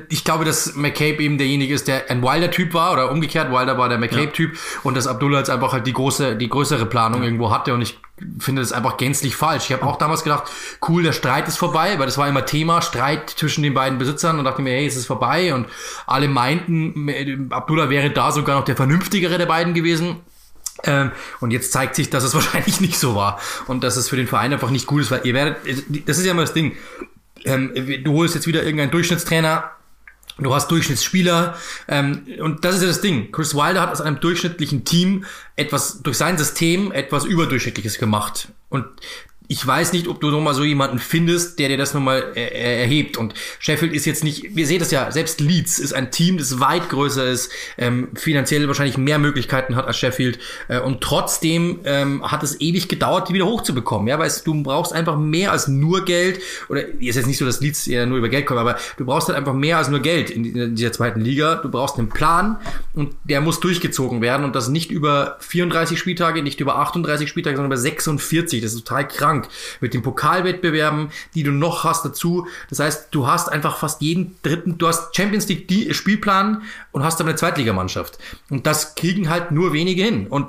ich 0.08 0.24
glaube, 0.24 0.44
dass 0.44 0.74
McCabe 0.74 1.22
eben 1.22 1.38
derjenige 1.38 1.72
ist, 1.72 1.88
der 1.88 2.10
ein 2.10 2.22
Wilder-Typ 2.22 2.74
war 2.74 2.92
oder 2.92 3.10
umgekehrt, 3.10 3.50
Wilder 3.50 3.78
war 3.78 3.88
der 3.88 3.98
McCabe-Typ 3.98 4.58
und 4.82 4.96
dass 4.96 5.06
Abdullah 5.06 5.38
jetzt 5.38 5.50
einfach 5.50 5.72
halt 5.72 5.86
die 5.86 5.92
große, 5.92 6.36
die 6.36 6.48
größere 6.48 6.86
Planung 6.86 7.22
irgendwo 7.22 7.50
hatte 7.50 7.74
und 7.74 7.80
ich 7.80 7.98
finde 8.40 8.62
das 8.62 8.72
einfach 8.72 8.96
gänzlich 8.96 9.36
falsch. 9.36 9.66
Ich 9.66 9.72
habe 9.72 9.86
auch 9.86 9.96
damals 9.96 10.24
gedacht, 10.24 10.50
cool, 10.88 11.04
der 11.04 11.12
Streit 11.12 11.46
ist 11.46 11.56
vorbei, 11.56 11.98
weil 11.98 12.06
das 12.06 12.18
war 12.18 12.28
immer 12.28 12.44
Thema, 12.44 12.82
Streit 12.82 13.30
zwischen 13.30 13.62
den 13.62 13.74
beiden 13.74 13.98
Besitzern 13.98 14.38
und 14.38 14.44
dachte 14.44 14.62
mir, 14.62 14.72
hey, 14.72 14.86
es 14.86 14.96
ist 14.96 15.06
vorbei 15.06 15.54
und 15.54 15.66
alle 16.06 16.28
meinten, 16.28 17.48
Abdullah 17.50 17.88
wäre 17.88 18.10
da 18.10 18.32
sogar 18.32 18.58
noch 18.58 18.64
der 18.64 18.76
vernünftigere 18.76 19.38
der 19.38 19.46
beiden 19.46 19.74
gewesen. 19.74 20.16
Ähm, 20.84 21.10
und 21.40 21.50
jetzt 21.50 21.72
zeigt 21.72 21.96
sich, 21.96 22.10
dass 22.10 22.24
es 22.24 22.34
wahrscheinlich 22.34 22.80
nicht 22.80 22.98
so 22.98 23.14
war 23.14 23.40
und 23.66 23.84
dass 23.84 23.96
es 23.96 24.08
für 24.08 24.16
den 24.16 24.26
Verein 24.26 24.52
einfach 24.52 24.70
nicht 24.70 24.86
gut 24.86 25.02
ist, 25.02 25.10
weil 25.10 25.20
ihr 25.24 25.34
werdet, 25.34 25.56
das 26.06 26.18
ist 26.18 26.24
ja 26.24 26.32
immer 26.32 26.42
das 26.42 26.52
Ding. 26.52 26.76
Ähm, 27.44 27.72
du 28.04 28.12
holst 28.12 28.34
jetzt 28.34 28.46
wieder 28.46 28.62
irgendeinen 28.62 28.90
Durchschnittstrainer, 28.90 29.70
du 30.38 30.54
hast 30.54 30.70
Durchschnittsspieler. 30.70 31.56
Ähm, 31.88 32.26
und 32.40 32.64
das 32.64 32.76
ist 32.76 32.82
ja 32.82 32.88
das 32.88 33.00
Ding. 33.00 33.32
Chris 33.32 33.54
Wilder 33.54 33.82
hat 33.82 33.90
aus 33.90 34.00
einem 34.00 34.20
durchschnittlichen 34.20 34.84
Team 34.84 35.24
etwas 35.56 36.02
durch 36.02 36.16
sein 36.16 36.38
System 36.38 36.92
etwas 36.92 37.24
überdurchschnittliches 37.24 37.98
gemacht. 37.98 38.48
Und 38.68 38.86
ich 39.50 39.66
weiß 39.66 39.94
nicht, 39.94 40.08
ob 40.08 40.20
du 40.20 40.30
noch 40.30 40.42
mal 40.42 40.52
so 40.52 40.62
jemanden 40.62 40.98
findest, 40.98 41.58
der 41.58 41.68
dir 41.68 41.78
das 41.78 41.94
nochmal 41.94 42.32
äh, 42.36 42.48
äh, 42.48 42.82
erhebt. 42.82 43.16
Und 43.16 43.32
Sheffield 43.58 43.94
ist 43.94 44.04
jetzt 44.04 44.22
nicht, 44.22 44.54
wir 44.54 44.66
sehen 44.66 44.78
das 44.78 44.90
ja, 44.90 45.10
selbst 45.10 45.40
Leeds 45.40 45.78
ist 45.78 45.94
ein 45.94 46.10
Team, 46.10 46.36
das 46.36 46.60
weit 46.60 46.90
größer 46.90 47.24
ist, 47.24 47.50
ähm, 47.78 48.08
finanziell 48.14 48.68
wahrscheinlich 48.68 48.98
mehr 48.98 49.18
Möglichkeiten 49.18 49.74
hat 49.74 49.86
als 49.86 49.96
Sheffield. 49.96 50.38
Äh, 50.68 50.80
und 50.80 51.00
trotzdem 51.00 51.80
ähm, 51.84 52.22
hat 52.30 52.42
es 52.42 52.60
ewig 52.60 52.88
gedauert, 52.88 53.30
die 53.30 53.34
wieder 53.34 53.46
hochzubekommen. 53.46 54.06
Ja, 54.08 54.18
weil 54.18 54.30
du 54.44 54.62
brauchst 54.62 54.92
einfach 54.92 55.16
mehr 55.16 55.50
als 55.52 55.66
nur 55.66 56.04
Geld. 56.04 56.40
Oder 56.68 56.86
ist 56.86 57.16
jetzt 57.16 57.26
nicht 57.26 57.38
so, 57.38 57.46
dass 57.46 57.60
Leeds 57.60 57.86
eher 57.86 58.04
nur 58.04 58.18
über 58.18 58.28
Geld 58.28 58.44
kommt, 58.44 58.60
aber 58.60 58.76
du 58.98 59.06
brauchst 59.06 59.28
halt 59.28 59.38
einfach 59.38 59.54
mehr 59.54 59.78
als 59.78 59.88
nur 59.88 60.00
Geld 60.00 60.28
in, 60.28 60.44
in 60.44 60.74
dieser 60.74 60.92
zweiten 60.92 61.20
Liga. 61.20 61.56
Du 61.56 61.70
brauchst 61.70 61.98
einen 61.98 62.10
Plan 62.10 62.58
und 62.92 63.14
der 63.24 63.40
muss 63.40 63.60
durchgezogen 63.60 64.20
werden. 64.20 64.44
Und 64.44 64.54
das 64.54 64.68
nicht 64.68 64.90
über 64.90 65.38
34 65.40 65.98
Spieltage, 65.98 66.42
nicht 66.42 66.60
über 66.60 66.76
38 66.76 67.30
Spieltage, 67.30 67.56
sondern 67.56 67.72
über 67.72 67.80
46. 67.80 68.60
Das 68.60 68.74
ist 68.74 68.86
total 68.86 69.08
krank. 69.08 69.37
Mit 69.80 69.94
den 69.94 70.02
Pokalwettbewerben, 70.02 71.10
die 71.34 71.42
du 71.42 71.52
noch 71.52 71.84
hast 71.84 72.04
dazu. 72.04 72.46
Das 72.70 72.80
heißt, 72.80 73.08
du 73.10 73.26
hast 73.26 73.50
einfach 73.50 73.78
fast 73.78 74.00
jeden 74.00 74.36
dritten, 74.42 74.78
du 74.78 74.88
hast 74.88 75.14
Champions 75.16 75.48
League 75.48 75.94
Spielplan 75.94 76.62
und 76.92 77.04
hast 77.04 77.20
aber 77.20 77.30
eine 77.30 77.38
Zweitligamannschaft. 77.38 78.18
Und 78.50 78.66
das 78.66 78.94
kriegen 78.94 79.28
halt 79.28 79.50
nur 79.50 79.72
wenige 79.72 80.02
hin. 80.02 80.26
Und 80.26 80.46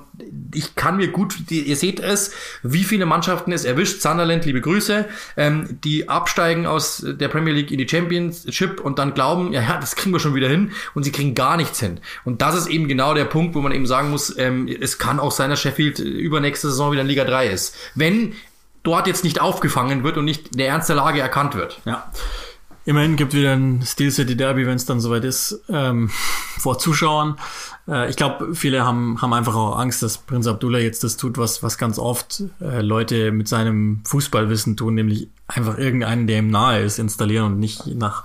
ich 0.53 0.75
kann 0.75 0.97
mir 0.97 1.09
gut, 1.09 1.35
ihr 1.49 1.75
seht 1.75 1.99
es, 1.99 2.31
wie 2.63 2.83
viele 2.83 3.05
Mannschaften 3.05 3.51
es 3.51 3.65
erwischt. 3.65 4.01
Sunderland, 4.01 4.45
liebe 4.45 4.61
Grüße, 4.61 5.05
ähm, 5.37 5.79
die 5.83 6.09
absteigen 6.09 6.65
aus 6.65 7.05
der 7.05 7.27
Premier 7.27 7.53
League 7.53 7.71
in 7.71 7.77
die 7.77 7.87
Championship 7.87 8.79
und 8.79 8.99
dann 8.99 9.13
glauben, 9.13 9.53
ja, 9.53 9.61
ja, 9.61 9.77
das 9.79 9.95
kriegen 9.95 10.13
wir 10.13 10.19
schon 10.19 10.35
wieder 10.35 10.49
hin 10.49 10.71
und 10.93 11.03
sie 11.03 11.11
kriegen 11.11 11.35
gar 11.35 11.57
nichts 11.57 11.79
hin. 11.79 11.99
Und 12.25 12.41
das 12.41 12.55
ist 12.55 12.67
eben 12.67 12.87
genau 12.87 13.13
der 13.13 13.25
Punkt, 13.25 13.55
wo 13.55 13.61
man 13.61 13.71
eben 13.71 13.85
sagen 13.85 14.09
muss, 14.09 14.37
ähm, 14.37 14.67
es 14.67 14.97
kann 14.97 15.19
auch 15.19 15.31
sein, 15.31 15.49
dass 15.49 15.61
Sheffield 15.61 15.99
übernächste 15.99 16.69
Saison 16.69 16.91
wieder 16.91 17.01
in 17.01 17.07
Liga 17.07 17.23
3 17.23 17.47
ist. 17.47 17.75
Wenn 17.95 18.33
dort 18.83 19.07
jetzt 19.07 19.23
nicht 19.23 19.41
aufgefangen 19.41 20.03
wird 20.03 20.17
und 20.17 20.25
nicht 20.25 20.57
der 20.57 20.69
Ernst 20.69 20.89
Lage 20.89 21.19
erkannt 21.19 21.55
wird. 21.55 21.79
Ja. 21.85 22.11
Immerhin 22.85 23.17
gibt 23.17 23.33
wieder 23.33 23.53
ein 23.53 23.83
Steel 23.85 24.09
City 24.09 24.35
Derby, 24.35 24.65
wenn 24.65 24.75
es 24.75 24.85
dann 24.85 24.99
soweit 24.99 25.23
ist, 25.23 25.61
ähm, 25.69 26.09
vor 26.57 26.79
Zuschauern. 26.79 27.37
Äh, 27.87 28.09
ich 28.09 28.15
glaube, 28.15 28.55
viele 28.55 28.83
haben, 28.83 29.21
haben 29.21 29.33
einfach 29.33 29.55
auch 29.55 29.77
Angst, 29.77 30.01
dass 30.01 30.17
Prinz 30.17 30.47
Abdullah 30.47 30.79
jetzt 30.79 31.03
das 31.03 31.17
tut, 31.17 31.37
was, 31.37 31.61
was 31.61 31.77
ganz 31.77 31.99
oft 31.99 32.43
äh, 32.61 32.81
Leute 32.81 33.31
mit 33.31 33.47
seinem 33.47 34.01
Fußballwissen 34.05 34.77
tun, 34.77 34.95
nämlich 34.95 35.29
einfach 35.47 35.77
irgendeinen, 35.77 36.25
der 36.25 36.39
ihm 36.39 36.49
nahe 36.49 36.81
ist, 36.81 36.99
installieren 36.99 37.45
und 37.45 37.59
nicht 37.59 37.85
nach, 37.87 38.23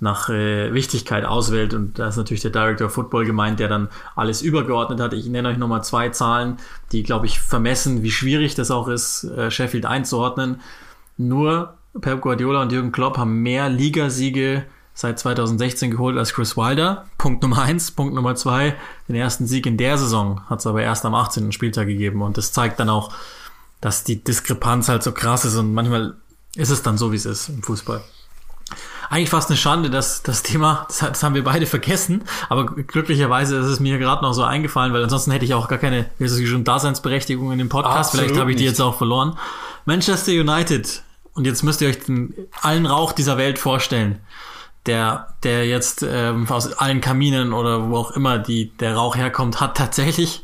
nach 0.00 0.28
äh, 0.30 0.72
Wichtigkeit 0.72 1.24
auswählt. 1.24 1.74
Und 1.74 1.98
da 1.98 2.08
ist 2.08 2.16
natürlich 2.16 2.42
der 2.42 2.50
Director 2.50 2.86
of 2.86 2.94
Football 2.94 3.26
gemeint, 3.26 3.60
der 3.60 3.68
dann 3.68 3.88
alles 4.16 4.42
übergeordnet 4.42 5.00
hat. 5.00 5.12
Ich 5.12 5.26
nenne 5.26 5.48
euch 5.48 5.58
nochmal 5.58 5.84
zwei 5.84 6.08
Zahlen, 6.08 6.56
die, 6.92 7.02
glaube 7.02 7.26
ich, 7.26 7.40
vermessen, 7.40 8.02
wie 8.02 8.10
schwierig 8.10 8.54
das 8.54 8.70
auch 8.70 8.88
ist, 8.88 9.24
äh, 9.24 9.50
Sheffield 9.50 9.86
einzuordnen. 9.86 10.60
Nur 11.16 11.74
Pep 12.00 12.20
Guardiola 12.20 12.62
und 12.62 12.72
Jürgen 12.72 12.92
Klopp 12.92 13.18
haben 13.18 13.42
mehr 13.42 13.68
Ligasiege 13.68 14.64
seit 14.94 15.18
2016 15.18 15.90
geholt 15.90 16.16
als 16.16 16.32
Chris 16.32 16.56
Wilder. 16.56 17.06
Punkt 17.18 17.42
Nummer 17.42 17.62
eins. 17.62 17.90
Punkt 17.90 18.14
Nummer 18.14 18.34
zwei. 18.34 18.76
Den 19.08 19.16
ersten 19.16 19.46
Sieg 19.46 19.66
in 19.66 19.76
der 19.76 19.98
Saison 19.98 20.42
hat 20.48 20.60
es 20.60 20.66
aber 20.66 20.82
erst 20.82 21.04
am 21.04 21.14
18. 21.14 21.52
Spieltag 21.52 21.86
gegeben. 21.86 22.22
Und 22.22 22.36
das 22.36 22.52
zeigt 22.52 22.80
dann 22.80 22.88
auch, 22.88 23.12
dass 23.80 24.04
die 24.04 24.22
Diskrepanz 24.22 24.88
halt 24.88 25.02
so 25.02 25.12
krass 25.12 25.44
ist. 25.44 25.56
Und 25.56 25.74
manchmal 25.74 26.14
ist 26.54 26.70
es 26.70 26.82
dann 26.82 26.98
so, 26.98 27.12
wie 27.12 27.16
es 27.16 27.26
ist 27.26 27.48
im 27.48 27.62
Fußball. 27.62 28.02
Eigentlich 29.08 29.30
fast 29.30 29.50
eine 29.50 29.56
Schande, 29.56 29.90
dass 29.90 30.22
das 30.22 30.42
Thema, 30.42 30.84
das, 30.88 30.98
das 30.98 31.22
haben 31.22 31.34
wir 31.34 31.42
beide 31.42 31.66
vergessen, 31.66 32.22
aber 32.48 32.66
glücklicherweise 32.66 33.56
ist 33.56 33.66
es 33.66 33.80
mir 33.80 33.98
gerade 33.98 34.22
noch 34.22 34.32
so 34.32 34.44
eingefallen, 34.44 34.92
weil 34.92 35.02
ansonsten 35.02 35.32
hätte 35.32 35.44
ich 35.44 35.54
auch 35.54 35.68
gar 35.68 35.78
keine, 35.78 36.10
wie 36.18 36.24
es 36.24 36.48
schon, 36.48 36.64
Daseinsberechtigung 36.64 37.50
in 37.52 37.58
dem 37.58 37.68
Podcast. 37.68 37.96
Absolut 37.96 38.26
Vielleicht 38.26 38.40
habe 38.40 38.50
ich 38.52 38.56
die 38.56 38.62
nicht. 38.62 38.72
jetzt 38.72 38.80
auch 38.80 38.96
verloren. 38.96 39.36
Manchester 39.84 40.32
United. 40.32 41.02
Und 41.34 41.46
jetzt 41.46 41.62
müsst 41.62 41.80
ihr 41.80 41.88
euch 41.88 42.00
den 42.00 42.34
allen 42.60 42.86
Rauch 42.86 43.12
dieser 43.12 43.36
Welt 43.36 43.58
vorstellen, 43.58 44.20
der, 44.86 45.34
der 45.42 45.66
jetzt 45.66 46.04
ähm, 46.08 46.46
aus 46.48 46.72
allen 46.72 47.00
Kaminen 47.00 47.52
oder 47.52 47.88
wo 47.90 47.96
auch 47.96 48.10
immer 48.12 48.38
die, 48.38 48.70
der 48.78 48.94
Rauch 48.94 49.16
herkommt, 49.16 49.60
hat 49.60 49.76
tatsächlich, 49.76 50.42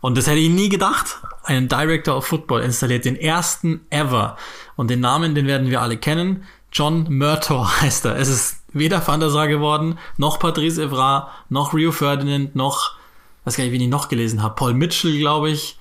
und 0.00 0.16
das 0.16 0.26
hätte 0.26 0.38
ich 0.38 0.50
nie 0.50 0.68
gedacht, 0.68 1.18
einen 1.44 1.68
Director 1.68 2.16
of 2.16 2.26
Football 2.26 2.62
installiert, 2.62 3.04
den 3.04 3.16
ersten 3.16 3.80
ever. 3.90 4.36
Und 4.76 4.90
den 4.90 5.00
Namen, 5.00 5.34
den 5.34 5.46
werden 5.46 5.70
wir 5.70 5.80
alle 5.80 5.96
kennen. 5.96 6.44
John 6.72 7.06
Murtaugh 7.08 7.68
heißt 7.80 8.04
er. 8.06 8.16
Es 8.16 8.28
ist 8.28 8.56
weder 8.72 9.06
Van 9.06 9.20
der 9.20 9.30
Sar 9.30 9.48
geworden, 9.48 9.98
noch 10.16 10.38
Patrice 10.38 10.82
Evra, 10.82 11.30
noch 11.48 11.74
Rio 11.74 11.92
Ferdinand, 11.92 12.54
noch, 12.54 12.96
weiß 13.44 13.56
gar 13.56 13.64
nicht, 13.64 13.72
wen 13.72 13.80
ich 13.80 13.88
noch 13.88 14.08
gelesen 14.08 14.42
habe, 14.42 14.54
Paul 14.54 14.74
Mitchell, 14.74 15.18
glaube 15.18 15.50
ich. 15.50 15.78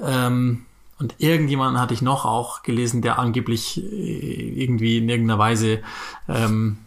Ähm, 0.00 0.66
Und 0.98 1.14
irgendjemanden 1.18 1.80
hatte 1.80 1.94
ich 1.94 2.02
noch 2.02 2.24
auch 2.24 2.62
gelesen, 2.62 3.02
der 3.02 3.18
angeblich 3.18 3.78
äh, 3.78 4.62
irgendwie 4.62 4.98
in 4.98 5.08
irgendeiner 5.08 5.38
Weise 5.38 5.80
ähm, 6.28 6.78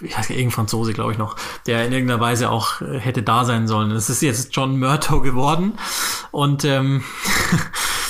ich 0.00 0.10
weiß 0.10 0.14
gar 0.14 0.20
nicht, 0.20 0.30
irgendein 0.30 0.50
Franzose, 0.50 0.92
glaube 0.92 1.12
ich 1.12 1.18
noch, 1.18 1.36
der 1.66 1.86
in 1.86 1.92
irgendeiner 1.92 2.20
Weise 2.20 2.50
auch 2.50 2.82
äh, 2.82 2.98
hätte 2.98 3.22
da 3.22 3.44
sein 3.44 3.66
sollen. 3.66 3.90
Es 3.92 4.10
ist 4.10 4.20
jetzt 4.20 4.54
John 4.54 4.78
Murto 4.78 5.20
geworden. 5.22 5.72
Und 6.32 6.64
ähm, 6.64 7.02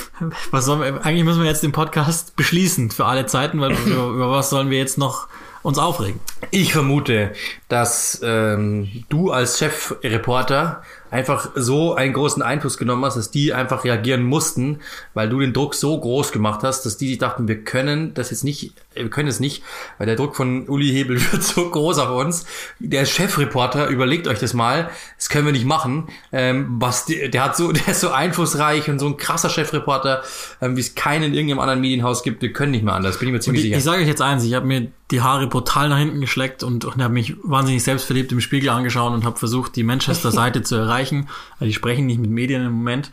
was 0.51 0.64
sollen 0.64 0.81
wir, 0.81 1.05
eigentlich 1.05 1.25
müssen 1.25 1.43
wir 1.43 1.49
jetzt 1.49 1.62
den 1.62 1.73
Podcast 1.73 2.37
beschließen 2.37 2.91
für 2.91 3.07
alle 3.07 3.27
Zeiten, 3.27 3.61
weil 3.61 3.73
über, 3.73 4.07
über 4.09 4.31
was 4.31 4.51
sollen 4.51 4.71
wir 4.71 4.79
jetzt 4.79 4.99
noch 4.99 5.29
uns 5.62 5.79
aufregen? 5.79 6.21
Ich 6.51 6.73
vermute, 6.73 7.33
dass 7.69 8.21
ähm, 8.23 9.05
du 9.09 9.33
als 9.33 9.59
Chefreporter 9.59 10.83
einfach 11.17 11.49
so 11.55 11.95
einen 11.95 12.12
großen 12.12 12.43
Einfluss 12.43 12.77
genommen 12.77 13.03
hast, 13.07 13.17
dass 13.17 13.31
die 13.31 13.55
einfach 13.55 13.85
reagieren 13.85 14.23
mussten, 14.23 14.81
weil 15.14 15.31
du 15.31 15.41
den 15.41 15.55
Druck 15.55 15.75
so 15.75 15.99
groß 15.99 16.31
gemacht 16.31 16.61
hast, 16.62 16.85
dass 16.85 16.99
die 16.99 17.09
sich 17.09 17.17
dachten, 17.17 17.49
wir 17.49 17.64
können 17.64 18.12
das 18.12 18.31
jetzt 18.31 18.45
nicht, 18.45 18.75
wir 18.93 19.09
können 19.09 19.29
es 19.29 19.41
nicht, 19.41 19.62
weil 19.97 20.07
der 20.07 20.17
Druck 20.17 20.37
von 20.37 20.69
Uli 20.69 20.89
Hebel 20.89 21.19
wird 21.33 21.43
so 21.43 21.71
groß 21.71 22.01
auf 22.01 22.11
uns. 22.11 22.45
Der 22.81 23.07
Chefreporter, 23.07 23.89
überlegt 23.89 24.29
euch 24.29 24.39
das 24.41 24.53
mal, 24.53 24.91
das 25.17 25.31
können 25.31 25.47
wir 25.47 25.53
nicht 25.53 25.64
machen. 25.64 26.09
Ähm, 26.33 26.77
was 26.79 27.07
der, 27.07 27.31
der 27.31 27.45
hat 27.45 27.57
so, 27.57 27.73
der 27.73 27.89
ist 27.89 28.01
so 28.01 28.11
einflussreich 28.11 28.91
und 28.91 28.99
so 28.99 29.07
ein 29.07 29.17
krasser 29.17 29.49
Chefreporter, 29.49 30.23
ähm, 30.61 30.77
wie 30.77 30.81
es 30.81 30.95
keinen 30.95 31.25
in 31.25 31.35
irgendeinem 31.35 31.61
anderen 31.61 31.81
Medienhaus 31.81 32.25
gibt. 32.25 32.43
Wir 32.43 32.53
können 32.53 32.73
nicht 32.73 32.85
mehr 32.85 32.95
anders, 32.95 33.19
bin 33.19 33.29
ich 33.29 33.33
mir 33.33 33.41
ziemlich 33.41 33.62
ich, 33.62 33.69
sicher. 33.69 33.79
Ich 33.79 33.85
sage 33.85 34.03
euch 34.03 34.09
jetzt 34.09 34.21
eins, 34.21 34.45
ich 34.45 34.53
habe 34.53 34.67
mir 34.67 34.89
die 35.11 35.21
Haare 35.21 35.47
brutal 35.47 35.89
nach 35.89 35.99
hinten 35.99 36.21
geschleckt 36.21 36.64
und, 36.64 36.85
und 36.85 37.03
habe 37.03 37.14
mich 37.14 37.37
wahnsinnig 37.45 37.85
selbstverliebt 37.85 38.33
im 38.33 38.41
Spiegel 38.41 38.71
angeschaut 38.71 39.12
und 39.12 39.25
habe 39.25 39.39
versucht, 39.39 39.77
die 39.77 39.85
Manchester-Seite 39.85 40.62
zu 40.64 40.75
erreichen. 40.75 41.06
Also 41.13 41.65
die 41.67 41.73
sprechen 41.73 42.07
nicht 42.07 42.21
mit 42.21 42.31
Medien 42.31 42.65
im 42.65 42.73
Moment. 42.73 43.11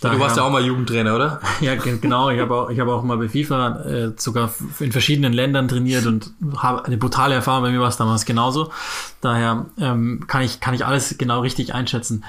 Daher, 0.00 0.16
du 0.16 0.22
warst 0.22 0.36
ja 0.38 0.44
auch 0.44 0.50
mal 0.50 0.64
Jugendtrainer, 0.64 1.14
oder? 1.14 1.40
Ja, 1.60 1.74
genau. 1.74 2.30
Ich 2.30 2.40
habe 2.40 2.54
auch, 2.54 2.70
ich 2.70 2.80
habe 2.80 2.94
auch 2.94 3.02
mal 3.02 3.18
bei 3.18 3.28
FIFA 3.28 3.80
äh, 3.84 4.12
sogar 4.16 4.52
in 4.78 4.92
verschiedenen 4.92 5.32
Ländern 5.32 5.68
trainiert 5.68 6.06
und 6.06 6.32
habe 6.56 6.84
eine 6.86 6.96
brutale 6.96 7.34
Erfahrung. 7.34 7.64
Bei 7.64 7.70
mir 7.70 7.80
war 7.80 7.88
es 7.88 7.98
damals 7.98 8.24
genauso. 8.24 8.72
Daher 9.20 9.66
ähm, 9.78 10.24
kann 10.26 10.42
ich 10.42 10.60
kann 10.60 10.72
ich 10.74 10.86
alles 10.86 11.16
genau 11.18 11.40
richtig 11.40 11.74
einschätzen. 11.74 12.24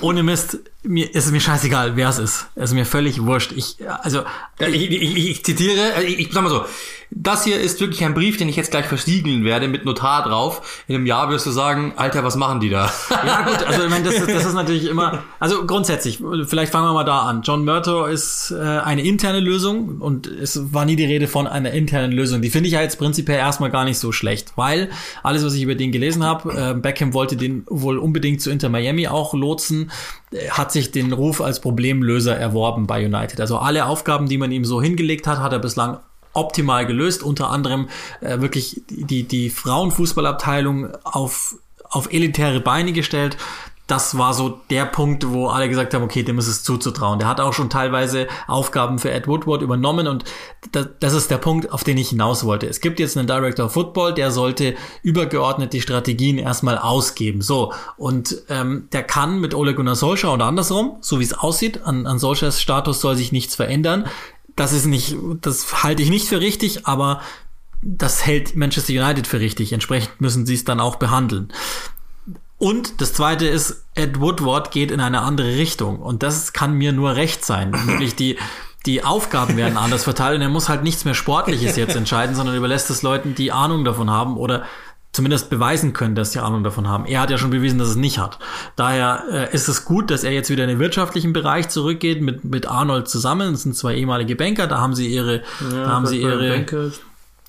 Ohne 0.00 0.22
Mist, 0.22 0.58
mir 0.84 1.12
ist 1.12 1.26
es 1.26 1.32
mir 1.32 1.40
scheißegal, 1.40 1.96
wer 1.96 2.08
es 2.08 2.18
ist. 2.18 2.46
Es 2.54 2.70
ist 2.70 2.74
mir 2.74 2.86
völlig 2.86 3.24
wurscht. 3.24 3.52
Ich, 3.52 3.76
also, 4.02 4.22
ich, 4.58 4.90
ich, 4.90 5.02
ich, 5.02 5.30
ich 5.30 5.44
zitiere, 5.44 6.02
ich, 6.04 6.20
ich 6.20 6.32
sag 6.32 6.44
mal 6.44 6.50
so, 6.50 6.64
das 7.10 7.44
hier 7.44 7.60
ist 7.60 7.80
wirklich 7.80 8.04
ein 8.04 8.14
Brief, 8.14 8.36
den 8.36 8.48
ich 8.48 8.56
jetzt 8.56 8.70
gleich 8.70 8.86
versiegeln 8.86 9.44
werde 9.44 9.68
mit 9.68 9.84
Notar 9.84 10.22
drauf. 10.24 10.84
In 10.88 10.94
einem 10.94 11.06
Jahr 11.06 11.30
wirst 11.30 11.46
du 11.46 11.50
sagen, 11.50 11.92
Alter, 11.96 12.24
was 12.24 12.36
machen 12.36 12.60
die 12.60 12.70
da? 12.70 12.90
Ja 13.24 13.42
gut, 13.42 13.62
also 13.66 13.84
ich 13.84 13.90
meine, 13.90 14.04
das, 14.04 14.14
ist, 14.14 14.28
das 14.28 14.44
ist 14.44 14.54
natürlich 14.54 14.88
immer, 14.88 15.22
also 15.40 15.66
grundsätzlich, 15.66 16.20
vielleicht 16.46 16.72
fangen 16.72 16.86
wir 16.86 16.92
mal 16.92 17.04
da 17.04 17.20
an. 17.20 17.42
John 17.42 17.64
Murto 17.64 18.04
ist 18.06 18.50
äh, 18.50 18.60
eine 18.60 19.02
interne 19.02 19.40
Lösung 19.40 20.00
und 20.00 20.26
es 20.26 20.72
war 20.72 20.84
nie 20.84 20.96
die 20.96 21.04
Rede 21.04 21.26
von 21.26 21.46
einer 21.46 21.70
internen 21.72 22.12
Lösung. 22.12 22.42
Die 22.42 22.50
finde 22.50 22.68
ich 22.68 22.74
ja 22.74 22.82
jetzt 22.82 22.98
prinzipiell 22.98 23.38
erstmal 23.38 23.70
gar 23.70 23.84
nicht 23.84 23.98
so 23.98 24.12
schlecht, 24.12 24.52
weil 24.56 24.90
alles, 25.22 25.44
was 25.44 25.54
ich 25.54 25.62
über 25.62 25.74
den 25.74 25.92
gelesen 25.92 26.24
habe, 26.24 26.52
äh, 26.52 26.74
Beckham 26.74 27.14
wollte 27.14 27.36
den 27.36 27.64
wohl 27.68 27.98
unbedingt 27.98 28.40
zu 28.40 28.50
Inter 28.50 28.68
Miami 28.68 29.08
auch 29.08 29.34
lotsen, 29.34 29.90
äh, 30.32 30.50
hat 30.50 30.72
sich 30.72 30.90
den 30.90 31.12
Ruf 31.12 31.40
als 31.40 31.60
Problemlöser 31.60 32.36
erworben 32.36 32.86
bei 32.86 33.04
United. 33.04 33.40
Also 33.40 33.58
alle 33.58 33.86
Aufgaben, 33.86 34.28
die 34.28 34.38
man 34.38 34.52
ihm 34.52 34.64
so 34.64 34.82
hingelegt 34.82 35.26
hat, 35.26 35.38
hat 35.38 35.52
er 35.52 35.58
bislang 35.58 35.98
optimal 36.34 36.86
gelöst. 36.86 37.22
Unter 37.22 37.50
anderem 37.50 37.88
äh, 38.20 38.40
wirklich 38.40 38.82
die, 38.88 39.24
die 39.24 39.50
Frauenfußballabteilung 39.50 40.94
auf, 41.04 41.56
auf 41.88 42.12
elitäre 42.12 42.60
Beine 42.60 42.92
gestellt. 42.92 43.36
Das 43.86 44.16
war 44.16 44.32
so 44.32 44.60
der 44.70 44.86
Punkt, 44.86 45.28
wo 45.28 45.48
alle 45.48 45.68
gesagt 45.68 45.92
haben, 45.92 46.02
okay, 46.02 46.22
dem 46.22 46.38
ist 46.38 46.46
es 46.46 46.62
zuzutrauen. 46.62 47.18
Der 47.18 47.28
hat 47.28 47.38
auch 47.38 47.52
schon 47.52 47.68
teilweise 47.68 48.28
Aufgaben 48.46 48.98
für 48.98 49.10
Ed 49.10 49.28
Woodward 49.28 49.60
übernommen 49.60 50.08
und 50.08 50.24
das, 50.72 50.88
das 51.00 51.12
ist 51.12 51.30
der 51.30 51.36
Punkt, 51.36 51.70
auf 51.70 51.84
den 51.84 51.98
ich 51.98 52.08
hinaus 52.08 52.46
wollte. 52.46 52.66
Es 52.66 52.80
gibt 52.80 52.98
jetzt 52.98 53.18
einen 53.18 53.26
Director 53.26 53.66
of 53.66 53.72
Football, 53.72 54.14
der 54.14 54.30
sollte 54.30 54.74
übergeordnet 55.02 55.74
die 55.74 55.82
Strategien 55.82 56.38
erstmal 56.38 56.78
ausgeben. 56.78 57.42
So, 57.42 57.74
und 57.98 58.42
ähm, 58.48 58.88
der 58.92 59.02
kann 59.02 59.38
mit 59.38 59.54
Ole 59.54 59.74
Gunnar 59.74 59.96
Solskjaer 59.96 60.32
oder 60.32 60.46
andersrum, 60.46 60.96
so 61.02 61.20
wie 61.20 61.24
es 61.24 61.34
aussieht, 61.34 61.82
an, 61.84 62.06
an 62.06 62.18
Solskjaers 62.18 62.62
Status 62.62 63.02
soll 63.02 63.16
sich 63.16 63.32
nichts 63.32 63.54
verändern, 63.54 64.06
das 64.56 64.72
ist 64.72 64.86
nicht, 64.86 65.16
das 65.40 65.82
halte 65.82 66.02
ich 66.02 66.10
nicht 66.10 66.28
für 66.28 66.40
richtig, 66.40 66.86
aber 66.86 67.20
das 67.82 68.24
hält 68.24 68.56
Manchester 68.56 68.92
United 68.92 69.26
für 69.26 69.40
richtig. 69.40 69.72
Entsprechend 69.72 70.20
müssen 70.20 70.46
sie 70.46 70.54
es 70.54 70.64
dann 70.64 70.80
auch 70.80 70.96
behandeln. 70.96 71.52
Und 72.56 73.00
das 73.00 73.12
zweite 73.12 73.46
ist, 73.46 73.84
Ed 73.94 74.20
Woodward 74.20 74.70
geht 74.70 74.90
in 74.90 75.00
eine 75.00 75.20
andere 75.20 75.56
Richtung. 75.56 75.98
Und 76.00 76.22
das 76.22 76.52
kann 76.52 76.74
mir 76.74 76.92
nur 76.92 77.16
recht 77.16 77.44
sein. 77.44 77.70
Nämlich 77.86 78.14
die, 78.14 78.38
die 78.86 79.04
Aufgaben 79.04 79.56
werden 79.56 79.76
anders 79.76 80.04
verteilt 80.04 80.36
und 80.36 80.42
er 80.42 80.48
muss 80.48 80.68
halt 80.68 80.82
nichts 80.82 81.04
mehr 81.04 81.14
Sportliches 81.14 81.76
jetzt 81.76 81.96
entscheiden, 81.96 82.34
sondern 82.34 82.56
überlässt 82.56 82.90
es 82.90 83.02
Leuten, 83.02 83.34
die 83.34 83.52
Ahnung 83.52 83.84
davon 83.84 84.10
haben 84.10 84.36
oder 84.36 84.64
zumindest 85.14 85.48
beweisen 85.48 85.92
können, 85.92 86.14
dass 86.14 86.32
sie 86.32 86.40
Ahnung 86.40 86.64
davon 86.64 86.88
haben. 86.88 87.06
Er 87.06 87.20
hat 87.20 87.30
ja 87.30 87.38
schon 87.38 87.50
bewiesen, 87.50 87.78
dass 87.78 87.88
es 87.88 87.96
nicht 87.96 88.18
hat. 88.18 88.38
Daher 88.76 89.22
äh, 89.30 89.54
ist 89.54 89.68
es 89.68 89.84
gut, 89.84 90.10
dass 90.10 90.24
er 90.24 90.32
jetzt 90.32 90.50
wieder 90.50 90.64
in 90.64 90.68
den 90.68 90.78
wirtschaftlichen 90.80 91.32
Bereich 91.32 91.68
zurückgeht 91.68 92.20
mit, 92.20 92.44
mit 92.44 92.66
Arnold 92.66 93.08
zusammen. 93.08 93.52
Das 93.52 93.62
sind 93.62 93.76
zwei 93.76 93.94
ehemalige 93.94 94.34
Banker, 94.34 94.66
da 94.66 94.80
haben 94.80 94.94
sie 94.94 95.06
ihre, 95.06 95.36
ja, 95.36 95.84
da 95.84 95.88
haben 95.88 96.06
sie 96.06 96.20
ihre, 96.20 96.66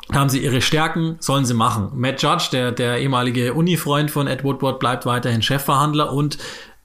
da 0.10 0.20
haben 0.20 0.30
sie 0.30 0.40
ihre 0.40 0.62
Stärken, 0.62 1.18
sollen 1.20 1.46
sie 1.46 1.56
machen. 1.56 1.90
Matt 1.96 2.22
Judge, 2.22 2.50
der, 2.52 2.72
der 2.72 3.00
ehemalige 3.00 3.56
Uni-Freund 3.56 4.12
von 4.12 4.28
Ed 4.28 4.44
Woodward, 4.44 4.80
bleibt 4.80 5.08
weiterhin 5.08 5.42
Chefverhandler 5.42 6.14
und 6.14 6.38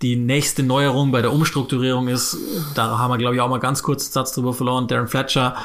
die 0.03 0.17
nächste 0.17 0.63
Neuerung 0.63 1.13
bei 1.13 1.21
der 1.21 1.31
Umstrukturierung 1.31 2.09
ist, 2.09 2.37
da 2.75 2.99
haben 2.99 3.11
wir, 3.11 3.19
glaube 3.19 3.35
ich, 3.35 3.41
auch 3.43 3.51
mal 3.51 3.59
ganz 3.59 3.83
kurz 3.83 4.07
einen 4.07 4.13
Satz 4.13 4.33
drüber 4.33 4.55
verloren. 4.55 4.89
Darren 4.89 5.09
Fletcher 5.09 5.57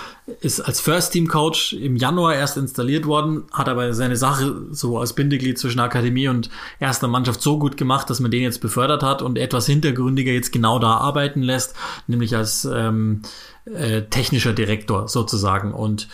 ist 0.42 0.60
als 0.60 0.82
First-Team-Coach 0.82 1.74
im 1.74 1.96
Januar 1.96 2.36
erst 2.36 2.58
installiert 2.58 3.06
worden, 3.06 3.44
hat 3.54 3.70
aber 3.70 3.94
seine 3.94 4.18
Sache 4.18 4.66
so 4.72 5.00
als 5.00 5.14
Bindeglied 5.14 5.58
zwischen 5.58 5.80
Akademie 5.80 6.28
und 6.28 6.50
erster 6.82 7.08
Mannschaft 7.08 7.42
so 7.42 7.58
gut 7.58 7.78
gemacht, 7.78 8.10
dass 8.10 8.20
man 8.20 8.30
den 8.30 8.44
jetzt 8.44 8.60
befördert 8.60 9.04
hat 9.04 9.22
und 9.22 9.38
etwas 9.38 9.68
hintergründiger 9.68 10.34
jetzt 10.34 10.52
genau 10.52 10.80
da 10.80 10.98
arbeiten 10.98 11.42
lässt, 11.42 11.74
nämlich 12.08 12.36
als 12.36 12.66
ähm, 12.66 13.22
äh, 13.66 14.02
technischer 14.04 14.52
Direktor 14.52 15.08
sozusagen. 15.08 15.74
Und 15.74 16.10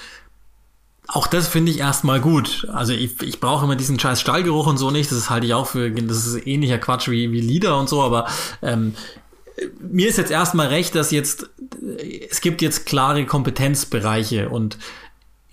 auch 1.14 1.28
das 1.28 1.50
finde 1.50 1.72
ich 1.72 1.80
erstmal 1.80 2.22
gut. 2.22 2.68
Also 2.72 2.94
ich, 2.94 3.22
ich 3.22 3.42
brauche 3.42 3.66
immer 3.66 3.76
diesen 3.76 4.00
scheiß 4.00 4.22
Stallgeruch 4.22 4.66
und 4.66 4.78
so 4.78 4.92
nicht. 4.92 5.12
Das 5.12 5.30
halte 5.30 5.46
ich 5.46 5.54
auch 5.54 5.68
für, 5.68 5.92
das 5.92 6.26
ist 6.26 6.48
ähnlicher 6.48 6.78
Quatsch 6.78 7.10
wie, 7.10 7.32
wie 7.34 7.42
Lieder 7.42 7.78
und 7.78 7.90
so, 7.90 8.02
aber 8.02 8.28
ähm, 8.62 8.96
mir 9.80 10.08
ist 10.08 10.18
jetzt 10.18 10.32
erstmal 10.32 10.68
recht, 10.68 10.96
dass 10.96 11.12
jetzt, 11.12 11.50
es 12.30 12.40
gibt 12.40 12.62
jetzt 12.62 12.86
klare 12.86 13.26
Kompetenzbereiche 13.26 14.50
und 14.50 14.78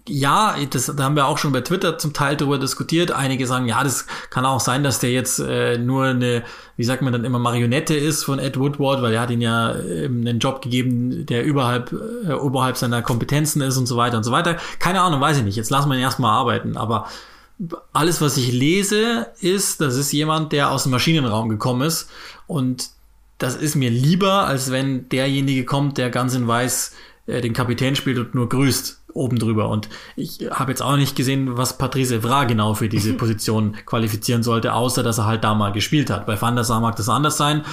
ja, 0.08 0.56
das, 0.70 0.86
da 0.94 1.04
haben 1.04 1.16
wir 1.16 1.26
auch 1.26 1.38
schon 1.38 1.52
bei 1.52 1.60
Twitter 1.60 1.98
zum 1.98 2.12
Teil 2.12 2.36
darüber 2.36 2.58
diskutiert. 2.58 3.12
Einige 3.12 3.46
sagen, 3.46 3.66
ja, 3.66 3.82
das 3.82 4.06
kann 4.30 4.44
auch 4.44 4.60
sein, 4.60 4.82
dass 4.82 4.98
der 4.98 5.10
jetzt 5.10 5.38
äh, 5.38 5.78
nur 5.78 6.06
eine, 6.06 6.42
wie 6.76 6.84
sagt 6.84 7.02
man 7.02 7.12
dann 7.12 7.24
immer, 7.24 7.38
Marionette 7.38 7.94
ist 7.94 8.24
von 8.24 8.38
Ed 8.38 8.58
Woodward, 8.58 9.02
weil 9.02 9.14
er 9.14 9.20
hat 9.20 9.30
ihn 9.30 9.40
ja 9.40 9.72
äh, 9.72 10.06
einen 10.06 10.38
Job 10.38 10.62
gegeben, 10.62 11.26
der 11.26 11.44
überhalb, 11.44 11.92
äh, 12.26 12.32
oberhalb 12.32 12.76
seiner 12.76 13.02
Kompetenzen 13.02 13.62
ist 13.62 13.76
und 13.76 13.86
so 13.86 13.96
weiter 13.96 14.16
und 14.16 14.24
so 14.24 14.32
weiter. 14.32 14.56
Keine 14.78 15.00
Ahnung, 15.00 15.20
weiß 15.20 15.38
ich 15.38 15.44
nicht. 15.44 15.56
Jetzt 15.56 15.70
lassen 15.70 15.88
wir 15.88 15.96
ihn 15.96 16.02
erstmal 16.02 16.32
arbeiten. 16.32 16.76
Aber 16.76 17.06
alles, 17.92 18.20
was 18.20 18.36
ich 18.36 18.52
lese, 18.52 19.28
ist, 19.40 19.80
das 19.80 19.96
ist 19.96 20.12
jemand, 20.12 20.52
der 20.52 20.70
aus 20.70 20.84
dem 20.84 20.92
Maschinenraum 20.92 21.48
gekommen 21.48 21.82
ist. 21.82 22.08
Und 22.46 22.90
das 23.38 23.54
ist 23.54 23.76
mir 23.76 23.90
lieber, 23.90 24.46
als 24.46 24.70
wenn 24.70 25.08
derjenige 25.08 25.64
kommt, 25.64 25.98
der 25.98 26.10
ganz 26.10 26.34
in 26.34 26.48
weiß 26.48 26.92
äh, 27.26 27.40
den 27.40 27.52
Kapitän 27.52 27.96
spielt 27.96 28.18
und 28.18 28.34
nur 28.34 28.48
grüßt 28.48 28.97
oben 29.18 29.38
drüber. 29.38 29.68
Und 29.68 29.88
ich 30.16 30.48
habe 30.50 30.70
jetzt 30.70 30.80
auch 30.80 30.96
nicht 30.96 31.16
gesehen, 31.16 31.56
was 31.56 31.76
Patrice 31.76 32.16
Evra 32.16 32.44
genau 32.44 32.74
für 32.74 32.88
diese 32.88 33.12
Position 33.12 33.76
qualifizieren 33.84 34.42
sollte, 34.42 34.72
außer 34.72 35.02
dass 35.02 35.18
er 35.18 35.26
halt 35.26 35.44
da 35.44 35.54
mal 35.54 35.72
gespielt 35.72 36.08
hat. 36.08 36.26
Bei 36.26 36.40
Van 36.40 36.54
der 36.54 36.64
Sar 36.64 36.80
mag 36.80 36.96
das 36.96 37.08
anders 37.08 37.36
sein. 37.36 37.64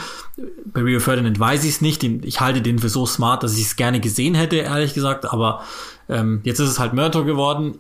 Bei 0.66 0.82
Rio 0.82 1.00
Ferdinand 1.00 1.40
weiß 1.40 1.64
ich 1.64 1.72
es 1.72 1.82
nicht. 1.82 2.04
Ich 2.04 2.42
halte 2.42 2.62
den 2.62 2.80
für 2.80 2.90
so 2.90 3.06
smart, 3.06 3.44
dass 3.44 3.58
ich 3.58 3.66
es 3.66 3.76
gerne 3.76 4.00
gesehen 4.00 4.36
hätte, 4.36 4.58
ehrlich 4.58 4.94
gesagt. 4.94 5.32
Aber 5.32 5.64
ähm, 6.10 6.42
jetzt 6.44 6.60
ist 6.60 6.70
es 6.70 6.80
halt 6.80 6.94
Mörto 6.94 7.24
geworden. 7.24 7.80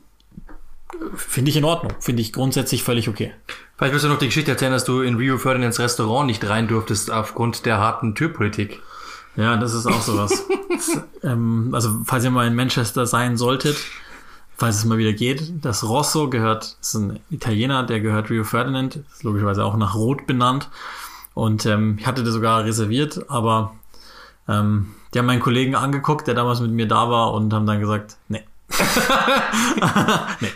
Finde 1.16 1.50
ich 1.50 1.58
in 1.58 1.66
Ordnung. 1.66 1.94
Finde 2.00 2.22
ich 2.22 2.32
grundsätzlich 2.32 2.84
völlig 2.84 3.10
okay. 3.10 3.34
Vielleicht 3.78 3.92
willst 3.92 4.06
du 4.06 4.10
noch 4.10 4.20
die 4.20 4.28
Geschichte 4.28 4.52
erzählen, 4.52 4.72
dass 4.72 4.86
du 4.86 5.02
in 5.02 5.16
Rio 5.16 5.38
Ferdinands 5.38 5.80
Restaurant 5.80 6.28
nicht 6.28 6.48
rein 6.48 6.68
durftest 6.68 7.12
aufgrund 7.12 7.66
der 7.66 7.80
harten 7.80 8.16
Türpolitik. 8.16 8.80
Ja, 9.36 9.58
das 9.58 9.74
ist 9.74 9.86
auch 9.86 10.02
sowas. 10.02 10.46
ähm, 11.24 11.70
also, 11.74 12.02
falls 12.06 12.24
ihr 12.24 12.32
mal 12.32 12.48
in 12.48 12.56
Manchester 12.56 13.06
sein 13.06 13.38
solltet, 13.38 13.78
falls 14.56 14.78
es 14.78 14.86
mal 14.86 14.98
wieder 14.98 15.14
geht, 15.14 15.66
das 15.66 15.84
Rosso 15.84 16.30
gehört, 16.30 16.78
ist 16.82 16.94
ein 16.94 17.20
Italiener, 17.30 17.84
der 17.84 18.00
gehört 18.00 18.30
Rio 18.30 18.44
Ferdinand, 18.44 18.98
ist 19.14 19.24
logischerweise 19.24 19.66
auch 19.66 19.76
nach 19.76 19.96
Rot 19.96 20.26
benannt. 20.28 20.70
Und 21.34 21.66
ähm, 21.66 21.98
ich 22.00 22.08
hatte 22.08 22.24
das 22.24 22.34
sogar 22.34 22.64
reserviert, 22.64 23.30
aber 23.30 23.76
ähm, 24.48 24.96
die 25.14 25.20
haben 25.20 25.26
meinen 25.26 25.42
Kollegen 25.42 25.76
angeguckt, 25.76 26.28
der 26.28 26.34
damals 26.34 26.62
mit 26.62 26.72
mir 26.72 26.88
da 26.88 27.10
war 27.10 27.34
und 27.34 27.54
haben 27.54 27.66
dann 27.66 27.80
gesagt, 27.80 28.16
nee. 28.30 28.44
nee. 30.40 30.52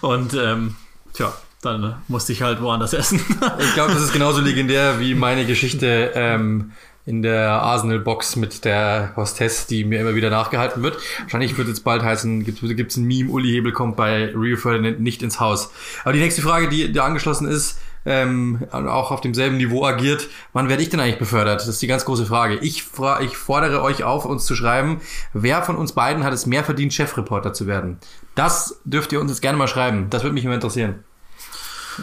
Und 0.00 0.34
ähm, 0.34 0.74
tja, 1.12 1.32
dann 1.60 1.96
musste 2.08 2.32
ich 2.32 2.42
halt 2.42 2.60
woanders 2.60 2.92
essen. 2.92 3.20
ich 3.58 3.74
glaube, 3.74 3.92
das 3.92 4.02
ist 4.02 4.12
genauso 4.12 4.40
legendär 4.40 5.00
wie 5.00 5.14
meine 5.14 5.44
Geschichte 5.44 6.12
ähm, 6.14 6.72
in 7.04 7.22
der 7.22 7.50
Arsenal-Box 7.50 8.36
mit 8.36 8.64
der 8.64 9.12
Hostess, 9.16 9.66
die 9.66 9.84
mir 9.84 10.00
immer 10.00 10.14
wieder 10.14 10.30
nachgehalten 10.30 10.82
wird. 10.82 10.98
Wahrscheinlich 11.20 11.58
wird 11.58 11.68
jetzt 11.68 11.82
bald 11.82 12.02
heißen, 12.02 12.44
gibt 12.44 12.62
es 12.62 12.96
ein 12.96 13.04
Meme, 13.04 13.30
Uli 13.30 13.50
Hebel 13.50 13.72
kommt 13.72 13.96
bei 13.96 14.26
Rio 14.26 14.56
Ferdinand 14.56 15.00
nicht 15.00 15.22
ins 15.22 15.40
Haus. 15.40 15.72
Aber 16.04 16.12
die 16.12 16.20
nächste 16.20 16.42
Frage, 16.42 16.68
die, 16.68 16.92
die 16.92 17.00
angeschlossen 17.00 17.48
ist, 17.48 17.78
ähm, 18.04 18.66
auch 18.72 19.10
auf 19.10 19.20
demselben 19.20 19.56
Niveau 19.56 19.84
agiert, 19.84 20.28
wann 20.52 20.68
werde 20.68 20.82
ich 20.82 20.90
denn 20.90 21.00
eigentlich 21.00 21.18
befördert? 21.18 21.60
Das 21.60 21.68
ist 21.68 21.82
die 21.82 21.86
ganz 21.86 22.04
große 22.04 22.26
Frage. 22.26 22.56
Ich, 22.56 22.82
fra 22.82 23.20
ich 23.20 23.36
fordere 23.36 23.82
euch 23.82 24.04
auf, 24.04 24.24
uns 24.24 24.44
zu 24.44 24.54
schreiben, 24.54 25.00
wer 25.32 25.62
von 25.62 25.76
uns 25.76 25.92
beiden 25.92 26.24
hat 26.24 26.32
es 26.32 26.46
mehr 26.46 26.64
verdient, 26.64 26.92
Chefreporter 26.92 27.52
zu 27.52 27.66
werden? 27.66 27.98
Das 28.34 28.80
dürft 28.84 29.12
ihr 29.12 29.20
uns 29.20 29.30
jetzt 29.30 29.42
gerne 29.42 29.58
mal 29.58 29.68
schreiben. 29.68 30.08
Das 30.10 30.22
würde 30.22 30.34
mich 30.34 30.44
immer 30.44 30.54
interessieren. 30.54 31.04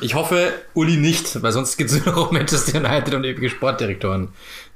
Ich 0.02 0.14
hoffe, 0.14 0.54
Uli 0.74 0.98
nicht, 0.98 1.42
weil 1.42 1.52
sonst 1.52 1.78
gibt 1.78 1.90
es 1.92 2.06
nur 2.06 2.16
noch 2.16 2.32
Manchester 2.32 2.80
United 2.80 3.14
und 3.14 3.24
ewige 3.24 3.50
Sportdirektoren. 3.50 4.30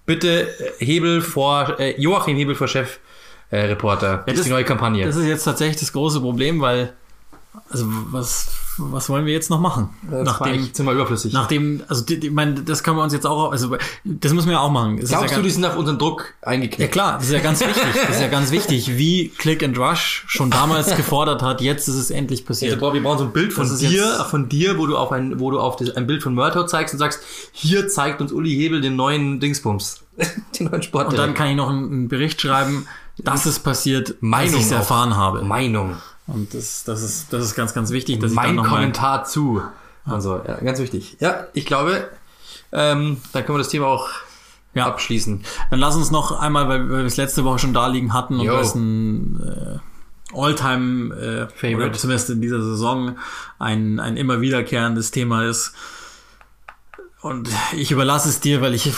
Bitte 0.05 0.47
äh, 0.79 0.85
Hebel 0.85 1.21
vor, 1.21 1.79
äh, 1.79 1.99
Joachim 1.99 2.35
Hebel 2.37 2.55
vor 2.55 2.67
Chef. 2.67 2.99
Äh, 3.49 3.65
Reporter. 3.65 4.07
Ja, 4.07 4.23
das 4.25 4.37
ist 4.37 4.45
die 4.45 4.49
neue 4.49 4.63
Kampagne. 4.63 5.05
Das 5.05 5.15
ist 5.15 5.27
jetzt 5.27 5.43
tatsächlich 5.43 5.77
das 5.79 5.93
große 5.93 6.21
Problem, 6.21 6.59
weil 6.59 6.93
also 7.69 7.85
was, 8.11 8.47
was 8.77 9.09
wollen 9.09 9.25
wir 9.25 9.33
jetzt 9.33 9.49
noch 9.49 9.59
machen? 9.59 9.89
Das 10.09 10.23
nachdem, 10.23 10.69
sind 10.73 10.85
wir 10.85 10.93
überflüssig. 10.93 11.33
Nachdem, 11.33 11.83
also 11.87 12.03
die, 12.03 12.19
die, 12.19 12.29
mein, 12.29 12.65
das 12.65 12.83
können 12.83 12.97
wir 12.97 13.03
uns 13.03 13.13
jetzt 13.13 13.27
auch, 13.27 13.51
also 13.51 13.77
das 14.03 14.33
müssen 14.33 14.47
wir 14.47 14.53
ja 14.53 14.59
auch 14.59 14.71
machen. 14.71 14.99
Das 14.99 15.09
Glaubst 15.09 15.31
ja 15.31 15.37
du, 15.37 15.43
die 15.43 15.51
sind 15.51 15.63
auf 15.65 15.75
unseren 15.75 15.99
Druck 15.99 16.33
eingeknickt? 16.41 16.79
Ja 16.79 16.87
klar, 16.87 17.17
das 17.17 17.25
ist 17.25 17.33
ja 17.33 17.39
ganz 17.39 17.61
wichtig. 17.61 17.83
Das 18.07 18.15
ist 18.15 18.21
ja 18.21 18.27
ganz 18.27 18.51
wichtig, 18.51 18.97
wie 18.97 19.29
Click 19.29 19.63
and 19.63 19.77
Rush 19.77 20.23
schon 20.27 20.49
damals 20.49 20.95
gefordert 20.97 21.43
hat. 21.43 21.61
Jetzt 21.61 21.87
ist 21.87 21.95
es 21.95 22.09
endlich 22.09 22.45
passiert. 22.45 22.73
Also, 22.73 22.85
boah, 22.85 22.93
wir 22.93 23.03
brauchen 23.03 23.19
so 23.19 23.25
ein 23.25 23.33
Bild 23.33 23.53
von 23.53 23.77
dir, 23.77 24.25
von 24.29 24.49
dir, 24.49 24.77
wo 24.77 24.87
du 24.87 24.97
auf 24.97 25.11
ein, 25.11 25.39
wo 25.39 25.51
du 25.51 25.59
auf 25.59 25.75
das, 25.75 25.91
ein 25.91 26.07
Bild 26.07 26.23
von 26.23 26.33
Murtaugh 26.33 26.67
zeigst 26.67 26.93
und 26.93 26.99
sagst, 26.99 27.21
hier 27.51 27.87
zeigt 27.87 28.19
uns 28.21 28.31
Uli 28.31 28.51
Hebel 28.51 28.81
den 28.81 28.95
neuen 28.95 29.39
Dingsbums, 29.39 30.01
den 30.59 30.67
neuen 30.67 30.81
Sport. 30.81 31.09
Und 31.09 31.17
dann 31.17 31.33
kann 31.33 31.47
ich 31.47 31.55
noch 31.55 31.69
einen 31.69 32.07
Bericht 32.07 32.41
schreiben, 32.41 32.87
dass 33.17 33.45
es 33.45 33.59
passiert, 33.59 34.15
Meinung 34.21 34.55
ich 34.55 34.65
es 34.65 34.71
erfahren 34.71 35.15
habe. 35.15 35.43
Meinung. 35.43 35.97
Und 36.27 36.53
das, 36.53 36.83
das, 36.83 37.01
ist, 37.01 37.33
das 37.33 37.43
ist 37.43 37.55
ganz, 37.55 37.73
ganz 37.73 37.91
wichtig. 37.91 38.19
Dass 38.19 38.31
mein 38.31 38.57
ich 38.57 38.63
Kommentar 38.63 39.25
zu. 39.25 39.61
Also, 40.05 40.41
ja, 40.47 40.59
ganz 40.59 40.79
wichtig. 40.79 41.17
Ja, 41.19 41.47
ich 41.53 41.65
glaube, 41.65 42.09
ähm, 42.71 43.17
dann 43.31 43.45
können 43.45 43.57
wir 43.57 43.63
das 43.63 43.69
Thema 43.69 43.87
auch 43.87 44.09
ja. 44.73 44.85
abschließen. 44.85 45.43
Dann 45.69 45.79
lass 45.79 45.95
uns 45.95 46.11
noch 46.11 46.39
einmal, 46.39 46.67
weil 46.67 46.89
wir 46.89 47.03
das 47.03 47.17
letzte 47.17 47.43
Woche 47.43 47.59
schon 47.59 47.73
da 47.73 47.87
liegen 47.87 48.13
hatten 48.13 48.39
und 48.39 48.47
das 48.47 48.75
ein 48.75 49.39
äh, 49.41 50.37
Alltime 50.37 51.13
äh, 51.15 51.47
Favorite, 51.49 51.89
oder 51.89 51.93
zumindest 51.93 52.29
in 52.29 52.41
dieser 52.41 52.61
Saison 52.61 53.17
ein, 53.59 53.99
ein 53.99 54.17
immer 54.17 54.41
wiederkehrendes 54.41 55.11
Thema 55.11 55.45
ist. 55.45 55.73
Und 57.21 57.49
ich 57.73 57.91
überlasse 57.91 58.27
es 58.27 58.41
dir, 58.41 58.61
weil 58.61 58.73
ich, 58.73 58.91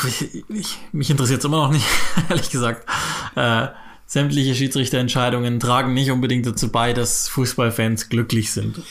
ich 0.49 0.79
mich 0.91 1.09
interessiert 1.11 1.39
es 1.39 1.45
immer 1.45 1.57
noch 1.57 1.71
nicht, 1.71 1.85
ehrlich 2.29 2.49
gesagt. 2.49 2.87
Äh, 3.35 3.67
sämtliche 4.15 4.55
Schiedsrichterentscheidungen 4.55 5.59
tragen 5.59 5.93
nicht 5.93 6.09
unbedingt 6.09 6.45
dazu 6.45 6.71
bei, 6.71 6.93
dass 6.93 7.27
Fußballfans 7.27 8.07
glücklich 8.07 8.49
sind. 8.49 8.81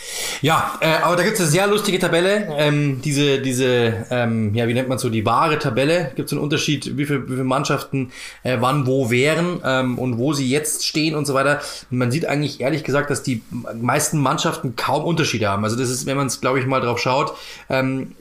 Ja, 0.43 0.79
äh, 0.83 0.97
aber 1.03 1.17
da 1.17 1.23
gibt 1.23 1.37
es 1.37 1.41
eine 1.41 1.49
sehr 1.49 1.67
lustige 1.67 1.99
Tabelle. 1.99 2.47
Ähm, 2.59 3.01
diese, 3.03 3.41
diese, 3.41 4.05
ähm, 4.11 4.55
ja, 4.55 4.69
wie 4.69 4.75
nennt 4.75 4.91
man 4.91 4.99
so, 4.99 5.09
die 5.09 5.25
wahre 5.25 5.59
Tabelle. 5.59 6.13
Gibt 6.15 6.29
es 6.29 6.35
einen 6.35 6.43
Unterschied, 6.43 6.99
wie, 6.99 7.07
viel, 7.07 7.25
wie 7.25 7.33
viele 7.33 7.45
Mannschaften 7.45 8.13
äh, 8.43 8.59
wann 8.61 8.87
wo 8.87 9.11
wären 9.11 9.61
ähm, 9.65 9.99
und 9.99 10.19
wo 10.19 10.35
sie 10.35 10.47
jetzt 10.47 10.87
stehen 10.87 11.15
und 11.15 11.25
so 11.25 11.33
weiter. 11.33 11.63
Man 11.89 12.11
sieht 12.11 12.27
eigentlich 12.27 12.61
ehrlich 12.61 12.85
gesagt, 12.85 13.09
dass 13.09 13.23
die 13.23 13.41
meisten 13.81 14.19
Mannschaften 14.19 14.77
kaum 14.77 15.05
Unterschiede 15.05 15.49
haben. 15.49 15.65
Also 15.65 15.77
das 15.77 15.89
ist, 15.89 16.05
wenn 16.05 16.19
man 16.19 16.27
es, 16.27 16.43
glaube 16.43 16.61
ich, 16.61 16.67
mal 16.67 16.83
drauf 16.83 16.99
schaut, 16.99 17.35
ähm, 17.71 18.13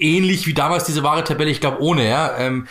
ähnlich 0.00 0.46
wie 0.46 0.54
damals 0.54 0.84
diese 0.84 1.02
wahre 1.02 1.24
Tabelle, 1.24 1.50
ich 1.50 1.60
glaube 1.60 1.80
ohne, 1.80 2.08
ja. 2.08 2.36
Ähm, 2.38 2.66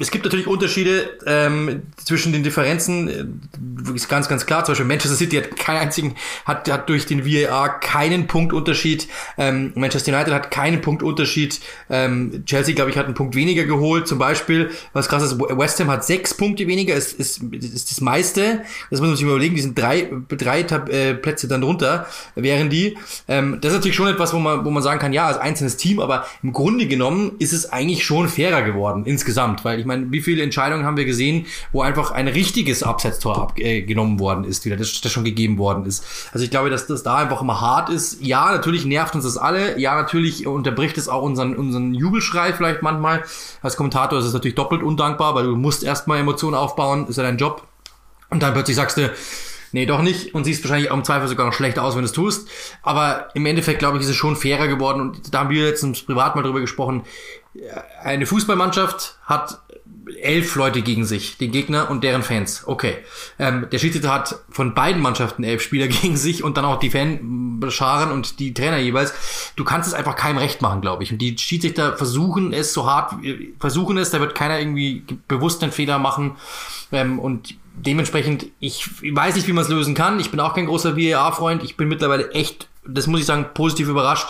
es 0.00 0.10
gibt 0.10 0.24
natürlich 0.24 0.46
Unterschiede 0.46 1.18
ähm, 1.26 1.82
zwischen 1.96 2.32
den 2.32 2.42
Differenzen, 2.42 3.08
äh, 3.08 3.94
ist 3.94 4.08
ganz, 4.08 4.28
ganz 4.28 4.46
klar. 4.46 4.64
Zum 4.64 4.72
Beispiel 4.72 4.86
Manchester 4.86 5.16
City 5.16 5.36
hat 5.36 5.56
keinen 5.56 5.78
einzigen, 5.78 6.14
hat, 6.46 6.70
hat 6.70 6.88
durch 6.88 7.04
den 7.06 7.26
VAR 7.26 7.80
keinen 7.80 8.26
Punktunterschied. 8.26 9.08
Ähm, 9.36 9.72
Manchester 9.74 10.12
United 10.12 10.32
hat 10.32 10.50
keinen 10.50 10.80
Punktunterschied. 10.80 11.60
Ähm, 11.90 12.44
Chelsea, 12.46 12.74
glaube 12.74 12.90
ich, 12.90 12.96
hat 12.96 13.06
einen 13.06 13.14
Punkt 13.14 13.34
weniger 13.34 13.64
geholt. 13.64 14.08
Zum 14.08 14.18
Beispiel, 14.18 14.70
was 14.94 15.08
krass 15.08 15.22
ist, 15.22 15.38
West 15.38 15.78
Ham 15.80 15.90
hat 15.90 16.04
sechs 16.04 16.34
Punkte 16.34 16.66
weniger, 16.66 16.94
ist, 16.94 17.18
ist, 17.20 17.42
ist 17.42 17.90
das 17.90 18.00
meiste. 18.00 18.62
Das 18.90 19.00
muss 19.00 19.08
man 19.08 19.16
sich 19.16 19.26
überlegen, 19.26 19.54
die 19.54 19.62
sind 19.62 19.78
drei, 19.78 20.10
drei 20.28 20.60
äh, 20.60 21.14
Plätze 21.14 21.46
dann 21.46 21.60
drunter, 21.60 22.06
wären 22.34 22.70
die. 22.70 22.96
Ähm, 23.28 23.58
das 23.60 23.72
ist 23.72 23.78
natürlich 23.78 23.96
schon 23.96 24.08
etwas, 24.08 24.32
wo 24.32 24.38
man, 24.38 24.64
wo 24.64 24.70
man 24.70 24.82
sagen 24.82 24.98
kann, 24.98 25.12
ja, 25.12 25.26
als 25.26 25.36
einzelnes 25.36 25.76
Team, 25.76 26.00
aber 26.00 26.26
im 26.42 26.52
Grunde 26.52 26.86
genommen 26.86 27.32
ist 27.38 27.52
es 27.52 27.70
eigentlich 27.70 28.04
schon 28.04 28.28
fairer 28.28 28.62
geworden 28.62 29.04
insgesamt, 29.04 29.64
weil 29.64 29.73
weil 29.74 29.80
ich 29.80 29.86
meine, 29.86 30.10
wie 30.12 30.20
viele 30.20 30.42
Entscheidungen 30.42 30.84
haben 30.84 30.96
wir 30.96 31.04
gesehen, 31.04 31.46
wo 31.72 31.82
einfach 31.82 32.12
ein 32.12 32.28
richtiges 32.28 32.82
Absetztor 32.82 33.38
abgenommen 33.38 34.16
äh, 34.16 34.20
worden 34.20 34.44
ist, 34.44 34.64
wieder, 34.64 34.76
das, 34.76 35.00
das 35.00 35.12
schon 35.12 35.24
gegeben 35.24 35.58
worden 35.58 35.84
ist. 35.84 36.04
Also 36.32 36.44
ich 36.44 36.50
glaube, 36.50 36.70
dass 36.70 36.86
das 36.86 37.02
da 37.02 37.16
einfach 37.16 37.42
immer 37.42 37.60
hart 37.60 37.90
ist. 37.90 38.22
Ja, 38.22 38.52
natürlich 38.52 38.84
nervt 38.84 39.14
uns 39.14 39.24
das 39.24 39.36
alle. 39.36 39.78
Ja, 39.78 39.94
natürlich 39.96 40.46
unterbricht 40.46 40.96
es 40.96 41.08
auch 41.08 41.22
unseren, 41.22 41.56
unseren 41.56 41.92
Jubelschrei 41.94 42.52
vielleicht 42.52 42.82
manchmal. 42.82 43.24
Als 43.62 43.76
Kommentator 43.76 44.18
ist 44.18 44.24
es 44.24 44.32
natürlich 44.32 44.54
doppelt 44.54 44.82
undankbar, 44.82 45.34
weil 45.34 45.44
du 45.44 45.56
musst 45.56 45.82
erstmal 45.82 46.18
Emotionen 46.18 46.54
aufbauen, 46.54 47.08
ist 47.08 47.16
ja 47.16 47.22
dein 47.22 47.38
Job. 47.38 47.66
Und 48.30 48.42
dann 48.42 48.52
plötzlich 48.52 48.76
sagst 48.76 48.96
du, 48.96 49.12
nee, 49.74 49.86
doch 49.86 50.02
nicht 50.02 50.34
und 50.34 50.44
siehst 50.44 50.62
wahrscheinlich 50.64 50.90
auch 50.90 50.96
im 50.96 51.04
Zweifel 51.04 51.28
sogar 51.28 51.46
noch 51.46 51.52
schlechter 51.52 51.82
aus, 51.82 51.94
wenn 51.94 52.02
du 52.02 52.06
es 52.06 52.12
tust. 52.12 52.48
Aber 52.82 53.28
im 53.34 53.44
Endeffekt, 53.44 53.80
glaube 53.80 53.98
ich, 53.98 54.04
ist 54.04 54.08
es 54.08 54.16
schon 54.16 54.36
fairer 54.36 54.68
geworden 54.68 55.00
und 55.00 55.34
da 55.34 55.40
haben 55.40 55.50
wir 55.50 55.66
jetzt 55.66 55.84
privat 56.06 56.36
mal 56.36 56.42
drüber 56.42 56.60
gesprochen. 56.60 57.02
Eine 58.02 58.26
Fußballmannschaft 58.26 59.18
hat 59.24 59.60
elf 60.20 60.54
Leute 60.56 60.82
gegen 60.82 61.04
sich, 61.04 61.38
den 61.38 61.52
Gegner 61.52 61.90
und 61.90 62.04
deren 62.04 62.22
Fans. 62.22 62.64
Okay. 62.66 62.98
Ähm, 63.38 63.66
der 63.70 63.78
Schiedsrichter 63.78 64.12
hat 64.12 64.40
von 64.50 64.74
beiden 64.74 65.00
Mannschaften 65.00 65.44
elf 65.44 65.62
Spieler 65.62 65.88
gegen 66.02 66.16
sich 66.16 66.42
und 66.42 66.56
dann 66.56 66.64
auch 66.64 66.78
die 66.78 66.90
Fanscharen 66.90 68.10
und 68.10 68.38
die 68.38 68.54
Trainer 68.54 68.78
jeweils. 68.78 69.52
Du 69.56 69.64
kannst 69.64 69.88
es 69.88 69.94
einfach 69.94 70.16
keinem 70.16 70.38
recht 70.38 70.62
machen, 70.62 70.80
glaube 70.80 71.02
ich. 71.02 71.12
Und 71.12 71.18
die 71.18 71.36
Schiedsrichter 71.38 71.96
versuchen 71.96 72.52
es 72.52 72.72
so 72.72 72.86
hart, 72.86 73.14
versuchen 73.58 73.96
es, 73.98 74.10
da 74.10 74.20
wird 74.20 74.34
keiner 74.34 74.58
irgendwie 74.58 75.04
bewusst 75.28 75.62
einen 75.62 75.72
Fehler 75.72 75.98
machen. 75.98 76.36
Ähm, 76.92 77.18
und 77.18 77.54
dementsprechend, 77.74 78.46
ich 78.60 78.88
weiß 79.02 79.34
nicht, 79.34 79.48
wie 79.48 79.52
man 79.52 79.64
es 79.64 79.70
lösen 79.70 79.94
kann. 79.94 80.20
Ich 80.20 80.30
bin 80.30 80.40
auch 80.40 80.54
kein 80.54 80.66
großer 80.66 80.96
VAR-Freund. 80.96 81.62
Ich 81.62 81.76
bin 81.76 81.88
mittlerweile 81.88 82.30
echt, 82.32 82.68
das 82.86 83.06
muss 83.06 83.20
ich 83.20 83.26
sagen, 83.26 83.46
positiv 83.54 83.88
überrascht 83.88 84.28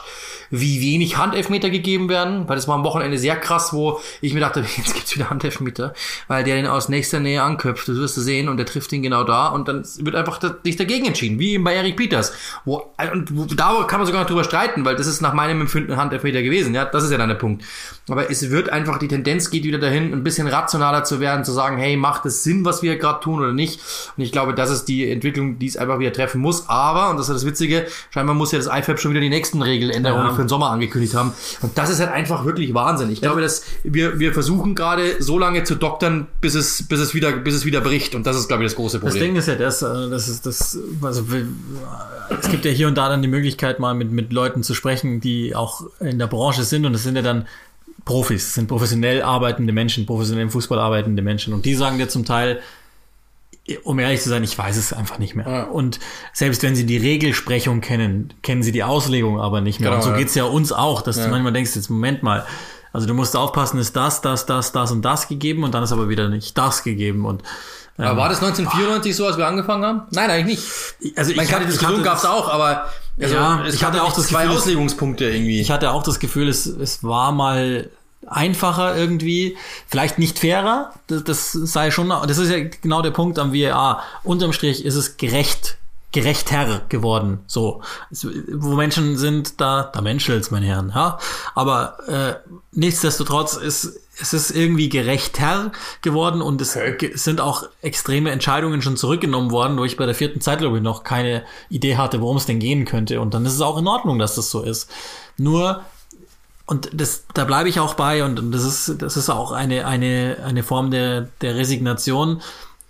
wie 0.61 0.81
wenig 0.81 1.17
Handelfmeter 1.17 1.71
gegeben 1.71 2.09
werden, 2.09 2.49
weil 2.49 2.57
das 2.57 2.69
war 2.69 2.75
am 2.75 2.85
Wochenende 2.85 3.19
sehr 3.19 3.37
krass, 3.37 3.73
wo 3.73 4.01
ich 4.21 4.35
mir 4.35 4.41
dachte, 4.41 4.61
jetzt 4.77 4.95
gibt's 4.95 5.15
wieder 5.15 5.31
Handelfmeter, 5.31 5.95
weil 6.29 6.45
der 6.45 6.57
den 6.57 6.67
aus 6.67 6.89
nächster 6.89 7.21
Nähe 7.21 7.43
anköpft, 7.43 7.89
das 7.89 7.97
wirst 7.97 8.17
du 8.17 8.21
sehen, 8.21 8.49
und 8.49 8.57
der 8.57 8.67
trifft 8.67 8.93
ihn 8.93 9.03
genau 9.03 9.25
da 9.25 9.49
und 9.49 9.69
dann 9.69 9.85
wird 9.99 10.15
einfach 10.15 10.41
nicht 10.65 10.79
dagegen 10.79 11.07
entschieden, 11.07 11.39
wie 11.39 11.55
eben 11.55 11.65
bei 11.65 11.75
Eric 11.75 11.97
Peters. 11.97 12.33
Wo, 12.65 12.93
und 13.13 13.59
da 13.59 13.85
kann 13.89 13.99
man 14.01 14.07
sogar 14.07 14.23
noch 14.23 14.29
drüber 14.29 14.45
streiten, 14.45 14.85
weil 14.85 14.97
das 14.97 15.07
ist 15.07 15.21
nach 15.21 15.35
meinem 15.35 15.61
Empfinden 15.61 15.97
Handelfmeter 15.97 16.43
gewesen, 16.43 16.75
ja, 16.75 16.85
das 16.85 17.05
ist 17.05 17.11
ja 17.11 17.19
dann 17.19 17.29
der 17.29 17.37
Punkt. 17.37 17.65
Aber 18.09 18.31
es 18.31 18.51
wird 18.51 18.69
einfach, 18.69 18.99
die 18.99 19.09
Tendenz 19.09 19.51
geht 19.51 19.65
wieder 19.65 19.79
dahin, 19.79 20.13
ein 20.13 20.23
bisschen 20.23 20.47
rationaler 20.47 21.05
zu 21.05 21.21
werden, 21.21 21.45
zu 21.45 21.53
sagen, 21.53 21.79
hey, 21.79 21.97
macht 21.97 22.27
es 22.27 22.45
Sinn, 22.45 22.65
was 22.65 22.83
wir 22.83 22.97
gerade 22.97 23.21
tun 23.21 23.41
oder 23.41 23.53
nicht? 23.53 23.81
Und 24.17 24.23
ich 24.23 24.31
glaube, 24.31 24.55
das 24.55 24.71
ist 24.71 24.85
die 24.87 25.11
Entwicklung, 25.11 25.59
die 25.59 25.67
es 25.67 25.77
einfach 25.77 25.99
wieder 25.99 26.13
treffen 26.13 26.41
muss. 26.41 26.69
Aber, 26.69 27.11
und 27.11 27.17
das 27.17 27.29
ist 27.29 27.35
das 27.35 27.47
Witzige, 27.47 27.87
scheinbar 28.11 28.35
muss 28.35 28.53
ja 28.53 28.59
das 28.59 28.67
IFAB 28.67 29.01
schon 29.01 29.13
wieder 29.13 29.21
die 29.21 29.31
nächsten 29.31 29.63
Regeländerungen 29.63 30.27
ja. 30.27 30.35
für 30.35 30.44
den 30.45 30.49
Sommer 30.49 30.71
angekündigt 30.71 31.15
haben. 31.15 31.33
Und 31.61 31.77
das 31.77 31.91
ist 31.91 32.01
halt 32.01 32.13
einfach 32.13 32.45
wirklich 32.45 32.75
Wahnsinn. 32.75 33.11
Ich 33.11 33.21
glaube, 33.21 33.41
dass 33.41 33.63
wir, 33.83 34.19
wir 34.19 34.33
versuchen 34.33 34.75
gerade 34.75 35.23
so 35.23 35.39
lange 35.39 35.65
zu 35.65 35.75
doktern, 35.75 36.27
bis 36.41 36.55
es, 36.55 36.87
bis 36.89 37.01
es 37.01 37.15
wieder, 37.15 37.33
bis 37.33 37.55
es 37.55 37.65
wieder 37.65 37.81
bricht. 37.81 38.15
Und 38.15 38.27
das 38.27 38.37
ist, 38.37 38.49
glaube 38.49 38.63
ich, 38.63 38.71
das 38.71 38.77
große 38.77 39.01
Problem. 39.01 39.15
Das 39.15 39.23
Ding 39.23 39.37
ist 39.37 39.49
ja 39.49 39.55
das, 39.57 39.83
äh, 39.83 40.11
das 40.11 40.29
ist 40.29 40.47
das, 40.47 40.79
also 41.03 41.25
es 42.41 42.49
gibt 42.49 42.65
ja 42.65 42.71
hier 42.71 42.89
und 42.89 42.97
da 42.97 43.09
dann 43.09 43.23
die 43.23 43.29
Möglichkeit, 43.29 43.81
mal 43.81 43.95
mit, 43.95 44.11
mit 44.13 44.33
Leuten 44.33 44.63
zu 44.63 44.75
sprechen, 44.75 45.21
die 45.21 45.55
auch 45.55 45.83
in 46.01 46.19
der 46.19 46.27
Branche 46.27 46.65
sind. 46.65 46.87
Und 46.87 46.93
das 46.93 47.03
sind 47.03 47.17
ja 47.17 47.23
dann 47.23 47.47
Profis, 48.05 48.45
das 48.45 48.55
sind 48.55 48.69
professionell 48.69 49.23
arbeitende 49.23 49.73
Menschen, 49.73 50.05
professionell 50.07 50.45
im 50.45 50.51
Fußball 50.51 50.79
arbeitende 50.79 51.23
Menschen. 51.23 51.55
Und 51.55 51.65
die 51.65 51.75
sagen 51.75 51.99
dir 51.99 52.09
zum 52.09 52.25
Teil, 52.25 52.61
um 53.83 53.99
ehrlich 53.99 54.21
zu 54.21 54.29
sein, 54.29 54.45
ich 54.45 54.57
weiß 54.57 54.77
es 54.77 54.93
einfach 54.93 55.19
nicht 55.19 55.35
mehr. 55.35 55.49
Ja. 55.49 55.63
Und 55.65 55.99
selbst 56.33 56.63
wenn 56.63 56.77
sie 56.77 56.85
die 56.85 56.99
Regelsprechung 56.99 57.81
kennen, 57.81 58.35
kennen 58.43 58.63
sie 58.63 58.73
die 58.73 58.85
Auslegung 58.85 59.41
aber 59.41 59.61
nicht 59.61 59.81
mehr. 59.81 59.91
Genau, 59.91 60.03
und 60.03 60.05
so 60.05 60.11
ja. 60.11 60.17
geht's 60.17 60.35
ja 60.35 60.45
uns 60.45 60.73
auch, 60.73 61.03
dass 61.03 61.17
ja. 61.17 61.25
du 61.25 61.31
manchmal 61.31 61.53
denkst, 61.53 61.75
jetzt 61.75 61.89
Moment 61.89 62.23
mal, 62.23 62.47
also 62.93 63.07
du 63.07 63.15
musst 63.15 63.37
aufpassen, 63.37 63.79
ist 63.79 63.97
das, 63.97 64.21
das, 64.21 64.47
das, 64.47 64.73
das 64.73 64.93
und 64.93 65.03
das 65.03 65.29
gegeben 65.29 65.65
und 65.65 65.75
dann 65.75 65.83
ist 65.83 65.93
aber 65.93 66.09
wieder 66.09 66.29
nicht 66.29 66.57
das 66.59 66.83
gegeben 66.83 67.25
und 67.25 67.43
ähm, 67.97 68.07
aber 68.07 68.23
war 68.23 68.29
das 68.29 68.39
1994 68.39 69.15
so, 69.15 69.25
als 69.25 69.37
wir 69.37 69.47
angefangen 69.47 69.85
haben? 69.85 70.03
Nein, 70.11 70.29
eigentlich 70.29 70.59
nicht. 71.01 71.17
Also 71.17 71.31
ich 71.31 71.37
meine, 71.37 71.49
die 71.61 71.67
Diskussion 71.67 72.03
gab 72.03 72.19
es 72.19 72.25
auch, 72.25 72.53
aber 72.53 72.87
also, 73.21 73.35
ja, 73.35 73.65
ich 73.67 73.85
hatte 73.85 74.03
auch 74.03 74.13
das 74.13 74.27
zwei 74.27 74.43
Gefühl, 74.43 74.57
Auslegungspunkte 74.57 75.27
irgendwie. 75.27 75.61
Ich 75.61 75.71
hatte 75.71 75.93
auch 75.93 76.03
das 76.03 76.19
Gefühl, 76.19 76.49
es, 76.49 76.67
es 76.67 77.05
war 77.05 77.31
mal 77.31 77.89
einfacher 78.27 78.97
irgendwie, 78.97 79.57
vielleicht 79.87 80.19
nicht 80.19 80.39
fairer, 80.39 80.93
das, 81.07 81.25
das 81.25 81.53
sei 81.53 81.91
schon, 81.91 82.09
das 82.09 82.39
ist 82.39 82.51
ja 82.51 82.65
genau 82.81 83.03
der 83.03 83.11
Punkt 83.11 83.39
am 83.39 83.53
VAR. 83.53 84.03
Unterm 84.23 84.53
Strich 84.53 84.85
ist 84.85 84.95
es 84.95 85.17
gerecht, 85.17 85.79
gerechter 86.13 86.83
geworden, 86.89 87.41
so. 87.47 87.83
Wo 88.13 88.75
Menschen 88.75 89.17
sind, 89.17 89.61
da, 89.61 89.91
da 89.93 90.01
menschelt's, 90.01 90.51
meine 90.51 90.67
Herren, 90.67 90.93
ja. 90.95 91.19
Aber 91.55 91.99
äh, 92.09 92.35
nichtsdestotrotz 92.73 93.55
ist, 93.57 94.01
es 94.21 94.33
ist 94.33 94.51
irgendwie 94.53 94.89
gerechter 94.89 95.73
geworden 96.03 96.41
und 96.41 96.61
es 96.61 96.77
Okay. 96.77 97.11
sind 97.17 97.41
auch 97.41 97.65
extreme 97.83 98.31
Entscheidungen 98.31 98.81
schon 98.81 98.97
zurückgenommen 98.97 99.51
worden, 99.51 99.77
wo 99.77 99.85
ich 99.85 99.97
bei 99.97 100.07
der 100.07 100.15
vierten 100.15 100.41
Zeit, 100.41 100.61
glaube 100.61 100.77
ich, 100.77 100.83
noch 100.85 101.03
keine 101.03 101.45
Idee 101.69 101.97
hatte, 101.97 102.21
worum 102.21 102.37
es 102.37 102.47
denn 102.47 102.61
gehen 102.61 102.85
könnte. 102.85 103.21
Und 103.21 103.35
dann 103.35 103.45
ist 103.45 103.55
es 103.55 103.61
auch 103.61 103.77
in 103.77 103.89
Ordnung, 103.89 104.21
dass 104.21 104.37
das 104.37 104.51
so 104.51 104.63
ist. 104.63 104.89
Nur, 105.37 105.83
und 106.67 106.91
das, 106.93 107.25
da 107.35 107.45
bleibe 107.45 107.69
ich 107.69 107.81
auch 107.81 107.95
bei, 107.95 108.25
und, 108.25 108.39
und 108.39 108.53
das 108.53 108.65
ist, 108.65 109.03
das 109.03 109.17
ist 109.17 109.29
auch 109.29 109.53
eine, 109.53 109.87
eine, 109.87 110.39
eine 110.45 110.63
Form 110.63 110.91
der, 110.91 111.29
der 111.41 111.57
Resignation. 111.57 112.41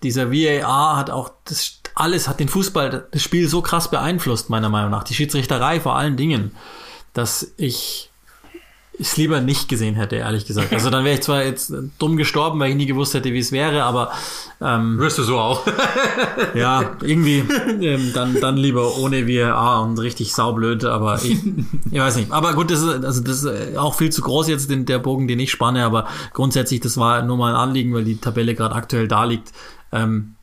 Dieser 0.02 0.30
VAR 0.30 0.96
hat 0.96 1.10
auch 1.10 1.30
das 1.44 1.80
alles, 1.94 2.28
hat 2.28 2.40
den 2.40 2.48
Fußball, 2.48 3.08
das 3.10 3.22
Spiel 3.22 3.48
so 3.48 3.62
krass 3.62 3.90
beeinflusst, 3.90 4.50
meiner 4.50 4.68
Meinung 4.68 4.90
nach. 4.90 5.04
Die 5.04 5.14
Schiedsrichterei 5.14 5.80
vor 5.80 5.96
allen 5.96 6.16
Dingen, 6.16 6.54
dass 7.12 7.52
ich 7.56 8.10
es 8.98 9.16
lieber 9.16 9.40
nicht 9.40 9.68
gesehen 9.68 9.94
hätte, 9.96 10.16
ehrlich 10.16 10.46
gesagt. 10.46 10.72
Also 10.72 10.90
dann 10.90 11.04
wäre 11.04 11.14
ich 11.14 11.22
zwar 11.22 11.44
jetzt 11.44 11.72
dumm 11.98 12.16
gestorben, 12.16 12.60
weil 12.60 12.70
ich 12.70 12.76
nie 12.76 12.86
gewusst 12.86 13.14
hätte, 13.14 13.32
wie 13.32 13.38
es 13.38 13.50
wäre, 13.50 13.82
aber 13.84 14.12
ähm, 14.60 14.98
Wirst 14.98 15.18
du 15.18 15.24
so 15.24 15.38
auch. 15.38 15.66
ja, 16.54 16.96
irgendwie 17.02 17.44
ähm, 17.80 18.12
dann, 18.14 18.40
dann 18.40 18.56
lieber 18.56 18.96
ohne 18.98 19.28
VAR 19.28 19.82
und 19.82 19.98
richtig 19.98 20.32
saublöd, 20.32 20.84
aber 20.84 21.16
ich, 21.22 21.38
ich 21.90 21.98
weiß 21.98 22.16
nicht. 22.16 22.30
Aber 22.30 22.54
gut, 22.54 22.70
das 22.70 22.80
ist, 22.80 23.04
also 23.04 23.20
das 23.20 23.42
ist 23.42 23.76
auch 23.76 23.94
viel 23.94 24.10
zu 24.10 24.22
groß 24.22 24.48
jetzt, 24.48 24.70
den, 24.70 24.86
der 24.86 25.00
Bogen, 25.00 25.28
den 25.28 25.40
ich 25.40 25.50
spanne, 25.50 25.84
aber 25.84 26.06
grundsätzlich, 26.32 26.80
das 26.80 26.96
war 26.96 27.22
nur 27.22 27.36
mal 27.36 27.54
ein 27.54 27.60
Anliegen, 27.60 27.92
weil 27.94 28.04
die 28.04 28.16
Tabelle 28.16 28.54
gerade 28.54 28.74
aktuell 28.74 29.08
da 29.08 29.24
liegt. 29.24 29.52
Ähm, 29.92 30.33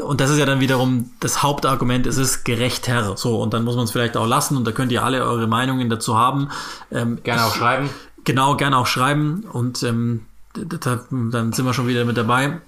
und 0.00 0.20
das 0.20 0.30
ist 0.30 0.38
ja 0.38 0.46
dann 0.46 0.60
wiederum 0.60 1.10
das 1.20 1.42
Hauptargument, 1.42 2.06
es 2.06 2.16
ist 2.16 2.44
gerechter. 2.44 3.16
So, 3.16 3.40
und 3.40 3.54
dann 3.54 3.64
muss 3.64 3.76
man 3.76 3.84
es 3.84 3.90
vielleicht 3.90 4.16
auch 4.16 4.26
lassen 4.26 4.56
und 4.56 4.66
da 4.66 4.72
könnt 4.72 4.92
ihr 4.92 5.04
alle 5.04 5.24
eure 5.24 5.46
Meinungen 5.46 5.90
dazu 5.90 6.16
haben. 6.16 6.48
Ähm, 6.90 7.18
Gerne 7.22 7.44
auch 7.44 7.54
schreiben. 7.54 7.90
Genau, 8.24 8.56
gerne 8.56 8.76
auch 8.76 8.86
schreiben 8.86 9.44
und 9.52 9.82
ähm, 9.82 10.26
dann 10.54 11.52
sind 11.52 11.64
wir 11.64 11.74
schon 11.74 11.86
wieder 11.86 12.04
mit 12.04 12.16
dabei. 12.16 12.60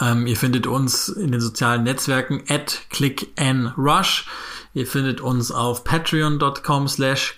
Ähm, 0.00 0.26
ihr 0.26 0.36
findet 0.36 0.66
uns 0.66 1.08
in 1.08 1.32
den 1.32 1.40
sozialen 1.40 1.84
Netzwerken 1.84 2.42
at 2.48 2.82
clickandrush. 2.90 4.26
Ihr 4.72 4.86
findet 4.86 5.20
uns 5.20 5.52
auf 5.52 5.84
patreon.com 5.84 6.88
slash 6.88 7.36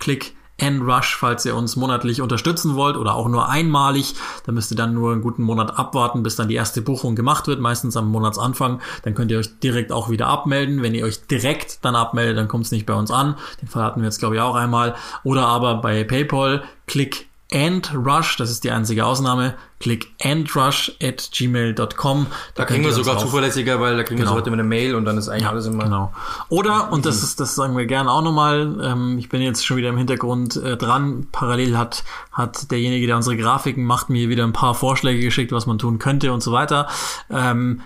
clickandrush, 0.56 1.16
falls 1.16 1.44
ihr 1.44 1.54
uns 1.54 1.76
monatlich 1.76 2.20
unterstützen 2.20 2.74
wollt 2.74 2.96
oder 2.96 3.14
auch 3.14 3.28
nur 3.28 3.48
einmalig. 3.48 4.14
Da 4.44 4.52
müsst 4.52 4.70
ihr 4.70 4.76
dann 4.76 4.94
nur 4.94 5.12
einen 5.12 5.22
guten 5.22 5.42
Monat 5.42 5.78
abwarten, 5.78 6.22
bis 6.22 6.36
dann 6.36 6.48
die 6.48 6.54
erste 6.54 6.82
Buchung 6.82 7.14
gemacht 7.14 7.46
wird, 7.46 7.60
meistens 7.60 7.96
am 7.96 8.08
Monatsanfang. 8.08 8.80
Dann 9.02 9.14
könnt 9.14 9.30
ihr 9.30 9.38
euch 9.38 9.58
direkt 9.60 9.92
auch 9.92 10.10
wieder 10.10 10.26
abmelden. 10.26 10.82
Wenn 10.82 10.94
ihr 10.94 11.04
euch 11.04 11.26
direkt 11.26 11.84
dann 11.84 11.96
abmeldet, 11.96 12.36
dann 12.36 12.48
kommt 12.48 12.66
es 12.66 12.72
nicht 12.72 12.86
bei 12.86 12.94
uns 12.94 13.10
an. 13.10 13.36
Den 13.60 13.68
Fall 13.68 13.82
hatten 13.82 14.00
wir 14.00 14.06
jetzt, 14.06 14.18
glaube 14.18 14.36
ich, 14.36 14.40
auch 14.40 14.54
einmal. 14.54 14.94
Oder 15.24 15.46
aber 15.46 15.76
bei 15.76 16.04
PayPal, 16.04 16.64
click 16.86 17.28
and 17.52 17.92
rush, 17.94 18.36
das 18.36 18.50
ist 18.50 18.64
die 18.64 18.70
einzige 18.70 19.06
Ausnahme, 19.06 19.54
click 19.78 20.08
and 20.22 20.54
rush 20.56 20.90
at 21.02 21.30
gmail.com. 21.32 22.26
Da 22.54 22.64
kriegen 22.64 22.84
wir 22.84 22.92
sogar 22.92 23.18
zuverlässiger, 23.18 23.80
weil 23.80 23.96
da 23.96 24.02
kriegen 24.02 24.18
wir 24.18 24.24
Genau. 24.24 24.32
so 24.32 24.36
heute 24.40 24.50
mit 24.50 24.58
einer 24.58 24.68
Mail 24.68 24.94
und 24.94 25.04
dann 25.04 25.16
ist 25.18 25.28
eigentlich 25.28 25.46
alles 25.46 25.66
immer. 25.66 25.84
Genau. 25.84 26.12
Oder, 26.48 26.92
und 26.92 27.06
das 27.06 27.22
ist, 27.22 27.38
das 27.40 27.54
sagen 27.54 27.76
wir 27.76 27.86
gerne 27.86 28.10
auch 28.10 28.22
nochmal, 28.22 28.78
ähm, 28.82 29.18
ich 29.18 29.28
bin 29.28 29.42
jetzt 29.42 29.64
schon 29.64 29.76
wieder 29.76 29.90
im 29.90 29.96
Hintergrund 29.98 30.56
äh, 30.56 30.76
dran. 30.76 31.28
Parallel 31.30 31.76
hat, 31.78 32.04
hat 32.32 32.70
derjenige, 32.70 33.06
der 33.06 33.16
unsere 33.16 33.36
Grafiken 33.36 33.84
macht, 33.84 34.10
mir 34.10 34.28
wieder 34.28 34.44
ein 34.44 34.52
paar 34.52 34.74
Vorschläge 34.74 35.20
geschickt, 35.20 35.52
was 35.52 35.66
man 35.66 35.78
tun 35.78 35.98
könnte 35.98 36.32
und 36.32 36.42
so 36.42 36.52
weiter. 36.52 36.88
Ähm, 37.30 37.82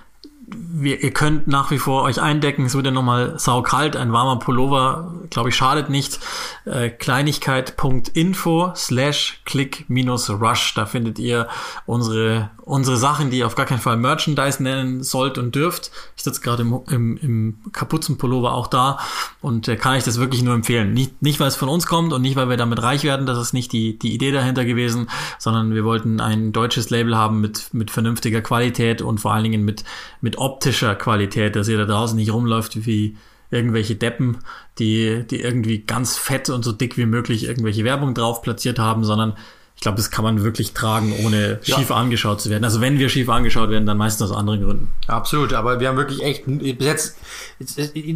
wir, 0.53 1.03
ihr 1.03 1.13
könnt 1.13 1.47
nach 1.47 1.71
wie 1.71 1.79
vor 1.79 2.03
euch 2.03 2.21
eindecken. 2.21 2.65
Es 2.65 2.75
wird 2.75 2.87
ja 2.87 2.93
nochmal 2.93 3.39
saukalt. 3.39 3.97
Ein 3.97 4.13
warmer 4.13 4.39
Pullover, 4.39 5.15
glaube 5.31 5.51
ich, 5.51 5.57
schadet 5.57 5.91
nicht. 5.91 6.19
Äh, 6.65 6.91
Kleinigkeit.info 6.91 8.73
slash 8.75 9.41
click 9.45 9.85
minus 9.89 10.31
rush. 10.31 10.75
Da 10.75 10.87
findet 10.87 11.19
ihr 11.19 11.49
unsere, 11.87 12.51
unsere 12.63 12.97
Sachen, 12.97 13.31
die 13.31 13.39
ihr 13.39 13.47
auf 13.47 13.55
gar 13.55 13.67
keinen 13.67 13.81
Fall 13.81 13.97
Merchandise 13.97 14.63
nennen 14.63 15.03
sollt 15.03 15.39
und 15.39 15.55
dürft. 15.55 15.91
Ich 16.17 16.23
sitze 16.23 16.41
gerade 16.41 16.63
im, 16.63 16.81
im, 16.89 17.17
im 17.19 17.73
Kapuzenpullover 17.73 18.55
auch 18.55 18.67
da 18.67 18.99
und 19.41 19.69
äh, 19.69 19.77
kann 19.77 19.97
ich 19.97 20.05
das 20.05 20.19
wirklich 20.19 20.43
nur 20.43 20.55
empfehlen. 20.55 20.93
Nicht, 20.93 21.23
nicht, 21.23 21.41
weil 21.41 21.49
es 21.49 21.57
von 21.57 21.69
uns 21.69 21.87
kommt 21.87 22.13
und 22.13 22.23
nicht, 22.23 22.37
weil 22.37 22.49
wir 22.49 22.57
damit 22.57 22.83
reich 22.83 23.05
werden. 23.05 23.27
Das 23.27 23.39
ist 23.39 23.53
nicht 23.53 23.73
die, 23.73 23.99
die 23.99 24.15
Idee 24.15 24.33
dahinter 24.33 24.65
gewesen, 24.65 25.09
sondern 25.39 25.75
wir 25.75 25.85
wollten 25.85 26.21
ein 26.21 26.53
deutsches 26.53 26.91
Label 26.91 27.17
haben 27.17 27.41
mit, 27.41 27.73
mit 27.73 27.91
vernünftiger 27.91 28.41
Qualität 28.41 29.03
und 29.03 29.19
vor 29.19 29.33
allen 29.33 29.45
Dingen 29.45 29.65
mit, 29.65 29.85
mit 30.21 30.39
optischer 30.41 30.95
Qualität, 30.95 31.57
dass 31.57 31.69
ihr 31.69 31.79
da 31.79 31.85
draußen 31.85 32.17
nicht 32.17 32.33
rumläuft 32.33 32.87
wie 32.87 33.17
irgendwelche 33.51 33.97
Deppen, 33.97 34.39
die, 34.79 35.25
die 35.29 35.41
irgendwie 35.41 35.81
ganz 35.81 36.17
fett 36.17 36.51
und 36.51 36.65
so 36.65 36.73
dick 36.73 36.97
wie 36.97 37.07
möglich 37.07 37.45
irgendwelche 37.45 37.85
Werbung 37.85 38.15
drauf 38.15 38.43
platziert 38.43 38.79
haben, 38.79 39.05
sondern 39.05 39.37
ich 39.81 39.83
glaube, 39.83 39.97
das 39.97 40.11
kann 40.11 40.25
man 40.25 40.43
wirklich 40.45 40.75
tragen, 40.75 41.15
ohne 41.25 41.59
schief 41.63 41.91
angeschaut 41.91 42.43
zu 42.43 42.51
werden. 42.51 42.65
Also 42.65 42.83
wenn 42.83 42.99
wir 42.99 43.09
schief 43.09 43.31
angeschaut 43.31 43.71
werden, 43.71 43.87
dann 43.87 43.97
meistens 43.97 44.31
aus 44.31 44.37
anderen 44.37 44.63
Gründen. 44.63 44.93
Absolut, 45.07 45.55
aber 45.55 45.81
wir 45.81 45.89
haben 45.89 45.97
wirklich 45.97 46.23
echt, 46.23 46.43
bis 46.45 46.77
jetzt- 46.87 47.17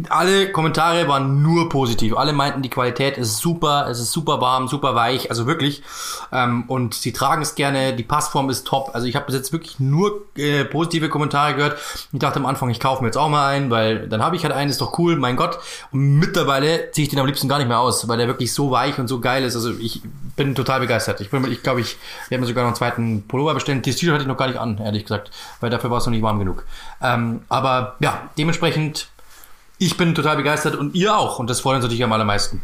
alle 0.09 0.51
Kommentare 0.51 1.07
waren 1.07 1.41
nur 1.41 1.67
positiv. 1.69 2.15
Alle 2.17 2.33
meinten, 2.33 2.61
die 2.61 2.69
Qualität 2.69 3.17
ist 3.17 3.39
super, 3.39 3.87
es 3.89 3.99
ist 3.99 4.11
super 4.11 4.41
warm, 4.41 4.67
super 4.67 4.93
weich, 4.93 5.31
also 5.31 5.47
wirklich. 5.47 5.81
Ähm, 6.31 6.65
und 6.67 6.93
sie 6.93 7.13
tragen 7.13 7.41
es 7.41 7.55
gerne, 7.55 7.95
die 7.95 8.03
Passform 8.03 8.51
ist 8.51 8.67
top. 8.67 8.91
Also 8.93 9.07
ich 9.07 9.15
habe 9.15 9.25
bis 9.25 9.33
jetzt 9.33 9.51
wirklich 9.51 9.79
nur 9.79 10.21
äh, 10.37 10.65
positive 10.65 11.09
Kommentare 11.09 11.55
gehört. 11.55 11.79
Ich 12.13 12.19
dachte 12.19 12.37
am 12.39 12.45
Anfang, 12.45 12.69
ich 12.69 12.79
kaufe 12.79 13.01
mir 13.01 13.07
jetzt 13.07 13.17
auch 13.17 13.29
mal 13.29 13.47
einen, 13.47 13.71
weil 13.71 14.07
dann 14.07 14.21
habe 14.21 14.35
ich 14.35 14.43
halt 14.43 14.53
einen, 14.53 14.69
ist 14.69 14.81
doch 14.81 14.99
cool, 14.99 15.15
mein 15.15 15.35
Gott. 15.35 15.57
Und 15.91 16.19
mittlerweile 16.19 16.91
ziehe 16.91 17.05
ich 17.05 17.09
den 17.09 17.17
am 17.17 17.25
liebsten 17.25 17.49
gar 17.49 17.57
nicht 17.57 17.67
mehr 17.67 17.79
aus, 17.79 18.07
weil 18.07 18.19
der 18.19 18.27
wirklich 18.27 18.53
so 18.53 18.69
weich 18.69 18.99
und 18.99 19.07
so 19.07 19.19
geil 19.19 19.43
ist. 19.43 19.55
Also 19.55 19.71
ich 19.79 20.03
bin 20.35 20.53
total 20.53 20.81
begeistert. 20.81 21.21
Ich 21.21 21.29
bin, 21.31 21.49
ich 21.49 21.54
glaube, 21.63 21.81
ich, 21.81 21.97
wir 22.29 22.37
haben 22.37 22.45
sogar 22.45 22.63
noch 22.63 22.69
einen 22.69 22.75
zweiten 22.75 23.27
Pullover 23.27 23.53
bestellt. 23.53 23.85
Das 23.85 23.95
T-Shirt 23.95 24.13
hatte 24.13 24.23
ich 24.23 24.27
noch 24.27 24.37
gar 24.37 24.47
nicht 24.47 24.59
an, 24.59 24.77
ehrlich 24.77 25.03
gesagt, 25.03 25.31
weil 25.59 25.69
dafür 25.69 25.91
war 25.91 25.97
es 25.97 26.05
noch 26.05 26.11
nicht 26.11 26.23
warm 26.23 26.39
genug. 26.39 26.65
Ähm, 27.01 27.41
aber 27.49 27.95
ja, 27.99 28.29
dementsprechend, 28.37 29.09
ich 29.77 29.97
bin 29.97 30.15
total 30.15 30.37
begeistert 30.37 30.75
und 30.75 30.95
ihr 30.95 31.17
auch. 31.17 31.39
Und 31.39 31.49
das 31.49 31.61
freut 31.61 31.75
uns 31.75 31.83
natürlich 31.83 32.03
am 32.03 32.13
allermeisten. 32.13 32.61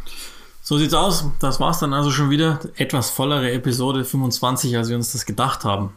So 0.61 0.77
sieht's 0.77 0.93
aus. 0.93 1.25
Das 1.39 1.59
war's 1.59 1.79
dann 1.79 1.93
also 1.93 2.11
schon 2.11 2.29
wieder. 2.29 2.59
Etwas 2.75 3.09
vollere 3.09 3.51
Episode 3.51 4.05
25, 4.05 4.77
als 4.77 4.89
wir 4.89 4.95
uns 4.95 5.11
das 5.11 5.25
gedacht 5.25 5.65
haben. 5.65 5.93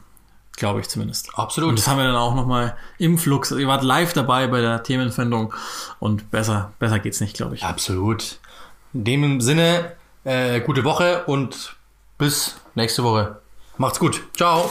Glaube 0.56 0.80
ich 0.80 0.88
zumindest. 0.88 1.36
Absolut. 1.36 1.70
Und 1.70 1.78
das 1.78 1.88
haben 1.88 1.98
wir 1.98 2.04
dann 2.04 2.16
auch 2.16 2.34
nochmal 2.34 2.76
im 2.98 3.18
Flux. 3.18 3.50
Ihr 3.50 3.66
wart 3.66 3.82
live 3.82 4.12
dabei 4.12 4.46
bei 4.46 4.60
der 4.60 4.82
Themenfindung 4.82 5.52
und 5.98 6.30
besser, 6.30 6.72
besser 6.78 7.00
geht's 7.00 7.20
nicht, 7.20 7.36
glaube 7.36 7.56
ich. 7.56 7.64
Absolut. 7.64 8.38
In 8.92 9.04
dem 9.04 9.40
Sinne, 9.40 9.92
äh, 10.22 10.60
gute 10.60 10.84
Woche 10.84 11.24
und 11.26 11.74
bis 12.18 12.56
nächste 12.74 13.04
Woche. 13.04 13.40
Macht's 13.76 13.98
gut. 13.98 14.22
Ciao. 14.36 14.70